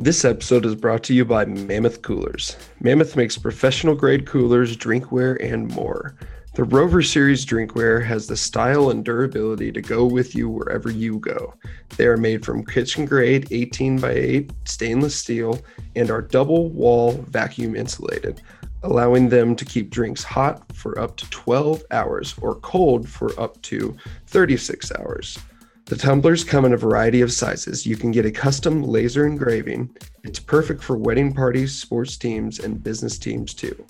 This 0.02 0.24
episode 0.24 0.66
is 0.66 0.76
brought 0.76 1.04
to 1.04 1.14
you 1.14 1.26
by 1.26 1.44
Mammoth 1.44 2.04
Coolers. 2.04 2.56
Mammoth 2.80 3.18
makes 3.18 3.38
professional 3.38 3.96
grade 3.96 4.26
coolers, 4.26 4.78
drinkware, 4.78 5.36
and 5.44 5.68
more. 5.76 6.16
The 6.56 6.64
Rover 6.64 7.02
Series 7.02 7.46
drinkware 7.46 8.06
has 8.06 8.26
the 8.26 8.38
style 8.38 8.92
and 8.92 9.04
durability 9.04 9.74
to 9.74 9.82
go 9.82 10.06
with 10.06 10.36
you 10.36 10.50
wherever 10.50 10.90
you 10.90 11.20
go. 11.20 11.54
They 11.98 12.06
are 12.06 12.16
made 12.16 12.46
from 12.46 12.66
kitchen 12.66 13.04
grade 13.04 13.50
18 13.52 14.00
by 14.00 14.12
8 14.12 14.54
stainless 14.64 15.18
steel 15.18 15.60
and 15.98 16.10
are 16.10 16.22
double 16.22 16.70
wall 16.70 17.12
vacuum 17.28 17.76
insulated, 17.76 18.42
allowing 18.84 19.28
them 19.28 19.54
to 19.54 19.66
keep 19.66 19.90
drinks 19.90 20.24
hot 20.24 20.64
for 20.74 20.98
up 20.98 21.18
to 21.18 21.30
12 21.30 21.84
hours 21.92 22.36
or 22.42 22.56
cold 22.62 23.06
for 23.06 23.38
up 23.38 23.62
to 23.64 23.98
36 24.28 24.94
hours. 24.94 25.38
The 25.90 25.98
tumblers 25.98 26.44
come 26.44 26.66
in 26.66 26.74
a 26.74 26.78
variety 26.78 27.22
of 27.22 27.32
sizes. 27.32 27.84
You 27.84 27.98
can 27.98 28.12
get 28.12 28.24
a 28.24 28.30
custom 28.30 28.84
laser 28.84 29.26
engraving. 29.26 29.90
It's 30.24 30.38
perfect 30.38 30.84
for 30.84 30.96
wedding 30.96 31.34
parties, 31.34 31.74
sports 31.76 32.16
teams, 32.16 32.60
and 32.60 32.84
business 32.84 33.18
teams 33.18 33.56
too. 33.56 33.84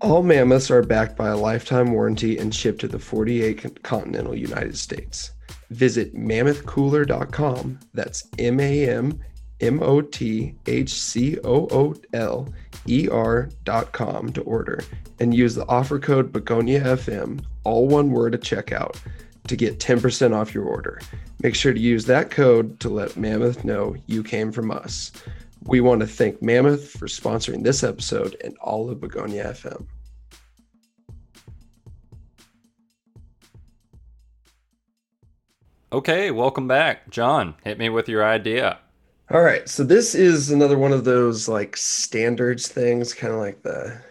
All 0.00 0.24
mammoths 0.24 0.68
are 0.72 0.82
backed 0.82 1.16
by 1.16 1.28
a 1.28 1.36
lifetime 1.36 1.92
warranty 1.92 2.38
and 2.38 2.52
shipped 2.52 2.80
to 2.80 2.88
the 2.88 2.98
48 2.98 3.84
continental 3.84 4.34
United 4.34 4.76
States. 4.76 5.30
Visit 5.70 6.12
mammothcooler.com. 6.16 7.78
That's 7.94 8.26
M 8.36 8.58
A 8.58 8.88
M 8.88 9.20
M 9.60 9.80
O 9.80 10.00
T 10.00 10.56
H 10.66 10.92
C 10.92 11.38
O 11.44 11.68
O 11.70 11.94
L 12.14 12.52
E 12.88 13.08
R.com 13.08 14.32
to 14.32 14.42
order 14.42 14.80
and 15.20 15.32
use 15.32 15.54
the 15.54 15.68
offer 15.68 16.00
code 16.00 16.32
Begonia 16.32 16.80
FM, 16.80 17.44
all 17.62 17.86
one 17.86 18.10
word 18.10 18.34
at 18.34 18.40
checkout, 18.40 18.96
to 19.46 19.56
get 19.56 19.78
10% 19.78 20.34
off 20.34 20.52
your 20.52 20.64
order. 20.64 20.98
Make 21.42 21.54
sure 21.54 21.72
to 21.72 21.80
use 21.80 22.04
that 22.06 22.30
code 22.30 22.80
to 22.80 22.88
let 22.88 23.16
Mammoth 23.16 23.64
know 23.64 23.96
you 24.06 24.22
came 24.22 24.50
from 24.50 24.70
us. 24.70 25.12
We 25.64 25.80
want 25.80 26.00
to 26.00 26.06
thank 26.06 26.42
Mammoth 26.42 26.90
for 26.90 27.06
sponsoring 27.06 27.62
this 27.62 27.82
episode 27.82 28.36
and 28.42 28.56
all 28.58 28.90
of 28.90 29.00
Begonia 29.00 29.52
FM. 29.52 29.86
Okay, 35.92 36.30
welcome 36.30 36.66
back. 36.66 37.08
John, 37.10 37.54
hit 37.62 37.78
me 37.78 37.88
with 37.88 38.08
your 38.08 38.24
idea. 38.24 38.80
All 39.30 39.42
right, 39.42 39.68
so 39.68 39.84
this 39.84 40.14
is 40.14 40.50
another 40.50 40.76
one 40.76 40.92
of 40.92 41.04
those 41.04 41.48
like 41.48 41.76
standards 41.76 42.68
things, 42.68 43.14
kind 43.14 43.32
of 43.32 43.38
like 43.38 43.62
the, 43.62 44.02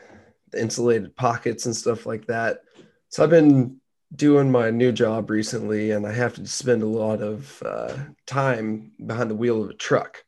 the 0.52 0.62
insulated 0.62 1.16
pockets 1.16 1.66
and 1.66 1.76
stuff 1.76 2.06
like 2.06 2.26
that. 2.28 2.62
So 3.10 3.22
I've 3.22 3.30
been 3.30 3.80
doing 4.16 4.52
my 4.52 4.70
new 4.70 4.92
job 4.92 5.30
recently, 5.30 5.92
and 5.92 6.06
I 6.06 6.12
have 6.14 6.36
to 6.36 6.46
spend 6.48 6.84
a 6.84 6.88
lot 6.88 7.22
of 7.22 7.62
uh, 7.66 7.96
time 8.26 8.92
behind 9.06 9.30
the 9.30 9.36
wheel 9.36 9.64
of 9.64 9.70
a 9.70 9.74
truck. 9.74 10.24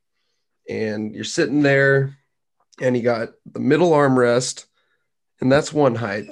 And 0.69 1.13
you're 1.13 1.23
sitting 1.23 1.61
there, 1.61 2.17
and 2.81 2.95
you 2.95 3.03
got 3.03 3.29
the 3.45 3.59
middle 3.59 3.91
armrest, 3.91 4.65
and 5.41 5.51
that's 5.51 5.71
one 5.71 5.95
height, 5.95 6.25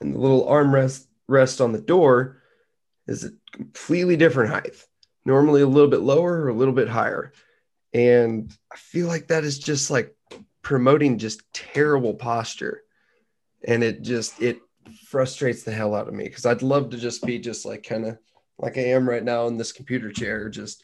and 0.00 0.14
the 0.14 0.18
little 0.18 0.46
armrest 0.46 1.06
rest 1.28 1.60
on 1.60 1.72
the 1.72 1.80
door 1.80 2.42
is 3.06 3.24
a 3.24 3.30
completely 3.52 4.16
different 4.16 4.50
height. 4.50 4.74
Normally 5.24 5.62
a 5.62 5.66
little 5.66 5.88
bit 5.88 6.00
lower 6.00 6.42
or 6.42 6.48
a 6.48 6.54
little 6.54 6.74
bit 6.74 6.88
higher 6.88 7.32
and 7.94 8.52
i 8.72 8.76
feel 8.76 9.06
like 9.06 9.28
that 9.28 9.44
is 9.44 9.58
just 9.58 9.90
like 9.90 10.14
promoting 10.62 11.16
just 11.16 11.40
terrible 11.54 12.12
posture 12.12 12.82
and 13.66 13.82
it 13.82 14.02
just 14.02 14.42
it 14.42 14.58
frustrates 15.14 15.62
the 15.62 15.70
hell 15.70 15.94
out 15.94 16.08
of 16.08 16.12
me 16.12 16.24
because 16.24 16.44
i'd 16.44 16.60
love 16.60 16.90
to 16.90 16.96
just 16.96 17.24
be 17.24 17.38
just 17.38 17.64
like 17.64 17.84
kind 17.84 18.04
of 18.04 18.18
like 18.58 18.76
i 18.76 18.80
am 18.80 19.08
right 19.08 19.22
now 19.22 19.46
in 19.46 19.56
this 19.56 19.70
computer 19.70 20.10
chair 20.10 20.48
just 20.48 20.82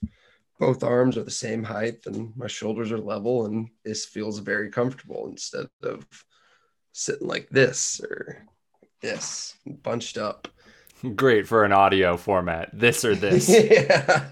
both 0.60 0.84
arms 0.84 1.18
are 1.18 1.24
the 1.24 1.30
same 1.32 1.64
height 1.64 1.98
and 2.06 2.32
my 2.36 2.46
shoulders 2.46 2.92
are 2.92 2.98
level 2.98 3.46
and 3.46 3.68
this 3.84 4.04
feels 4.04 4.38
very 4.38 4.70
comfortable 4.70 5.26
instead 5.28 5.66
of 5.82 6.06
sitting 6.92 7.26
like 7.26 7.48
this 7.48 8.00
or 8.08 8.46
this 9.02 9.56
bunched 9.82 10.16
up 10.16 10.46
Great 11.16 11.48
for 11.48 11.64
an 11.64 11.72
audio 11.72 12.18
format. 12.18 12.68
This 12.74 13.06
or 13.06 13.14
this. 13.14 13.48
yeah 13.70 14.28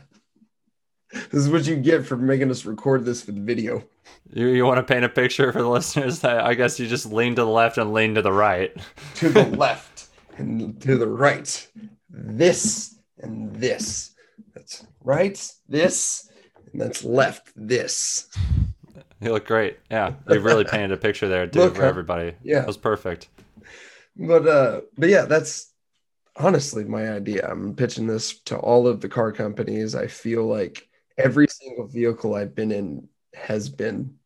this 1.13 1.35
is 1.35 1.49
what 1.49 1.67
you 1.67 1.77
get 1.77 2.07
for 2.07 2.17
making 2.17 2.51
us 2.51 2.65
record 2.65 3.05
this 3.05 3.23
for 3.23 3.33
the 3.33 3.41
video 3.41 3.83
you 4.33 4.49
you 4.49 4.65
want 4.65 4.79
to 4.79 4.83
paint 4.83 5.05
a 5.05 5.09
picture 5.09 5.53
for 5.53 5.63
the 5.63 5.69
listeners? 5.79 6.23
I 6.25 6.49
I 6.49 6.55
guess 6.55 6.79
you 6.79 6.87
just 6.87 7.07
lean 7.07 7.35
to 7.37 7.43
the 7.43 7.51
left 7.51 7.79
and 7.79 7.93
lean 7.93 8.15
to 8.15 8.23
the 8.23 8.33
right. 8.33 8.77
to 9.17 9.29
the 9.29 9.45
left 9.57 10.09
and 10.37 10.81
to 10.83 10.97
the 10.97 11.07
right. 11.09 11.69
This 12.11 12.97
and 13.19 13.55
this. 13.57 14.15
That's 14.55 14.87
right, 15.03 15.53
this, 15.69 16.31
and 16.73 16.81
that's 16.81 17.05
left, 17.05 17.53
this. 17.57 18.29
You 19.21 19.33
look 19.33 19.47
great. 19.47 19.79
Yeah, 19.91 20.15
you 20.29 20.41
really 20.41 20.65
painted 20.71 20.93
a 20.93 20.97
picture 20.97 21.29
there, 21.29 21.47
dude, 21.47 21.63
Look, 21.63 21.77
for 21.77 21.85
everybody. 21.85 22.35
Yeah. 22.43 22.63
it 22.63 22.67
was 22.67 22.77
perfect. 22.77 23.29
But 24.17 24.47
uh 24.47 24.81
but 24.97 25.09
yeah, 25.09 25.25
that's 25.25 25.73
honestly 26.37 26.85
my 26.85 27.11
idea. 27.11 27.49
I'm 27.49 27.75
pitching 27.75 28.07
this 28.07 28.41
to 28.43 28.57
all 28.59 28.87
of 28.87 29.01
the 29.01 29.09
car 29.09 29.33
companies. 29.33 29.95
I 29.95 30.07
feel 30.07 30.45
like 30.45 30.89
every 31.19 31.47
single 31.49 31.87
vehicle 31.87 32.35
I've 32.35 32.55
been 32.55 32.71
in 32.71 33.09
has 33.35 33.69
been 33.69 34.17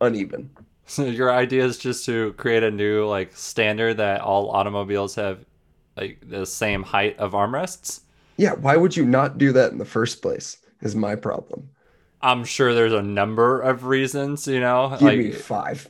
uneven. 0.00 0.50
So 0.86 1.04
your 1.06 1.32
idea 1.32 1.64
is 1.64 1.78
just 1.78 2.04
to 2.06 2.32
create 2.34 2.62
a 2.62 2.70
new 2.70 3.06
like 3.06 3.34
standard 3.36 3.96
that 3.98 4.20
all 4.20 4.50
automobiles 4.50 5.14
have 5.14 5.44
like 5.96 6.18
the 6.28 6.44
same 6.44 6.82
height 6.82 7.18
of 7.18 7.32
armrests. 7.32 8.00
Yeah, 8.36 8.54
why 8.54 8.76
would 8.76 8.96
you 8.96 9.04
not 9.04 9.38
do 9.38 9.52
that 9.52 9.72
in 9.72 9.78
the 9.78 9.84
first 9.84 10.22
place? 10.22 10.58
Is 10.80 10.96
my 10.96 11.14
problem. 11.14 11.68
I'm 12.20 12.44
sure 12.44 12.74
there's 12.74 12.92
a 12.92 13.02
number 13.02 13.60
of 13.60 13.84
reasons, 13.84 14.46
you 14.46 14.60
know, 14.60 14.90
Give 14.90 15.02
like 15.02 15.18
me 15.18 15.32
five. 15.32 15.88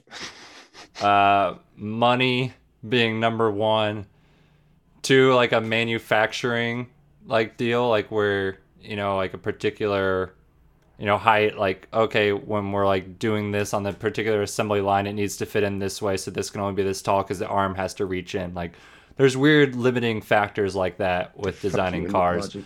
uh, 1.00 1.54
money 1.76 2.52
being 2.86 3.20
number 3.20 3.50
one, 3.50 4.06
two 5.02 5.32
like 5.34 5.52
a 5.52 5.60
manufacturing 5.60 6.88
like 7.26 7.56
deal, 7.56 7.88
like 7.88 8.10
where 8.10 8.58
you 8.80 8.96
know 8.96 9.16
like 9.16 9.34
a 9.34 9.38
particular 9.38 10.34
you 10.98 11.06
know, 11.06 11.18
height. 11.18 11.58
Like, 11.58 11.88
okay, 11.92 12.32
when 12.32 12.72
we're 12.72 12.86
like 12.86 13.18
doing 13.18 13.50
this 13.50 13.74
on 13.74 13.82
the 13.82 13.92
particular 13.92 14.42
assembly 14.42 14.80
line, 14.80 15.06
it 15.06 15.14
needs 15.14 15.36
to 15.38 15.46
fit 15.46 15.62
in 15.62 15.78
this 15.78 16.00
way, 16.00 16.16
so 16.16 16.30
this 16.30 16.50
can 16.50 16.60
only 16.60 16.74
be 16.74 16.82
this 16.82 17.02
tall 17.02 17.22
because 17.22 17.38
the 17.38 17.48
arm 17.48 17.74
has 17.74 17.94
to 17.94 18.06
reach 18.06 18.34
in. 18.34 18.54
Like, 18.54 18.72
there's 19.16 19.36
weird 19.36 19.76
limiting 19.76 20.22
factors 20.22 20.74
like 20.74 20.98
that 20.98 21.36
with 21.36 21.60
designing 21.60 22.08
cars. 22.08 22.56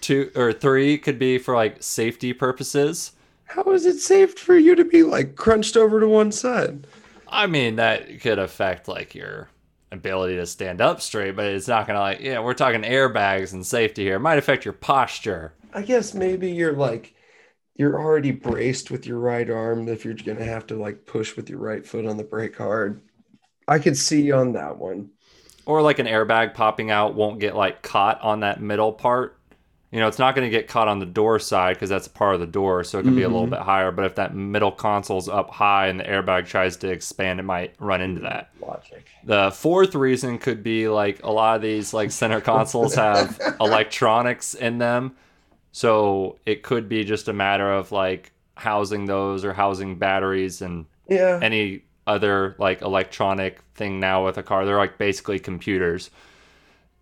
Two 0.00 0.30
or 0.36 0.52
three 0.52 0.98
could 0.98 1.18
be 1.18 1.38
for 1.38 1.54
like 1.54 1.82
safety 1.82 2.32
purposes. 2.32 3.12
How 3.46 3.64
is 3.72 3.86
it 3.86 3.98
safe 3.98 4.38
for 4.38 4.56
you 4.56 4.74
to 4.74 4.84
be 4.84 5.02
like 5.02 5.36
crunched 5.36 5.76
over 5.76 6.00
to 6.00 6.08
one 6.08 6.32
side? 6.32 6.86
I 7.28 7.46
mean, 7.46 7.76
that 7.76 8.20
could 8.20 8.38
affect 8.38 8.88
like 8.88 9.14
your 9.14 9.48
ability 9.92 10.36
to 10.36 10.46
stand 10.46 10.80
up 10.80 11.00
straight, 11.00 11.36
but 11.36 11.46
it's 11.46 11.68
not 11.68 11.86
gonna 11.86 12.00
like, 12.00 12.20
yeah, 12.20 12.40
we're 12.40 12.54
talking 12.54 12.82
airbags 12.82 13.52
and 13.52 13.64
safety 13.64 14.02
here. 14.02 14.16
It 14.16 14.20
might 14.20 14.38
affect 14.38 14.64
your 14.64 14.74
posture. 14.74 15.52
I 15.74 15.82
guess 15.82 16.14
maybe 16.14 16.50
you're 16.50 16.72
like 16.72 17.14
you're 17.76 18.00
already 18.00 18.30
braced 18.30 18.90
with 18.90 19.06
your 19.06 19.18
right 19.18 19.50
arm 19.50 19.88
if 19.88 20.04
you're 20.04 20.14
gonna 20.14 20.44
have 20.44 20.66
to 20.68 20.76
like 20.76 21.06
push 21.06 21.36
with 21.36 21.50
your 21.50 21.58
right 21.58 21.84
foot 21.84 22.06
on 22.06 22.16
the 22.16 22.24
brake 22.24 22.56
hard. 22.56 23.02
I 23.66 23.78
could 23.78 23.96
see 23.96 24.30
on 24.30 24.52
that 24.52 24.78
one. 24.78 25.10
Or 25.66 25.82
like 25.82 25.98
an 25.98 26.06
airbag 26.06 26.54
popping 26.54 26.90
out 26.90 27.14
won't 27.14 27.40
get 27.40 27.56
like 27.56 27.82
caught 27.82 28.20
on 28.20 28.40
that 28.40 28.60
middle 28.60 28.92
part. 28.92 29.38
You 29.90 30.00
know, 30.00 30.08
it's 30.08 30.18
not 30.18 30.34
going 30.34 30.44
to 30.44 30.50
get 30.50 30.66
caught 30.66 30.88
on 30.88 30.98
the 30.98 31.06
door 31.06 31.38
side 31.38 31.76
because 31.76 31.88
that's 31.88 32.08
part 32.08 32.34
of 32.34 32.40
the 32.40 32.48
door, 32.48 32.82
so 32.82 32.98
it 32.98 33.04
can 33.04 33.14
be 33.14 33.22
a 33.22 33.28
little 33.28 33.44
mm-hmm. 33.44 33.52
bit 33.52 33.60
higher. 33.60 33.92
But 33.92 34.06
if 34.06 34.16
that 34.16 34.34
middle 34.34 34.72
console's 34.72 35.28
up 35.28 35.50
high 35.50 35.86
and 35.86 36.00
the 36.00 36.04
airbag 36.04 36.46
tries 36.46 36.76
to 36.78 36.90
expand, 36.90 37.38
it 37.38 37.44
might 37.44 37.76
run 37.78 38.00
into 38.00 38.20
that. 38.22 38.50
Logic. 38.60 39.06
The 39.22 39.52
fourth 39.52 39.94
reason 39.94 40.38
could 40.38 40.64
be 40.64 40.88
like 40.88 41.22
a 41.22 41.30
lot 41.30 41.54
of 41.54 41.62
these 41.62 41.94
like 41.94 42.10
center 42.10 42.40
consoles 42.40 42.94
have 42.96 43.40
electronics 43.60 44.54
in 44.54 44.78
them. 44.78 45.14
So 45.74 46.38
it 46.46 46.62
could 46.62 46.88
be 46.88 47.02
just 47.02 47.26
a 47.26 47.32
matter 47.32 47.68
of 47.68 47.90
like 47.90 48.30
housing 48.56 49.06
those 49.06 49.44
or 49.44 49.52
housing 49.52 49.96
batteries 49.96 50.62
and 50.62 50.86
Yeah. 51.08 51.40
any 51.42 51.82
other 52.06 52.54
like 52.60 52.80
electronic 52.80 53.58
thing 53.74 53.98
now 53.98 54.24
with 54.24 54.38
a 54.38 54.42
car. 54.44 54.64
They're 54.64 54.76
like 54.76 54.98
basically 54.98 55.40
computers. 55.40 56.10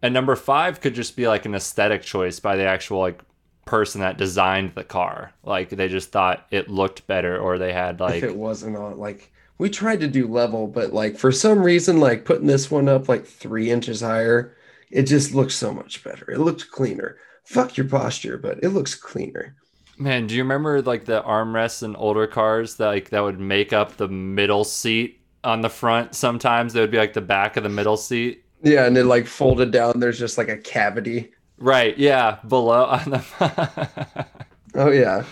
And 0.01 0.15
number 0.15 0.35
five 0.37 0.81
could 0.81 0.95
just 0.95 1.17
be 1.17 1.29
like 1.29 1.45
an 1.45 1.55
aesthetic 1.55 2.01
choice 2.01 2.41
by 2.41 2.57
the 2.57 2.65
actual 2.65 3.01
like 3.01 3.21
person 3.67 4.01
that 4.01 4.17
designed 4.17 4.75
the 4.75 4.85
car. 4.85 5.35
Like 5.45 5.69
they 5.69 5.89
just 5.89 6.11
thought 6.11 6.47
it 6.51 6.71
looked 6.71 7.07
better 7.07 7.39
or 7.39 7.59
they 7.59 7.75
had 7.75 7.97
if 7.97 8.01
like 8.01 8.23
it 8.23 8.35
wasn't 8.35 8.77
on 8.79 8.99
like 8.99 9.31
we 9.59 9.69
tried 9.69 10.01
to 10.01 10.09
do 10.09 10.27
level, 10.27 10.67
but 10.67 10.95
like 10.95 11.19
for 11.19 11.31
some 11.31 11.63
reason, 11.63 12.01
like 12.01 12.25
putting 12.25 12.47
this 12.47 12.71
one 12.71 12.89
up 12.89 13.07
like 13.07 13.27
three 13.27 13.71
inches 13.71 14.01
higher, 14.01 14.57
it 14.91 15.03
just 15.03 15.35
looks 15.35 15.55
so 15.57 15.75
much 15.75 16.03
better. 16.03 16.31
It 16.31 16.39
looked 16.41 16.71
cleaner. 16.71 17.19
Fuck 17.45 17.77
your 17.77 17.89
posture, 17.89 18.39
but 18.39 18.63
it 18.63 18.71
looks 18.71 18.95
cleaner. 18.95 19.57
Man, 19.99 20.27
do 20.27 20.35
you 20.35 20.43
remember 20.43 20.83
like 20.83 21.05
the 21.05 21.23
armrests 21.23 21.83
in 21.83 21.95
older 21.97 22.27
cars 22.27 22.77
that 22.77 22.87
like 22.87 23.11
that 23.11 23.21
would 23.21 23.41
make 23.41 23.73
up 23.73 23.97
the 23.97 24.09
middle 24.09 24.65
seat 24.65 25.21
on 25.45 25.61
the 25.61 25.69
front? 25.71 26.15
Sometimes 26.15 26.73
they 26.73 26.81
would 26.81 26.91
be 26.91 26.99
like 26.99 27.13
the 27.13 27.21
back 27.21 27.57
of 27.57 27.63
the 27.63 27.69
middle 27.69 27.97
seat. 27.97 28.45
Yeah, 28.63 28.87
and 28.87 28.97
then 28.97 29.09
like 29.09 29.27
folded 29.27 29.71
down, 29.71 30.01
there's 30.01 30.19
just 30.19 30.39
like 30.39 30.49
a 30.49 30.57
cavity. 30.57 31.33
Right, 31.59 31.97
yeah, 31.99 32.39
below 32.49 32.85
on 32.85 33.11
the 33.11 34.27
Oh 34.75 34.91
yeah. 34.91 35.25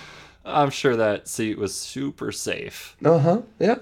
I'm 0.44 0.70
sure 0.70 0.96
that 0.96 1.28
seat 1.28 1.58
was 1.58 1.74
super 1.74 2.32
safe. 2.32 2.96
Uh-huh. 3.04 3.42
Yeah. 3.58 3.76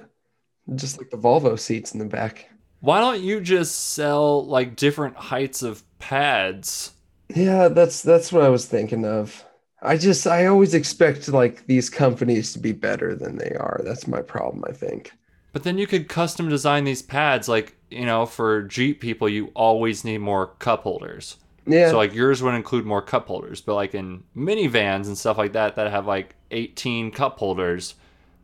Just 0.75 0.99
like 0.99 1.11
the 1.11 1.17
Volvo 1.19 1.59
seats 1.59 1.93
in 1.93 1.99
the 1.99 2.05
back. 2.05 2.51
Why 2.81 3.01
don't 3.01 3.21
you 3.23 3.41
just 3.41 3.93
sell 3.93 4.45
like 4.47 4.77
different 4.77 5.17
heights 5.17 5.63
of 5.63 5.83
pads? 5.99 6.93
Yeah, 7.35 7.69
that's 7.69 8.03
that's 8.03 8.33
what 8.33 8.43
I 8.45 8.49
was 8.49 8.67
thinking 8.67 9.05
of. 9.05 9.45
I 9.83 9.97
just 9.97 10.27
I 10.27 10.47
always 10.47 10.75
expect 10.75 11.29
like 11.29 11.67
these 11.67 11.89
companies 11.91 12.53
to 12.53 12.59
be 12.59 12.73
better 12.73 13.15
than 13.15 13.37
they 13.39 13.53
are. 13.55 13.81
That's 13.85 14.07
my 14.07 14.23
problem, 14.23 14.65
I 14.69 14.73
think. 14.73 15.13
But 15.53 15.63
then 15.65 15.79
you 15.79 15.87
could 15.87 16.09
custom 16.09 16.49
design 16.49 16.85
these 16.85 17.03
pads 17.03 17.49
like, 17.49 17.77
you 17.91 18.05
know, 18.07 18.27
for 18.27 18.63
Jeep 18.63 19.01
people 19.01 19.29
you 19.29 19.51
always 19.55 20.05
need 20.05 20.19
more 20.19 20.49
cup 20.59 20.83
holders. 20.83 21.37
Yeah. 21.67 21.91
So 21.91 21.97
like 21.97 22.15
yours 22.15 22.43
would 22.43 22.55
include 22.55 22.87
more 22.87 23.03
cup 23.03 23.27
holders, 23.27 23.61
but 23.61 23.75
like 23.75 23.95
in 23.95 24.25
minivans 24.37 25.07
and 25.07 25.17
stuff 25.19 25.39
like 25.39 25.53
that 25.53 25.77
that 25.77 25.91
have 25.91 26.07
like 26.07 26.35
18 26.51 27.11
cup 27.11 27.39
holders, 27.39 27.95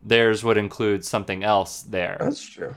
theirs 0.03 0.45
would 0.45 0.57
include 0.59 1.05
something 1.05 1.43
else 1.45 1.83
there. 1.83 2.17
that's 2.19 2.43
true. 2.43 2.75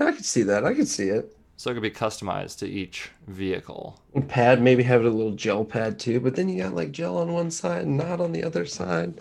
I 0.00 0.12
could 0.12 0.24
see 0.24 0.42
that. 0.42 0.64
I 0.64 0.74
could 0.74 0.88
see 0.88 1.08
it. 1.08 1.36
So 1.56 1.70
it 1.70 1.74
could 1.74 1.82
be 1.82 1.90
customized 1.90 2.58
to 2.58 2.68
each 2.68 3.10
vehicle. 3.26 4.00
And 4.14 4.28
pad, 4.28 4.60
maybe 4.60 4.82
have 4.82 5.04
a 5.04 5.10
little 5.10 5.32
gel 5.32 5.64
pad 5.64 5.98
too, 5.98 6.20
but 6.20 6.34
then 6.34 6.48
you 6.48 6.62
got 6.62 6.74
like 6.74 6.92
gel 6.92 7.18
on 7.18 7.32
one 7.32 7.50
side 7.50 7.82
and 7.82 7.96
not 7.96 8.20
on 8.20 8.32
the 8.32 8.42
other 8.44 8.66
side. 8.66 9.20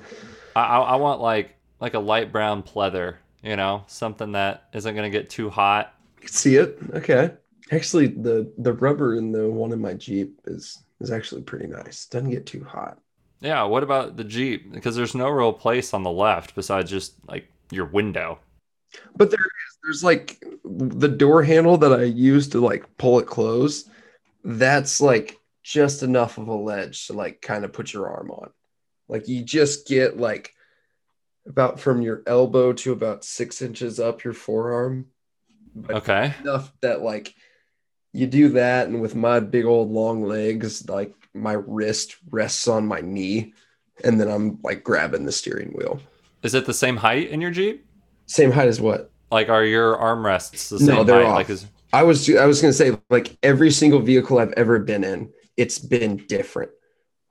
I, 0.55 0.61
I, 0.61 0.79
I 0.79 0.95
want 0.95 1.21
like 1.21 1.55
like 1.79 1.93
a 1.93 1.99
light 1.99 2.31
brown 2.31 2.63
pleather, 2.63 3.15
you 3.43 3.55
know, 3.55 3.83
something 3.87 4.31
that 4.33 4.69
isn't 4.73 4.95
gonna 4.95 5.09
get 5.09 5.29
too 5.29 5.49
hot. 5.49 5.93
I 6.17 6.21
could 6.21 6.31
see 6.31 6.55
it. 6.55 6.77
Okay. 6.93 7.31
Actually, 7.71 8.07
the 8.07 8.51
the 8.57 8.73
rubber 8.73 9.15
in 9.15 9.31
the 9.31 9.49
one 9.49 9.71
in 9.71 9.79
my 9.79 9.93
Jeep 9.93 10.39
is 10.45 10.83
is 10.99 11.11
actually 11.11 11.41
pretty 11.43 11.67
nice. 11.67 12.05
Doesn't 12.05 12.29
get 12.29 12.45
too 12.45 12.63
hot. 12.63 12.97
Yeah, 13.41 13.63
what 13.63 13.83
about 13.83 14.15
the 14.15 14.23
Jeep? 14.23 14.71
Because 14.71 14.95
there's 14.95 15.15
no 15.15 15.29
real 15.29 15.53
place 15.53 15.93
on 15.93 16.03
the 16.03 16.11
left 16.11 16.55
besides 16.55 16.89
just 16.89 17.13
like 17.27 17.47
your 17.71 17.85
window. 17.85 18.39
But 19.15 19.31
there 19.31 19.39
is 19.39 19.77
there's 19.83 20.03
like 20.03 20.43
the 20.63 21.07
door 21.07 21.43
handle 21.43 21.77
that 21.77 21.93
I 21.93 22.03
use 22.03 22.47
to 22.49 22.59
like 22.59 22.97
pull 22.97 23.19
it 23.19 23.27
closed. 23.27 23.89
That's 24.43 25.01
like 25.01 25.39
just 25.63 26.03
enough 26.03 26.37
of 26.37 26.47
a 26.47 26.55
ledge 26.55 27.07
to 27.07 27.13
like 27.13 27.41
kind 27.41 27.65
of 27.65 27.73
put 27.73 27.93
your 27.93 28.07
arm 28.09 28.31
on. 28.31 28.49
Like 29.07 29.27
you 29.27 29.43
just 29.43 29.87
get 29.87 30.17
like 30.17 30.53
about 31.45 31.79
from 31.79 32.01
your 32.01 32.23
elbow 32.25 32.73
to 32.73 32.91
about 32.91 33.23
six 33.25 33.61
inches 33.61 33.99
up 33.99 34.23
your 34.23 34.33
forearm. 34.33 35.07
But 35.75 35.95
Okay. 35.97 36.33
enough 36.41 36.71
that 36.81 37.01
like 37.01 37.33
you 38.13 38.27
do 38.27 38.49
that 38.49 38.87
and 38.87 39.01
with 39.01 39.15
my 39.15 39.39
big 39.39 39.65
old 39.65 39.89
long 39.89 40.23
legs 40.23 40.87
like 40.87 41.13
my 41.33 41.53
wrist 41.53 42.15
rests 42.29 42.67
on 42.67 42.85
my 42.85 43.01
knee 43.01 43.53
and 44.03 44.21
then 44.21 44.29
i'm 44.29 44.59
like 44.63 44.83
grabbing 44.83 45.25
the 45.25 45.31
steering 45.31 45.69
wheel 45.69 45.99
Is 46.43 46.53
it 46.53 46.67
the 46.67 46.75
same 46.75 46.97
height 46.97 47.29
in 47.29 47.41
your 47.41 47.49
Jeep? 47.49 47.83
Same 48.33 48.51
height 48.51 48.67
as 48.67 48.81
what 48.81 49.11
Like 49.31 49.49
are 49.49 49.63
your 49.65 49.97
armrests 49.97 50.69
the 50.69 50.79
same 50.79 50.87
No, 50.87 51.03
they're 51.03 51.21
height? 51.21 51.25
off. 51.25 51.35
Like 51.37 51.49
is 51.49 51.65
i 51.93 52.03
was 52.03 52.29
i 52.35 52.45
was 52.45 52.61
gonna 52.61 52.73
say 52.73 52.97
like 53.09 53.37
every 53.43 53.71
single 53.71 53.99
vehicle 53.99 54.39
i've 54.39 54.53
ever 54.53 54.79
been 54.79 55.03
in 55.03 55.31
it's 55.57 55.77
been 55.79 56.17
different 56.27 56.71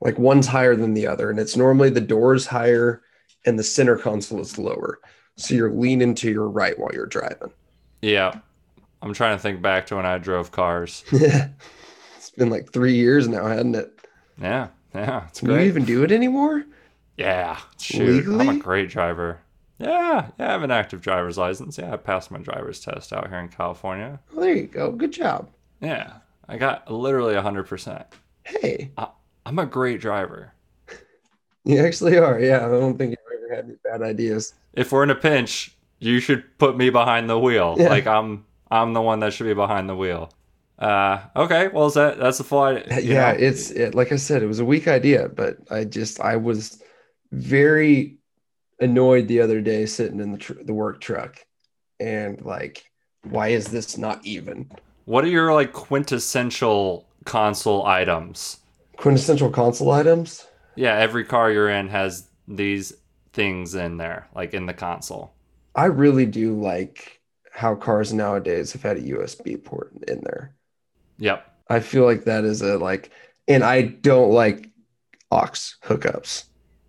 like 0.00 0.18
one's 0.18 0.46
higher 0.46 0.76
than 0.76 0.94
the 0.94 1.06
other 1.06 1.30
and 1.30 1.38
it's 1.38 1.56
normally 1.56 1.90
the 1.90 2.00
doors 2.00 2.46
higher 2.46 3.02
and 3.46 3.58
the 3.58 3.64
center 3.64 3.96
console 3.96 4.40
is 4.40 4.58
lower 4.58 4.98
so 5.36 5.54
you're 5.54 5.72
leaning 5.72 6.14
to 6.14 6.30
your 6.30 6.48
right 6.48 6.78
while 6.78 6.92
you're 6.92 7.06
driving 7.06 7.52
yeah. 8.00 8.40
I'm 9.02 9.14
trying 9.14 9.36
to 9.36 9.42
think 9.42 9.62
back 9.62 9.86
to 9.86 9.96
when 9.96 10.06
I 10.06 10.18
drove 10.18 10.52
cars. 10.52 11.04
Yeah, 11.12 11.48
it's 12.16 12.30
been 12.30 12.50
like 12.50 12.72
three 12.72 12.94
years 12.94 13.28
now 13.28 13.46
hasn't 13.46 13.76
it 13.76 13.92
Yeah, 14.40 14.68
yeah, 14.94 15.26
it's 15.28 15.40
great. 15.40 15.56
do 15.56 15.62
you 15.62 15.68
even 15.68 15.84
do 15.84 16.02
it 16.04 16.12
anymore 16.12 16.64
Yeah, 17.16 17.58
shoot, 17.78 18.28
I'm 18.38 18.48
a 18.48 18.54
great 18.54 18.88
driver. 18.90 19.40
Yeah, 19.82 20.30
yeah, 20.38 20.48
I 20.48 20.52
have 20.52 20.62
an 20.62 20.70
active 20.70 21.00
driver's 21.02 21.36
license. 21.38 21.76
Yeah, 21.78 21.92
I 21.92 21.96
passed 21.96 22.30
my 22.30 22.38
driver's 22.38 22.80
test 22.80 23.12
out 23.12 23.28
here 23.28 23.38
in 23.38 23.48
California. 23.48 24.20
well, 24.32 24.42
there 24.46 24.54
you 24.56 24.66
go 24.66 24.92
good 24.92 25.12
job 25.12 25.50
Yeah, 25.80 26.18
I 26.48 26.56
got 26.58 26.90
literally 26.90 27.34
100%. 27.34 28.06
hey 28.44 28.92
I'm 29.44 29.58
a 29.58 29.66
great 29.66 30.00
driver. 30.00 30.52
You 31.64 31.78
actually 31.84 32.18
are. 32.18 32.40
Yeah, 32.40 32.66
I 32.66 32.68
don't 32.68 32.98
think 32.98 33.10
you've 33.12 33.40
ever 33.44 33.54
had 33.56 33.64
any 33.66 33.76
bad 33.84 34.02
ideas. 34.02 34.54
If 34.72 34.90
we're 34.90 35.04
in 35.04 35.10
a 35.10 35.14
pinch, 35.14 35.76
you 36.00 36.18
should 36.20 36.58
put 36.58 36.76
me 36.76 36.90
behind 36.90 37.30
the 37.30 37.38
wheel. 37.38 37.76
Yeah. 37.78 37.88
Like 37.88 38.06
I'm 38.06 38.44
I'm 38.70 38.94
the 38.94 39.02
one 39.02 39.20
that 39.20 39.32
should 39.32 39.46
be 39.46 39.54
behind 39.54 39.88
the 39.88 39.94
wheel. 39.96 40.32
Uh 40.78 41.20
okay, 41.36 41.68
well 41.68 41.86
is 41.86 41.94
that 41.94 42.18
that's 42.18 42.38
the 42.38 42.44
full 42.44 42.62
idea. 42.62 43.00
yeah, 43.00 43.32
know? 43.32 43.38
it's 43.38 43.70
it, 43.70 43.94
like 43.94 44.10
I 44.12 44.16
said, 44.16 44.42
it 44.42 44.46
was 44.46 44.58
a 44.58 44.64
weak 44.64 44.88
idea, 44.88 45.28
but 45.28 45.58
I 45.70 45.84
just 45.84 46.20
I 46.20 46.36
was 46.36 46.82
very 47.30 48.18
annoyed 48.80 49.28
the 49.28 49.40
other 49.40 49.60
day 49.60 49.86
sitting 49.86 50.20
in 50.20 50.32
the 50.32 50.38
tr- 50.38 50.62
the 50.62 50.74
work 50.74 51.00
truck, 51.00 51.38
and 52.00 52.40
like, 52.42 52.84
why 53.22 53.48
is 53.48 53.68
this 53.68 53.96
not 53.98 54.24
even 54.24 54.70
What 55.04 55.24
are 55.24 55.28
your 55.28 55.52
like 55.54 55.72
quintessential 55.72 57.08
console 57.24 57.86
items? 57.86 58.58
quintessential 58.96 59.50
console 59.50 59.90
items? 59.90 60.46
Yeah, 60.74 60.96
every 60.96 61.24
car 61.24 61.50
you're 61.50 61.68
in 61.70 61.88
has 61.88 62.28
these 62.48 62.92
things 63.32 63.74
in 63.74 63.96
there, 63.98 64.28
like 64.34 64.54
in 64.54 64.66
the 64.66 64.74
console. 64.74 65.34
I 65.74 65.86
really 65.86 66.26
do 66.26 66.58
like 66.60 67.20
how 67.52 67.74
cars 67.74 68.12
nowadays 68.12 68.72
have 68.72 68.82
had 68.82 68.96
a 68.98 69.00
USB 69.02 69.62
port 69.62 69.92
in 70.08 70.20
there. 70.22 70.54
Yep. 71.18 71.46
I 71.68 71.80
feel 71.80 72.04
like 72.04 72.24
that 72.24 72.44
is 72.44 72.62
a 72.62 72.78
like, 72.78 73.10
and 73.48 73.62
I 73.64 73.82
don't 73.82 74.32
like 74.32 74.68
aux 75.30 75.50
hookups. 75.84 76.44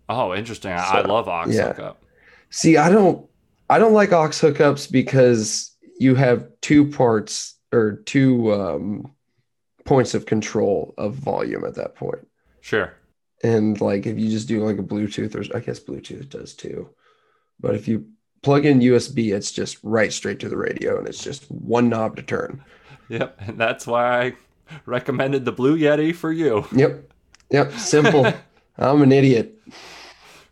Oh, 0.08 0.34
interesting. 0.34 0.72
I, 0.72 0.76
I 0.76 1.00
love 1.02 1.28
aux 1.28 1.46
yeah. 1.48 1.68
hookup. 1.68 2.04
See, 2.50 2.76
I 2.76 2.90
don't 2.90 3.26
I 3.68 3.78
don't 3.78 3.94
like 3.94 4.12
aux 4.12 4.28
hookups 4.28 4.90
because 4.90 5.74
you 5.98 6.14
have 6.14 6.48
two 6.60 6.90
parts 6.90 7.56
or 7.72 8.02
two 8.04 8.52
um, 8.52 9.12
points 9.84 10.14
of 10.14 10.26
control 10.26 10.94
of 10.98 11.14
volume 11.14 11.64
at 11.64 11.74
that 11.76 11.94
point. 11.94 12.26
Sure. 12.60 12.92
And 13.42 13.80
like 13.80 14.06
if 14.06 14.18
you 14.18 14.30
just 14.30 14.48
do 14.48 14.64
like 14.64 14.78
a 14.78 14.82
Bluetooth, 14.82 15.34
or 15.34 15.56
I 15.56 15.60
guess 15.60 15.80
Bluetooth 15.80 16.28
does 16.28 16.54
too. 16.54 16.90
But 17.60 17.74
if 17.74 17.88
you 17.88 18.06
plug 18.42 18.66
in 18.66 18.80
USB, 18.80 19.34
it's 19.34 19.52
just 19.52 19.78
right 19.82 20.12
straight 20.12 20.40
to 20.40 20.48
the 20.48 20.56
radio 20.56 20.98
and 20.98 21.08
it's 21.08 21.22
just 21.22 21.50
one 21.50 21.88
knob 21.88 22.16
to 22.16 22.22
turn. 22.22 22.62
Yep, 23.08 23.36
and 23.40 23.58
that's 23.58 23.86
why 23.86 24.20
I 24.20 24.32
recommended 24.86 25.44
the 25.44 25.52
Blue 25.52 25.76
Yeti 25.76 26.14
for 26.14 26.32
you. 26.32 26.66
Yep. 26.72 27.12
Yep. 27.50 27.72
Simple. 27.72 28.32
I'm 28.78 29.02
an 29.02 29.12
idiot. 29.12 29.60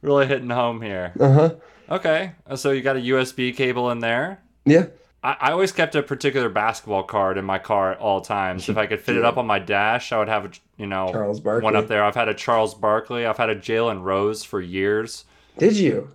Really 0.00 0.26
hitting 0.26 0.50
home 0.50 0.80
here. 0.82 1.12
Uh 1.18 1.32
huh. 1.32 1.54
Okay, 1.90 2.32
so 2.56 2.70
you 2.70 2.80
got 2.82 2.96
a 2.96 3.00
USB 3.00 3.54
cable 3.54 3.90
in 3.90 3.98
there. 4.00 4.40
Yeah. 4.64 4.86
I, 5.22 5.36
I 5.40 5.50
always 5.52 5.72
kept 5.72 5.94
a 5.94 6.02
particular 6.02 6.48
basketball 6.48 7.02
card 7.04 7.36
in 7.38 7.44
my 7.44 7.58
car 7.58 7.92
at 7.92 7.98
all 7.98 8.20
times. 8.20 8.68
If 8.68 8.76
I 8.76 8.86
could 8.86 9.00
fit 9.00 9.16
it 9.16 9.24
up 9.24 9.36
on 9.36 9.46
my 9.46 9.58
dash, 9.58 10.10
I 10.12 10.18
would 10.18 10.28
have, 10.28 10.44
a, 10.46 10.50
you 10.78 10.86
know, 10.86 11.10
Charles 11.12 11.40
Barkley. 11.40 11.64
one 11.64 11.76
up 11.76 11.86
there. 11.88 12.02
I've 12.02 12.14
had 12.14 12.28
a 12.28 12.34
Charles 12.34 12.74
Barkley. 12.74 13.26
I've 13.26 13.36
had 13.36 13.50
a 13.50 13.56
Jalen 13.56 14.02
Rose 14.02 14.42
for 14.42 14.60
years. 14.60 15.24
Did 15.58 15.76
you? 15.76 16.08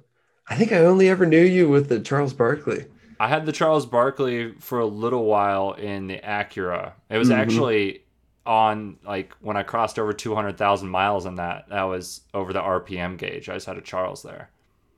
I 0.50 0.56
think 0.56 0.72
I 0.72 0.80
only 0.80 1.10
ever 1.10 1.26
knew 1.26 1.44
you 1.44 1.70
with 1.70 1.90
the 1.90 2.00
Charles 2.00 2.34
Barkley. 2.34 2.86
I 3.20 3.28
had 3.28 3.46
the 3.46 3.52
Charles 3.52 3.86
Barkley 3.86 4.54
for 4.60 4.80
a 4.80 4.86
little 4.86 5.26
while 5.26 5.74
in 5.74 6.08
the 6.08 6.18
Acura. 6.20 6.94
It 7.10 7.18
was 7.18 7.30
Mhm. 7.30 7.36
actually 7.38 8.02
on 8.48 8.98
like 9.06 9.34
when 9.42 9.58
I 9.58 9.64
crossed 9.64 10.00
over 10.00 10.14
200,000 10.14 10.90
miles 10.90 11.26
in 11.26 11.36
that. 11.36 11.70
That 11.70 11.84
was 11.84 12.22
over 12.34 12.54
the 12.54 12.62
RPM 12.62 13.18
gauge. 13.18 13.50
I 13.50 13.56
just 13.56 13.68
had 13.68 13.78
a 13.78 13.82
Charles 13.82 14.24
there. 14.24 14.50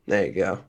There 0.05 0.25
you 0.25 0.33
go. 0.33 0.59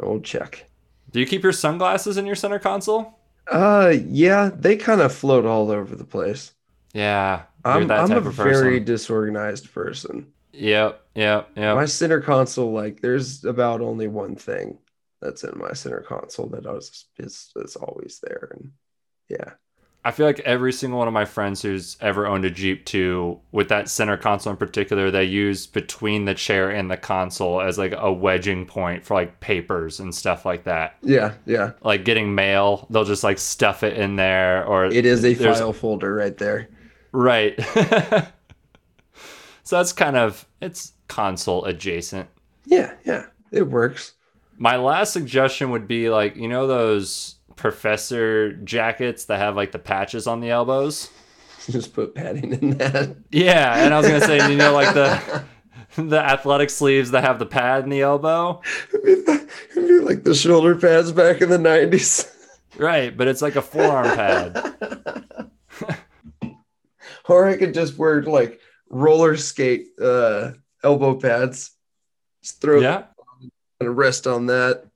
Old 0.00 0.24
check. 0.24 0.68
Do 1.10 1.20
you 1.20 1.26
keep 1.26 1.42
your 1.42 1.52
sunglasses 1.52 2.16
in 2.16 2.26
your 2.26 2.36
center 2.36 2.58
console? 2.58 3.18
Uh, 3.50 3.94
yeah, 4.06 4.50
they 4.54 4.76
kind 4.76 5.00
of 5.00 5.12
float 5.12 5.44
all 5.44 5.70
over 5.70 5.96
the 5.96 6.04
place. 6.04 6.52
Yeah, 6.92 7.42
I'm, 7.64 7.88
that 7.88 8.10
I'm 8.10 8.12
a 8.12 8.20
very 8.20 8.80
disorganized 8.80 9.72
person. 9.72 10.32
Yep, 10.52 11.00
yep, 11.14 11.50
yep. 11.56 11.76
My 11.76 11.84
center 11.84 12.20
console, 12.20 12.72
like, 12.72 13.00
there's 13.00 13.44
about 13.44 13.80
only 13.80 14.08
one 14.08 14.36
thing 14.36 14.78
that's 15.20 15.44
in 15.44 15.58
my 15.58 15.72
center 15.72 16.00
console 16.00 16.46
that 16.48 16.66
I 16.66 16.72
was 16.72 17.06
is 17.18 17.50
is 17.56 17.76
always 17.76 18.20
there, 18.22 18.52
and 18.54 18.72
yeah, 19.28 19.52
I 20.02 20.12
feel 20.12 20.24
like 20.24 20.40
every 20.40 20.72
single 20.72 20.98
one 20.98 21.08
of 21.08 21.14
my 21.14 21.26
friends 21.26 21.60
who's 21.60 21.98
ever 22.00 22.26
owned 22.26 22.46
a 22.46 22.50
Jeep 22.50 22.86
too, 22.86 23.38
with 23.52 23.68
that 23.68 23.90
center 23.90 24.16
console 24.16 24.52
in 24.52 24.56
particular, 24.56 25.10
they 25.10 25.24
use 25.24 25.66
between 25.66 26.24
the 26.24 26.34
chair 26.34 26.70
and 26.70 26.90
the 26.90 26.96
console 26.96 27.60
as 27.60 27.76
like 27.76 27.92
a 27.94 28.10
wedging 28.10 28.64
point 28.64 29.04
for 29.04 29.12
like 29.12 29.40
papers 29.40 30.00
and 30.00 30.14
stuff 30.14 30.46
like 30.46 30.64
that. 30.64 30.96
yeah, 31.02 31.34
yeah. 31.44 31.72
Like 31.82 32.06
getting 32.06 32.34
mail, 32.34 32.86
they'll 32.88 33.04
just 33.04 33.22
like 33.22 33.38
stuff 33.38 33.82
it 33.82 33.98
in 33.98 34.16
there 34.16 34.64
or 34.64 34.86
It 34.86 35.04
is 35.04 35.22
a 35.22 35.34
file 35.34 35.74
folder 35.74 36.14
right 36.14 36.36
there. 36.38 36.68
right. 37.12 37.60
so 39.62 39.76
that's 39.76 39.92
kind 39.92 40.16
of 40.16 40.46
it's 40.62 40.94
console 41.08 41.66
adjacent. 41.66 42.28
Yeah, 42.64 42.94
yeah, 43.04 43.26
it 43.52 43.68
works. 43.68 44.14
My 44.56 44.76
last 44.76 45.12
suggestion 45.12 45.70
would 45.70 45.88
be 45.88 46.08
like, 46.10 46.36
you 46.36 46.48
know 46.48 46.66
those 46.66 47.36
professor 47.60 48.52
jackets 48.52 49.26
that 49.26 49.38
have 49.38 49.54
like 49.54 49.70
the 49.70 49.78
patches 49.78 50.26
on 50.26 50.40
the 50.40 50.50
elbows? 50.50 51.10
Just 51.70 51.92
put 51.92 52.14
padding 52.14 52.52
in 52.54 52.78
that. 52.78 53.16
Yeah, 53.30 53.84
and 53.84 53.92
I 53.92 53.98
was 53.98 54.08
gonna 54.08 54.22
say, 54.22 54.50
you 54.50 54.56
know, 54.56 54.72
like 54.72 54.94
the 54.94 55.44
the 55.96 56.18
athletic 56.18 56.70
sleeves 56.70 57.10
that 57.10 57.22
have 57.22 57.38
the 57.38 57.46
pad 57.46 57.84
in 57.84 57.90
the 57.90 58.00
elbow, 58.00 58.62
It'd 58.94 59.26
be 59.74 60.00
like 60.00 60.24
the 60.24 60.34
shoulder 60.34 60.74
pads 60.74 61.12
back 61.12 61.42
in 61.42 61.50
the 61.50 61.58
'90s. 61.58 62.34
right? 62.78 63.14
But 63.14 63.28
it's 63.28 63.42
like 63.42 63.56
a 63.56 63.62
forearm 63.62 64.16
pad. 64.16 65.50
or 67.28 67.46
I 67.46 67.58
could 67.58 67.74
just 67.74 67.98
wear 67.98 68.22
like 68.22 68.58
roller 68.88 69.36
skate 69.36 69.88
uh, 70.00 70.52
elbow 70.82 71.14
pads. 71.14 71.72
Just 72.42 72.62
throw 72.62 72.80
Yeah, 72.80 73.04
and 73.80 73.96
rest 73.96 74.26
on 74.26 74.46
that. 74.46 74.89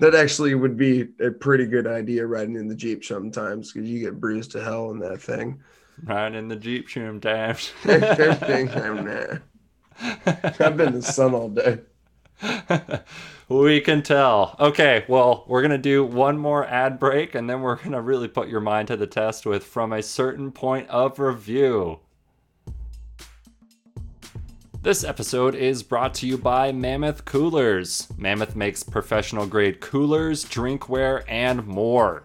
That 0.00 0.14
actually 0.14 0.54
would 0.54 0.76
be 0.76 1.08
a 1.20 1.30
pretty 1.30 1.66
good 1.66 1.86
idea 1.86 2.26
riding 2.26 2.54
in 2.54 2.68
the 2.68 2.74
Jeep 2.74 3.04
sometimes 3.04 3.72
because 3.72 3.88
you 3.88 4.00
get 4.00 4.20
bruised 4.20 4.52
to 4.52 4.62
hell 4.62 4.90
in 4.92 4.98
that 5.00 5.20
thing. 5.20 5.60
Riding 6.04 6.38
in 6.38 6.48
the 6.48 6.56
Jeep 6.56 6.88
sometimes. 6.88 7.72
I've 10.00 10.76
been 10.76 10.88
in 10.88 10.94
the 10.94 11.02
sun 11.02 11.34
all 11.34 11.48
day. 11.48 11.80
we 13.48 13.80
can 13.80 14.02
tell. 14.02 14.54
Okay, 14.60 15.04
well, 15.08 15.44
we're 15.48 15.62
going 15.62 15.72
to 15.72 15.78
do 15.78 16.04
one 16.04 16.38
more 16.38 16.64
ad 16.66 17.00
break 17.00 17.34
and 17.34 17.50
then 17.50 17.62
we're 17.62 17.76
going 17.76 17.92
to 17.92 18.00
really 18.00 18.28
put 18.28 18.48
your 18.48 18.60
mind 18.60 18.88
to 18.88 18.96
the 18.96 19.06
test 19.06 19.46
with 19.46 19.64
From 19.64 19.92
a 19.92 20.02
Certain 20.02 20.52
Point 20.52 20.88
of 20.88 21.18
Review. 21.18 22.00
This 24.80 25.02
episode 25.02 25.56
is 25.56 25.82
brought 25.82 26.14
to 26.14 26.26
you 26.28 26.38
by 26.38 26.70
Mammoth 26.70 27.24
Coolers. 27.24 28.06
Mammoth 28.16 28.54
makes 28.54 28.84
professional 28.84 29.44
grade 29.44 29.80
coolers, 29.80 30.44
drinkware, 30.44 31.24
and 31.26 31.66
more. 31.66 32.22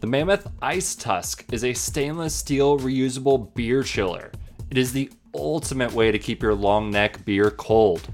The 0.00 0.06
Mammoth 0.06 0.46
Ice 0.60 0.94
Tusk 0.94 1.46
is 1.50 1.64
a 1.64 1.72
stainless 1.72 2.34
steel 2.34 2.78
reusable 2.78 3.52
beer 3.54 3.82
chiller. 3.82 4.30
It 4.70 4.76
is 4.76 4.92
the 4.92 5.10
ultimate 5.34 5.90
way 5.92 6.12
to 6.12 6.18
keep 6.18 6.42
your 6.42 6.54
long 6.54 6.90
neck 6.90 7.24
beer 7.24 7.50
cold. 7.50 8.06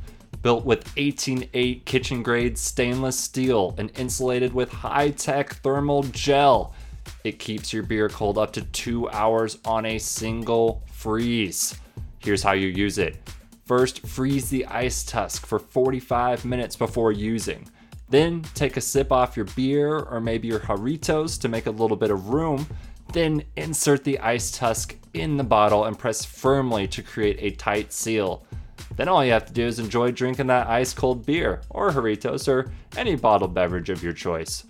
Built 0.43 0.64
with 0.64 0.85
18.8 0.95 1.85
kitchen 1.85 2.22
grade 2.22 2.57
stainless 2.57 3.18
steel 3.18 3.74
and 3.78 3.91
insulated 3.99 4.55
with 4.55 4.70
high 4.70 5.11
tech 5.11 5.55
thermal 5.57 6.05
gel, 6.05 6.72
it 7.24 7.41
keeps 7.41 7.72
your 7.72 7.83
beer 7.83 8.09
cold 8.09 8.39
up 8.39 8.53
to 8.53 8.62
two 8.62 9.11
hours 9.11 9.59
on 9.64 9.87
a 9.87 9.99
single 9.99 10.85
freeze. 10.93 11.76
Here's 12.20 12.45
how 12.45 12.53
you 12.53 12.68
use 12.68 12.99
it. 12.99 13.16
First, 13.73 14.07
freeze 14.07 14.51
the 14.51 14.66
ice 14.66 15.03
tusk 15.03 15.47
for 15.47 15.59
45 15.59 16.45
minutes 16.45 16.77
before 16.77 17.11
using. 17.11 17.66
Then, 18.11 18.43
take 18.53 18.77
a 18.77 18.83
sip 18.83 19.11
off 19.11 19.35
your 19.35 19.47
beer 19.57 19.99
or 19.99 20.20
maybe 20.20 20.47
your 20.47 20.61
Jarritos 20.61 21.41
to 21.41 21.49
make 21.49 21.64
a 21.64 21.70
little 21.70 21.97
bit 21.97 22.11
of 22.11 22.29
room. 22.29 22.66
Then, 23.14 23.45
insert 23.57 24.05
the 24.05 24.18
ice 24.18 24.51
tusk 24.51 24.95
in 25.14 25.39
the 25.39 25.45
bottle 25.45 25.87
and 25.87 25.99
press 25.99 26.23
firmly 26.23 26.87
to 26.89 27.03
create 27.03 27.39
a 27.41 27.57
tight 27.57 27.95
seal. 27.95 28.45
Then, 28.97 29.09
all 29.09 29.25
you 29.25 29.33
have 29.33 29.47
to 29.47 29.55
do 29.55 29.64
is 29.64 29.79
enjoy 29.79 30.11
drinking 30.11 30.49
that 30.49 30.66
ice 30.66 30.93
cold 30.93 31.25
beer 31.25 31.62
or 31.70 31.91
Jarritos 31.93 32.49
or 32.49 32.70
any 32.99 33.16
bottled 33.16 33.55
beverage 33.55 33.89
of 33.89 34.03
your 34.03 34.12
choice. 34.12 34.66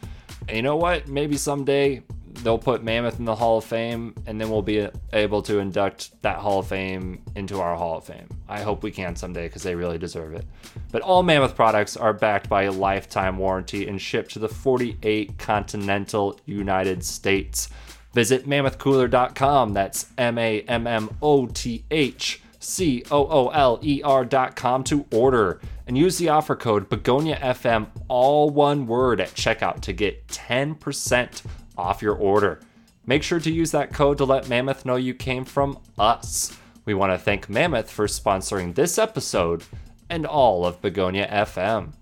And 0.46 0.56
you 0.58 0.62
know 0.62 0.76
what? 0.76 1.08
Maybe 1.08 1.36
someday 1.36 2.04
they'll 2.42 2.58
put 2.58 2.82
Mammoth 2.82 3.18
in 3.18 3.24
the 3.24 3.34
Hall 3.34 3.58
of 3.58 3.64
Fame, 3.64 4.14
and 4.26 4.40
then 4.40 4.50
we'll 4.50 4.62
be 4.62 4.88
able 5.12 5.42
to 5.42 5.58
induct 5.58 6.20
that 6.22 6.38
Hall 6.38 6.60
of 6.60 6.66
Fame 6.66 7.22
into 7.36 7.60
our 7.60 7.76
Hall 7.76 7.98
of 7.98 8.04
Fame. 8.04 8.28
I 8.48 8.60
hope 8.62 8.82
we 8.82 8.90
can 8.90 9.16
someday 9.16 9.46
because 9.46 9.62
they 9.62 9.74
really 9.74 9.98
deserve 9.98 10.34
it. 10.34 10.44
But 10.90 11.02
all 11.02 11.22
Mammoth 11.22 11.54
products 11.54 11.96
are 11.96 12.12
backed 12.12 12.48
by 12.48 12.64
a 12.64 12.72
lifetime 12.72 13.38
warranty 13.38 13.88
and 13.88 14.00
shipped 14.00 14.32
to 14.32 14.38
the 14.38 14.48
48 14.48 15.38
continental 15.38 16.38
United 16.46 17.04
States. 17.04 17.68
Visit 18.12 18.46
mammothcooler.com. 18.46 19.72
That's 19.72 20.10
M 20.18 20.38
A 20.38 20.60
M 20.62 20.86
M 20.86 21.16
O 21.22 21.46
T 21.46 21.84
H 21.90 22.42
C 22.58 23.02
O 23.10 23.26
O 23.26 23.48
L 23.48 23.78
E 23.82 24.02
R.com 24.02 24.84
to 24.84 25.06
order 25.12 25.60
and 25.86 25.98
use 25.98 26.18
the 26.18 26.28
offer 26.28 26.54
code 26.54 26.88
BegoniaFM, 26.88 27.88
all 28.08 28.50
one 28.50 28.86
word, 28.86 29.20
at 29.20 29.30
checkout 29.30 29.80
to 29.80 29.92
get 29.92 30.26
10% 30.28 31.42
off 31.82 32.00
your 32.00 32.14
order. 32.14 32.60
Make 33.04 33.24
sure 33.24 33.40
to 33.40 33.50
use 33.50 33.72
that 33.72 33.92
code 33.92 34.18
to 34.18 34.24
let 34.24 34.48
Mammoth 34.48 34.86
know 34.86 34.94
you 34.96 35.12
came 35.12 35.44
from 35.44 35.78
us. 35.98 36.56
We 36.84 36.94
want 36.94 37.12
to 37.12 37.18
thank 37.18 37.50
Mammoth 37.50 37.90
for 37.90 38.06
sponsoring 38.06 38.74
this 38.74 38.96
episode 38.96 39.64
and 40.08 40.24
all 40.24 40.64
of 40.64 40.80
Begonia 40.80 41.26
FM. 41.28 41.94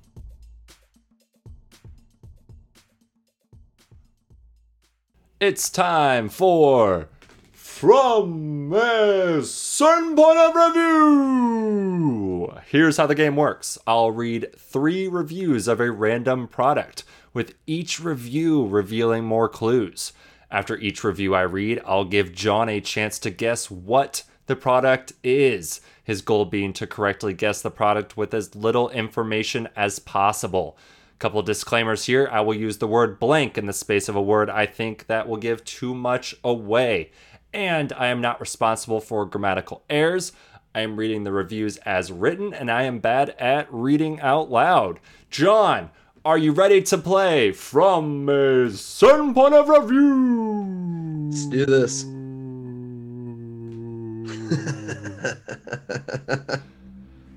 It's 5.41 5.71
time 5.71 6.29
for 6.29 7.09
From 7.53 8.75
a 8.75 9.43
Certain 9.43 10.15
Point 10.15 10.39
of 10.39 10.55
Review. 10.55 12.53
Here's 12.67 12.99
how 12.99 13.07
the 13.07 13.15
game 13.15 13.37
works 13.37 13.79
I'll 13.87 14.11
read 14.11 14.55
three 14.59 15.09
reviews 15.09 15.67
of 15.67 15.81
a 15.81 15.91
random 15.91 16.47
product, 16.47 17.05
with 17.33 17.55
each 17.67 18.01
review 18.01 18.67
revealing 18.67 19.25
more 19.25 19.49
clues. 19.49 20.13
After 20.51 20.77
each 20.79 21.05
review 21.05 21.35
I 21.35 21.43
read, 21.43 21.81
I'll 21.87 22.05
give 22.05 22.33
John 22.33 22.69
a 22.69 22.81
chance 22.81 23.19
to 23.21 23.31
guess 23.31 23.71
what 23.71 24.25
the 24.47 24.57
product 24.57 25.13
is. 25.23 25.81
His 26.03 26.23
goal 26.23 26.45
being 26.45 26.73
to 26.73 26.87
correctly 26.87 27.35
guess 27.35 27.63
the 27.63 27.71
product 27.71 28.17
with 28.17 28.35
as 28.35 28.57
little 28.57 28.91
information 28.91 29.69
as 29.77 30.01
possible. 30.01 30.77
Couple 31.21 31.43
disclaimers 31.43 32.07
here. 32.07 32.29
I 32.33 32.41
will 32.41 32.55
use 32.55 32.79
the 32.79 32.89
word 32.89 33.21
blank 33.21 33.59
in 33.59 33.67
the 33.67 33.75
space 33.75 34.09
of 34.09 34.17
a 34.17 34.23
word 34.23 34.49
I 34.49 34.65
think 34.65 35.07
that 35.07 35.29
will 35.29 35.37
give 35.37 35.63
too 35.65 35.95
much 35.95 36.35
away. 36.43 37.11
And 37.53 37.93
I 37.93 38.07
am 38.07 38.23
not 38.23 38.41
responsible 38.41 39.01
for 39.01 39.27
grammatical 39.27 39.85
errors. 39.91 40.33
I 40.75 40.81
am 40.81 40.97
reading 40.97 41.25
the 41.25 41.33
reviews 41.33 41.77
as 41.79 42.11
written, 42.11 42.55
and 42.55 42.71
I 42.71 42.85
am 42.85 43.01
bad 43.01 43.31
at 43.39 43.67
reading 43.71 44.19
out 44.21 44.51
loud. 44.51 44.99
John, 45.29 45.91
are 46.25 46.37
you 46.37 46.53
ready 46.53 46.83
to 46.83 46.99
play 46.99 47.53
from 47.53 48.29
a 48.29 48.69
certain 48.71 49.33
point 49.33 49.55
of 49.55 49.71
review? 49.71 51.31
Let's 51.31 51.47
do 51.47 51.65
this. 51.65 52.05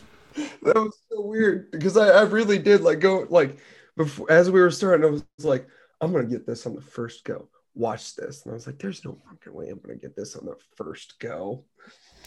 that 0.63 0.75
was 0.75 0.97
so 1.11 1.21
weird 1.21 1.71
because 1.71 1.99
I, 1.99 2.09
I 2.09 2.23
really 2.23 2.59
did 2.59 2.81
like 2.81 3.01
go 3.01 3.27
like 3.29 3.59
before 3.97 4.31
as 4.31 4.51
we 4.51 4.61
were 4.61 4.71
starting. 4.71 5.07
I 5.07 5.11
was 5.11 5.25
like, 5.43 5.67
I'm 6.01 6.13
gonna 6.13 6.27
get 6.27 6.47
this 6.47 6.67
on 6.67 6.75
the 6.75 6.81
first 6.81 7.25
go. 7.25 7.49
Watch 7.75 8.17
this, 8.17 8.43
and 8.45 8.53
I 8.53 8.55
was 8.55 8.67
like, 8.67 8.79
There's 8.79 9.05
no 9.05 9.17
fucking 9.29 9.53
way 9.55 9.69
I'm 9.69 9.79
gonna 9.81 9.97
get 9.99 10.15
this 10.17 10.37
on 10.37 10.45
the 10.45 10.57
first 10.77 11.19
go. 11.21 11.65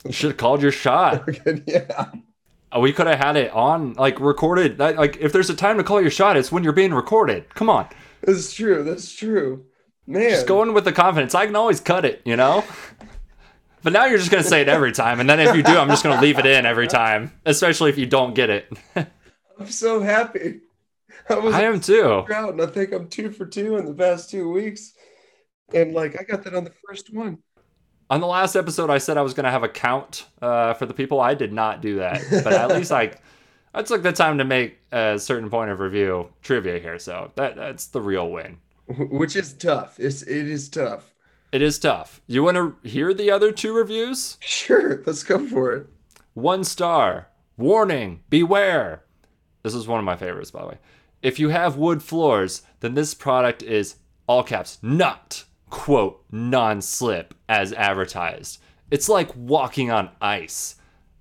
You 0.03 0.11
should 0.11 0.32
have 0.32 0.38
called 0.38 0.61
your 0.61 0.72
shot. 0.72 1.28
yeah, 1.68 2.05
Uh, 2.76 2.80
We 2.80 2.93
could 2.93 3.07
have 3.07 3.18
had 3.20 3.38
it 3.38 3.51
on, 3.51 3.93
like, 3.93 4.20
recorded. 4.20 4.78
Like, 4.78 5.18
if 5.18 5.32
there's 5.34 5.49
a 5.49 5.55
time 5.55 5.78
to 5.78 5.84
call 5.84 6.01
your 6.01 6.11
shot, 6.11 6.38
it's 6.38 6.51
when 6.51 6.63
you're 6.63 6.74
being 6.74 6.93
recorded. 6.93 7.53
Come 7.55 7.70
on. 7.70 7.88
that's 8.22 8.53
true. 8.53 8.84
That's 8.84 9.11
true. 9.13 9.66
Man, 10.05 10.30
Just 10.30 10.45
going 10.47 10.74
with 10.74 10.84
the 10.84 10.91
confidence. 10.91 11.34
I 11.34 11.45
can 11.47 11.55
always 11.55 11.80
cut 11.80 12.05
it, 12.05 12.22
you 12.26 12.36
know? 12.36 12.63
But 13.84 13.93
now 13.93 14.05
you're 14.05 14.18
just 14.18 14.32
going 14.32 14.41
to 14.41 14.49
say 14.49 14.61
it 14.61 14.68
every 14.68 14.91
time. 14.91 15.20
And 15.20 15.30
then 15.30 15.39
if 15.39 15.55
you 15.55 15.61
do, 15.61 15.78
I'm 15.78 15.89
just 15.89 16.03
going 16.03 16.16
to 16.16 16.22
leave 16.22 16.39
it 16.39 16.47
in 16.47 16.66
every 16.66 16.88
time, 16.88 17.32
especially 17.45 17.91
if 17.91 17.99
you 17.99 18.07
don't 18.07 18.34
get 18.34 18.49
it. 18.49 18.74
I'm 18.95 19.68
so 19.70 20.01
happy. 20.01 20.61
I 21.30 21.36
was 21.39 21.55
I 21.55 21.61
am 21.63 21.80
too. 21.80 22.26
proud, 22.26 22.51
and 22.51 22.61
I 22.61 22.67
think 22.67 22.93
I'm 22.93 23.07
two 23.09 23.32
for 23.32 23.45
two 23.45 23.78
in 23.78 23.86
the 23.86 23.93
past 23.93 24.30
two 24.30 24.51
weeks. 24.51 24.93
And 25.73 25.93
like, 25.93 26.19
I 26.19 26.23
got 26.23 26.43
that 26.43 26.55
on 26.55 26.63
the 26.63 26.73
first 26.88 27.13
one. 27.13 27.39
On 28.09 28.21
the 28.21 28.28
last 28.28 28.55
episode, 28.55 28.89
I 28.91 28.99
said 28.99 29.17
I 29.17 29.21
was 29.23 29.34
going 29.34 29.45
to 29.45 29.51
have 29.51 29.63
a 29.63 29.69
count 29.69 30.28
uh, 30.41 30.73
for 30.76 30.86
the 30.86 30.93
people. 30.93 31.19
I 31.19 31.34
did 31.34 31.51
not 31.51 31.82
do 31.82 31.95
that. 31.97 32.21
But 32.43 32.53
at 32.53 32.69
least 32.69 32.91
I, 32.91 33.13
I 33.73 33.82
took 33.82 34.03
the 34.03 34.11
time 34.11 34.38
to 34.38 34.43
make 34.45 34.78
a 34.91 35.17
certain 35.17 35.49
point 35.49 35.71
of 35.71 35.80
review 35.80 36.30
trivia 36.43 36.80
here. 36.80 36.99
So 36.99 37.32
that 37.36 37.55
that's 37.55 37.88
the 37.88 38.01
real 38.01 38.30
win. 38.30 38.59
which 38.88 39.36
is 39.36 39.53
tough. 39.53 39.99
It's 39.99 40.21
it 40.21 40.47
is 40.47 40.69
tough. 40.69 41.13
It 41.51 41.63
is 41.63 41.80
tough. 41.80 42.21
You 42.28 42.43
want 42.43 42.55
to 42.57 42.88
hear 42.88 43.11
the 43.13 43.32
other 43.32 43.51
two 43.51 43.73
reviews? 43.73 44.38
Sure, 44.39 45.03
let's 45.05 45.23
go 45.23 45.45
for 45.45 45.73
it. 45.73 45.88
One 46.36 46.63
star. 46.63 47.30
Warning, 47.57 48.21
beware. 48.30 49.05
This 49.63 49.73
is 49.73 49.88
one 49.88 49.99
of 49.99 50.05
my 50.05 50.15
favorites, 50.17 50.51
by 50.51 50.61
the 50.61 50.67
way. 50.67 50.78
If 51.26 51.39
you 51.39 51.49
have 51.49 51.76
wood 51.76 52.03
floors, 52.03 52.61
then 52.82 52.93
this 52.93 53.15
product 53.15 53.63
is 53.63 53.95
all 54.28 54.43
caps, 54.43 54.78
not, 54.84 55.45
quote, 55.71 56.23
non 56.32 56.84
slip 56.84 57.34
as 57.49 57.73
advertised. 57.73 58.61
It's 58.91 59.09
like 59.09 59.36
walking 59.36 59.89
on 59.89 60.11
ice. 60.21 60.76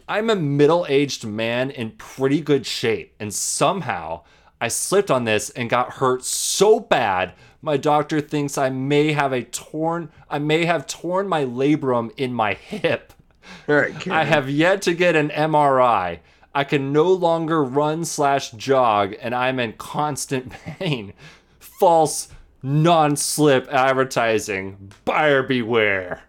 I'm 0.07 0.29
a 0.29 0.37
middle 0.37 0.85
aged 0.91 1.25
man 1.25 1.71
in 1.71 1.93
pretty 1.93 2.43
good 2.43 2.67
shape, 2.67 3.15
and 3.19 3.33
somehow 3.33 4.25
I 4.61 4.69
slipped 4.69 5.11
on 5.11 5.25
this 5.25 5.49
and 5.49 5.71
got 5.71 5.95
hurt 5.95 6.23
so 6.23 6.81
bad 6.81 7.33
my 7.63 7.79
doctor 7.79 8.21
thinks 8.21 8.59
I 8.59 8.69
may 8.69 9.13
have 9.13 9.33
a 9.33 9.43
torn 9.43 10.11
I 10.29 10.39
may 10.39 10.67
have 10.67 10.87
torn 10.87 11.29
my 11.29 11.47
labrum 11.47 12.11
in 12.19 12.35
my 12.35 12.53
hip. 12.53 13.15
All 13.67 13.77
right, 13.77 14.09
I 14.09 14.25
have 14.25 14.51
yet 14.51 14.83
to 14.83 14.93
get 14.93 15.17
an 15.17 15.31
MRI. 15.31 16.19
I 16.55 16.65
can 16.65 16.93
no 16.93 17.13
longer 17.13 17.65
run 17.65 18.05
slash 18.05 18.53
jog, 18.53 19.15
and 19.21 19.35
I'm 19.35 19.59
in 19.59 19.73
constant 19.75 20.51
pain. 20.79 21.13
False, 21.59 22.29
non-slip 22.63 23.69
advertising. 23.73 24.93
Buyer 25.05 25.43
beware. 25.43 26.23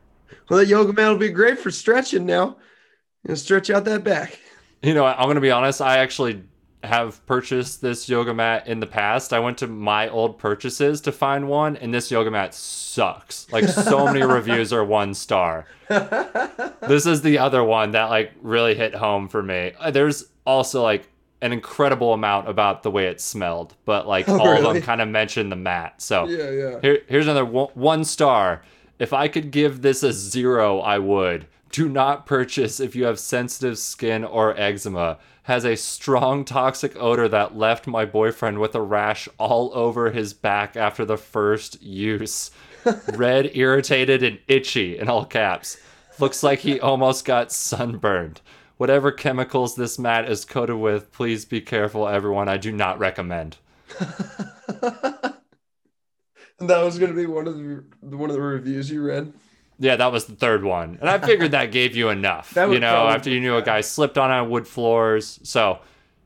Well, 0.50 0.60
that 0.60 0.68
yoga 0.68 0.94
mat 0.94 1.12
will 1.12 1.18
be 1.18 1.30
great 1.30 1.60
for 1.60 1.72
stretching 1.72 2.26
now. 2.26 2.58
You 3.24 3.30
know, 3.30 3.36
stretch 3.36 3.70
out 3.70 3.86
that 3.86 4.04
back. 4.04 4.40
You 4.82 4.94
know, 4.94 5.06
I'm 5.06 5.28
gonna 5.28 5.42
be 5.42 5.52
honest. 5.52 5.82
I 5.82 5.98
actually 5.98 6.44
have 6.86 7.26
purchased 7.26 7.82
this 7.82 8.08
yoga 8.10 8.34
mat 8.34 8.68
in 8.68 8.80
the 8.80 8.88
past. 8.88 9.34
I 9.34 9.40
went 9.40 9.58
to 9.60 9.68
my 9.68 10.08
old 10.10 10.38
purchases 10.38 11.02
to 11.02 11.12
find 11.12 11.48
one, 11.48 11.76
and 11.78 11.94
this 11.94 12.10
yoga 12.12 12.32
mat 12.32 12.54
sucks. 12.54 13.52
Like 13.52 13.68
so 13.68 14.06
many 14.06 14.24
reviews 14.26 14.72
are 14.74 14.84
one 14.86 15.14
star. 15.14 15.66
this 16.82 17.06
is 17.06 17.22
the 17.22 17.38
other 17.40 17.64
one 17.64 17.92
that 17.92 18.06
like 18.10 18.32
really 18.42 18.76
hit 18.76 18.96
home 18.96 19.28
for 19.28 19.42
me. 19.44 19.74
Uh, 19.80 19.92
There's 19.92 20.26
also 20.46 20.82
like 20.84 21.08
an 21.42 21.52
incredible 21.52 22.14
amount 22.14 22.48
about 22.50 22.84
the 22.84 22.92
way 22.92 23.08
it 23.08 23.22
smelled, 23.22 23.76
but 23.86 24.08
like 24.08 24.28
Oh, 24.30 24.40
all 24.40 24.58
of 24.68 24.74
them 24.74 24.82
kind 24.82 25.02
of 25.02 25.08
mentioned 25.10 25.52
the 25.52 25.56
mat. 25.56 26.02
So 26.02 26.28
Yeah, 26.28 26.50
yeah. 26.52 26.80
here, 26.82 27.02
here's 27.08 27.26
another 27.26 27.46
one, 27.46 27.70
one 27.74 28.04
star. 28.04 28.62
If 29.00 29.12
I 29.14 29.28
could 29.28 29.52
give 29.52 29.82
this 29.82 30.04
a 30.04 30.14
zero, 30.14 30.80
I 30.80 31.00
would. 31.00 31.48
Do 31.72 31.90
not 31.90 32.26
purchase 32.26 32.80
if 32.80 32.96
you 32.96 33.04
have 33.06 33.20
sensitive 33.20 33.78
skin 33.78 34.24
or 34.24 34.58
eczema. 34.58 35.18
Has 35.46 35.66
a 35.66 35.76
strong 35.76 36.46
toxic 36.46 36.96
odor 36.96 37.28
that 37.30 37.58
left 37.58 37.88
my 37.88 38.06
boyfriend 38.06 38.60
with 38.60 38.76
a 38.76 38.82
rash 38.82 39.28
all 39.38 39.72
over 39.74 40.12
his 40.12 40.34
back 40.34 40.76
after 40.76 41.06
the 41.06 41.18
first 41.18 41.82
use. 41.82 42.52
Red, 43.14 43.56
irritated, 43.56 44.22
and 44.22 44.40
itchy 44.48 44.98
in 44.98 45.08
all 45.08 45.26
caps. 45.26 45.78
Looks 46.20 46.44
like 46.44 46.60
he 46.60 46.80
almost 46.80 47.26
got 47.26 47.52
sunburned. 47.52 48.42
Whatever 48.78 49.12
chemicals 49.12 49.76
this 49.76 49.98
mat 49.98 50.30
is 50.30 50.46
coated 50.46 50.78
with, 50.78 51.12
please 51.12 51.46
be 51.46 51.62
careful, 51.62 52.08
everyone. 52.08 52.50
I 52.50 52.58
do 52.58 52.72
not 52.72 53.00
recommend. 53.00 53.58
And 56.60 56.70
that 56.70 56.84
was 56.84 56.98
going 56.98 57.12
to 57.12 57.18
be 57.18 57.26
one 57.26 57.48
of 57.48 57.58
the 57.58 57.84
one 58.02 58.30
of 58.30 58.36
the 58.36 58.42
reviews 58.42 58.90
you 58.90 59.04
read. 59.04 59.34
Yeah, 59.80 59.96
that 59.98 60.12
was 60.12 60.26
the 60.26 60.36
third 60.36 60.64
one. 60.64 60.98
And 61.02 61.10
I 61.10 61.20
figured 61.20 61.52
that 61.52 61.72
gave 61.72 61.96
you 61.96 62.10
enough. 62.10 62.54
That 62.54 62.72
you 62.72 62.80
know, 62.80 63.08
after 63.08 63.30
you 63.30 63.40
knew 63.42 63.58
a 63.58 63.62
guy 63.62 63.82
slipped 63.82 64.18
on 64.18 64.32
on 64.32 64.50
wood 64.50 64.68
floors. 64.68 65.40
So 65.44 65.80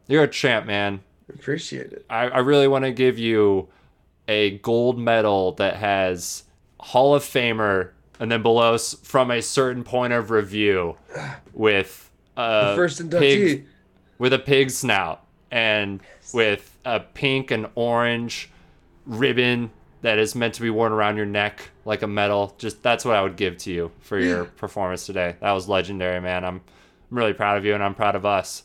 you're 0.08 0.24
a 0.24 0.28
champ, 0.28 0.66
man. 0.66 1.02
Appreciate 1.34 1.92
it. 1.92 2.06
I, 2.10 2.28
I 2.28 2.38
really 2.40 2.68
want 2.68 2.86
to 2.86 2.92
give 2.92 3.18
you 3.18 3.68
a 4.28 4.58
gold 4.60 5.00
medal 5.00 5.54
that 5.54 5.76
has 5.78 6.44
Hall 6.80 7.16
of 7.16 7.24
Famer 7.24 7.92
and 8.20 8.32
then 8.32 8.42
below 8.42 8.78
from 8.78 9.32
a 9.32 9.42
certain 9.42 9.84
point 9.84 10.14
of 10.14 10.30
review 10.32 10.98
with 11.54 12.10
The 12.36 12.74
first 12.76 13.02
inductee. 13.02 13.20
pig, 13.20 13.66
with 14.18 14.34
a 14.34 14.40
pig 14.40 14.70
snout 14.70 15.24
and 15.52 16.02
with 16.34 16.78
a 16.86 17.00
pink 17.00 17.50
and 17.52 17.68
orange 17.76 18.50
ribbon 19.06 19.72
that 20.02 20.18
is 20.20 20.36
meant 20.36 20.54
to 20.56 20.62
be 20.62 20.70
worn 20.70 20.92
around 20.92 21.18
your 21.18 21.26
neck 21.26 21.72
like 21.86 22.02
a 22.02 22.08
medal. 22.08 22.56
Just 22.58 22.82
that's 22.84 23.06
what 23.06 23.16
I 23.16 23.22
would 23.22 23.36
give 23.36 23.58
to 23.60 23.72
you 23.72 23.92
for 24.00 24.20
your 24.20 24.46
performance 24.58 25.06
today. 25.06 25.36
That 25.42 25.52
was 25.52 25.68
legendary, 25.68 26.22
man. 26.22 26.46
I'm 26.46 26.62
I'm 27.12 27.18
really 27.18 27.34
proud 27.34 27.58
of 27.58 27.66
you 27.66 27.74
and 27.74 27.84
I'm 27.84 27.96
proud 27.96 28.16
of 28.16 28.26
us. 28.26 28.64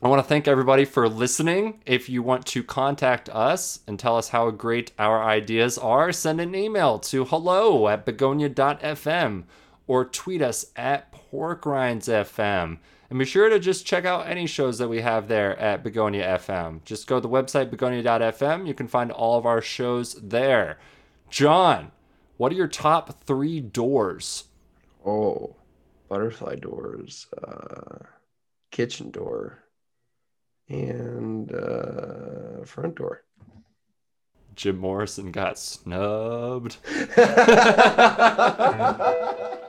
I 0.00 0.08
want 0.08 0.22
to 0.22 0.28
thank 0.28 0.46
everybody 0.46 0.84
for 0.84 1.08
listening. 1.08 1.80
If 1.84 2.08
you 2.08 2.22
want 2.22 2.46
to 2.46 2.62
contact 2.62 3.28
us 3.30 3.80
and 3.86 3.98
tell 3.98 4.16
us 4.16 4.28
how 4.28 4.50
great 4.52 4.92
our 4.96 5.22
ideas 5.22 5.76
are, 5.76 6.12
send 6.12 6.40
an 6.40 6.54
email 6.54 7.00
to 7.00 7.24
hello 7.24 7.88
at 7.88 8.06
begonia.fm 8.06 9.42
or 9.88 10.04
tweet 10.04 10.40
us 10.40 10.66
at 10.76 11.12
porkrindsfm. 11.12 12.78
And 13.10 13.18
be 13.18 13.24
sure 13.24 13.48
to 13.48 13.58
just 13.58 13.86
check 13.86 14.04
out 14.04 14.26
any 14.26 14.46
shows 14.46 14.78
that 14.78 14.88
we 14.88 15.00
have 15.00 15.28
there 15.28 15.58
at 15.58 15.82
Begonia 15.82 16.38
FM. 16.38 16.84
Just 16.84 17.06
go 17.06 17.16
to 17.16 17.20
the 17.22 17.28
website 17.28 17.70
begonia.fm. 17.70 18.66
You 18.66 18.74
can 18.74 18.86
find 18.86 19.10
all 19.10 19.38
of 19.38 19.46
our 19.46 19.62
shows 19.62 20.14
there. 20.14 20.78
John, 21.30 21.90
what 22.36 22.52
are 22.52 22.56
your 22.56 22.68
top 22.68 23.22
three 23.24 23.60
doors? 23.60 24.44
Oh, 25.06 25.56
butterfly 26.08 26.56
doors, 26.56 27.26
uh, 27.42 27.98
kitchen 28.70 29.10
door, 29.10 29.64
and 30.68 31.50
uh, 31.52 32.64
front 32.64 32.96
door. 32.96 33.22
Jim 34.54 34.76
Morrison 34.76 35.30
got 35.32 35.58
snubbed. 35.58 36.76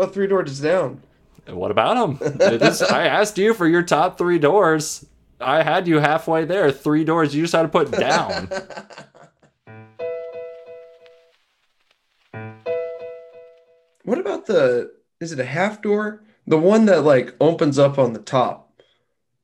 about 0.00 0.14
three 0.14 0.26
doors 0.26 0.60
down? 0.60 1.02
What 1.46 1.70
about 1.70 2.18
them? 2.18 2.40
I 2.90 3.06
asked 3.06 3.38
you 3.38 3.54
for 3.54 3.66
your 3.66 3.82
top 3.82 4.18
three 4.18 4.38
doors. 4.38 5.04
I 5.40 5.62
had 5.62 5.88
you 5.88 5.98
halfway 5.98 6.44
there. 6.44 6.70
Three 6.70 7.04
doors 7.04 7.34
you 7.34 7.42
just 7.42 7.54
had 7.54 7.62
to 7.62 7.68
put 7.68 7.90
down. 7.90 8.48
What 14.02 14.18
about 14.18 14.46
the? 14.46 14.90
Is 15.20 15.30
it 15.30 15.38
a 15.38 15.44
half 15.44 15.82
door? 15.82 16.24
The 16.46 16.58
one 16.58 16.86
that 16.86 17.04
like 17.04 17.36
opens 17.40 17.78
up 17.78 17.96
on 17.96 18.12
the 18.12 18.18
top, 18.18 18.82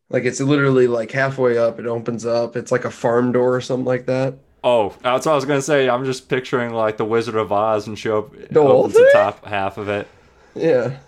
like 0.09 0.25
it's 0.25 0.41
literally 0.41 0.89
like 0.89 1.13
halfway 1.13 1.57
up. 1.57 1.79
It 1.79 1.87
opens 1.87 2.27
up. 2.27 2.57
It's 2.57 2.73
like 2.73 2.85
a 2.85 2.91
farm 2.91 3.31
door 3.31 3.55
or 3.55 3.61
something 3.61 3.85
like 3.85 4.07
that. 4.07 4.39
Oh, 4.65 4.93
that's 5.03 5.27
what 5.27 5.33
I 5.33 5.35
was 5.37 5.45
gonna 5.45 5.63
say. 5.63 5.89
I'm 5.89 6.05
just 6.05 6.29
picturing 6.29 6.73
like 6.73 6.97
the 6.97 7.05
Wizard 7.05 7.37
of 7.37 7.53
Oz 7.53 7.87
and 7.87 7.97
show 7.97 8.19
up 8.21 8.33
The 8.51 8.59
opens 8.59 8.95
the 8.95 9.11
top 9.13 9.45
half 9.45 9.79
of 9.79 9.89
it. 9.89 10.09
Yeah, 10.57 10.99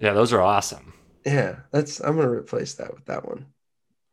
Yeah, 0.00 0.12
those 0.14 0.32
are 0.32 0.40
awesome. 0.40 0.94
yeah. 1.26 1.56
That's. 1.72 2.00
I'm 2.00 2.16
gonna 2.16 2.30
replace 2.30 2.74
that 2.74 2.94
with 2.94 3.04
that 3.06 3.26
one. 3.28 3.46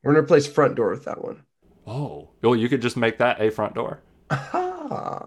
We're 0.03 0.11
gonna 0.13 0.23
replace 0.23 0.47
front 0.47 0.75
door 0.75 0.89
with 0.91 1.05
that 1.05 1.23
one. 1.23 1.43
Oh, 1.87 2.29
well, 2.41 2.55
you 2.55 2.69
could 2.69 2.81
just 2.81 2.97
make 2.97 3.17
that 3.19 3.41
a 3.41 3.49
front 3.51 3.73
door. 3.75 4.01
Aha! 4.29 5.25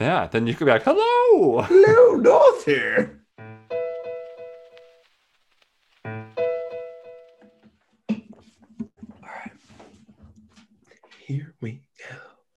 Yeah, 0.00 0.26
then 0.28 0.46
you 0.46 0.54
could 0.54 0.64
be 0.64 0.70
like, 0.70 0.84
hello. 0.84 1.62
Hello, 1.62 2.16
North 2.16 2.64
here. 2.64 3.20
All 6.04 6.12
right. 9.22 9.52
Here 11.26 11.54
we 11.60 11.82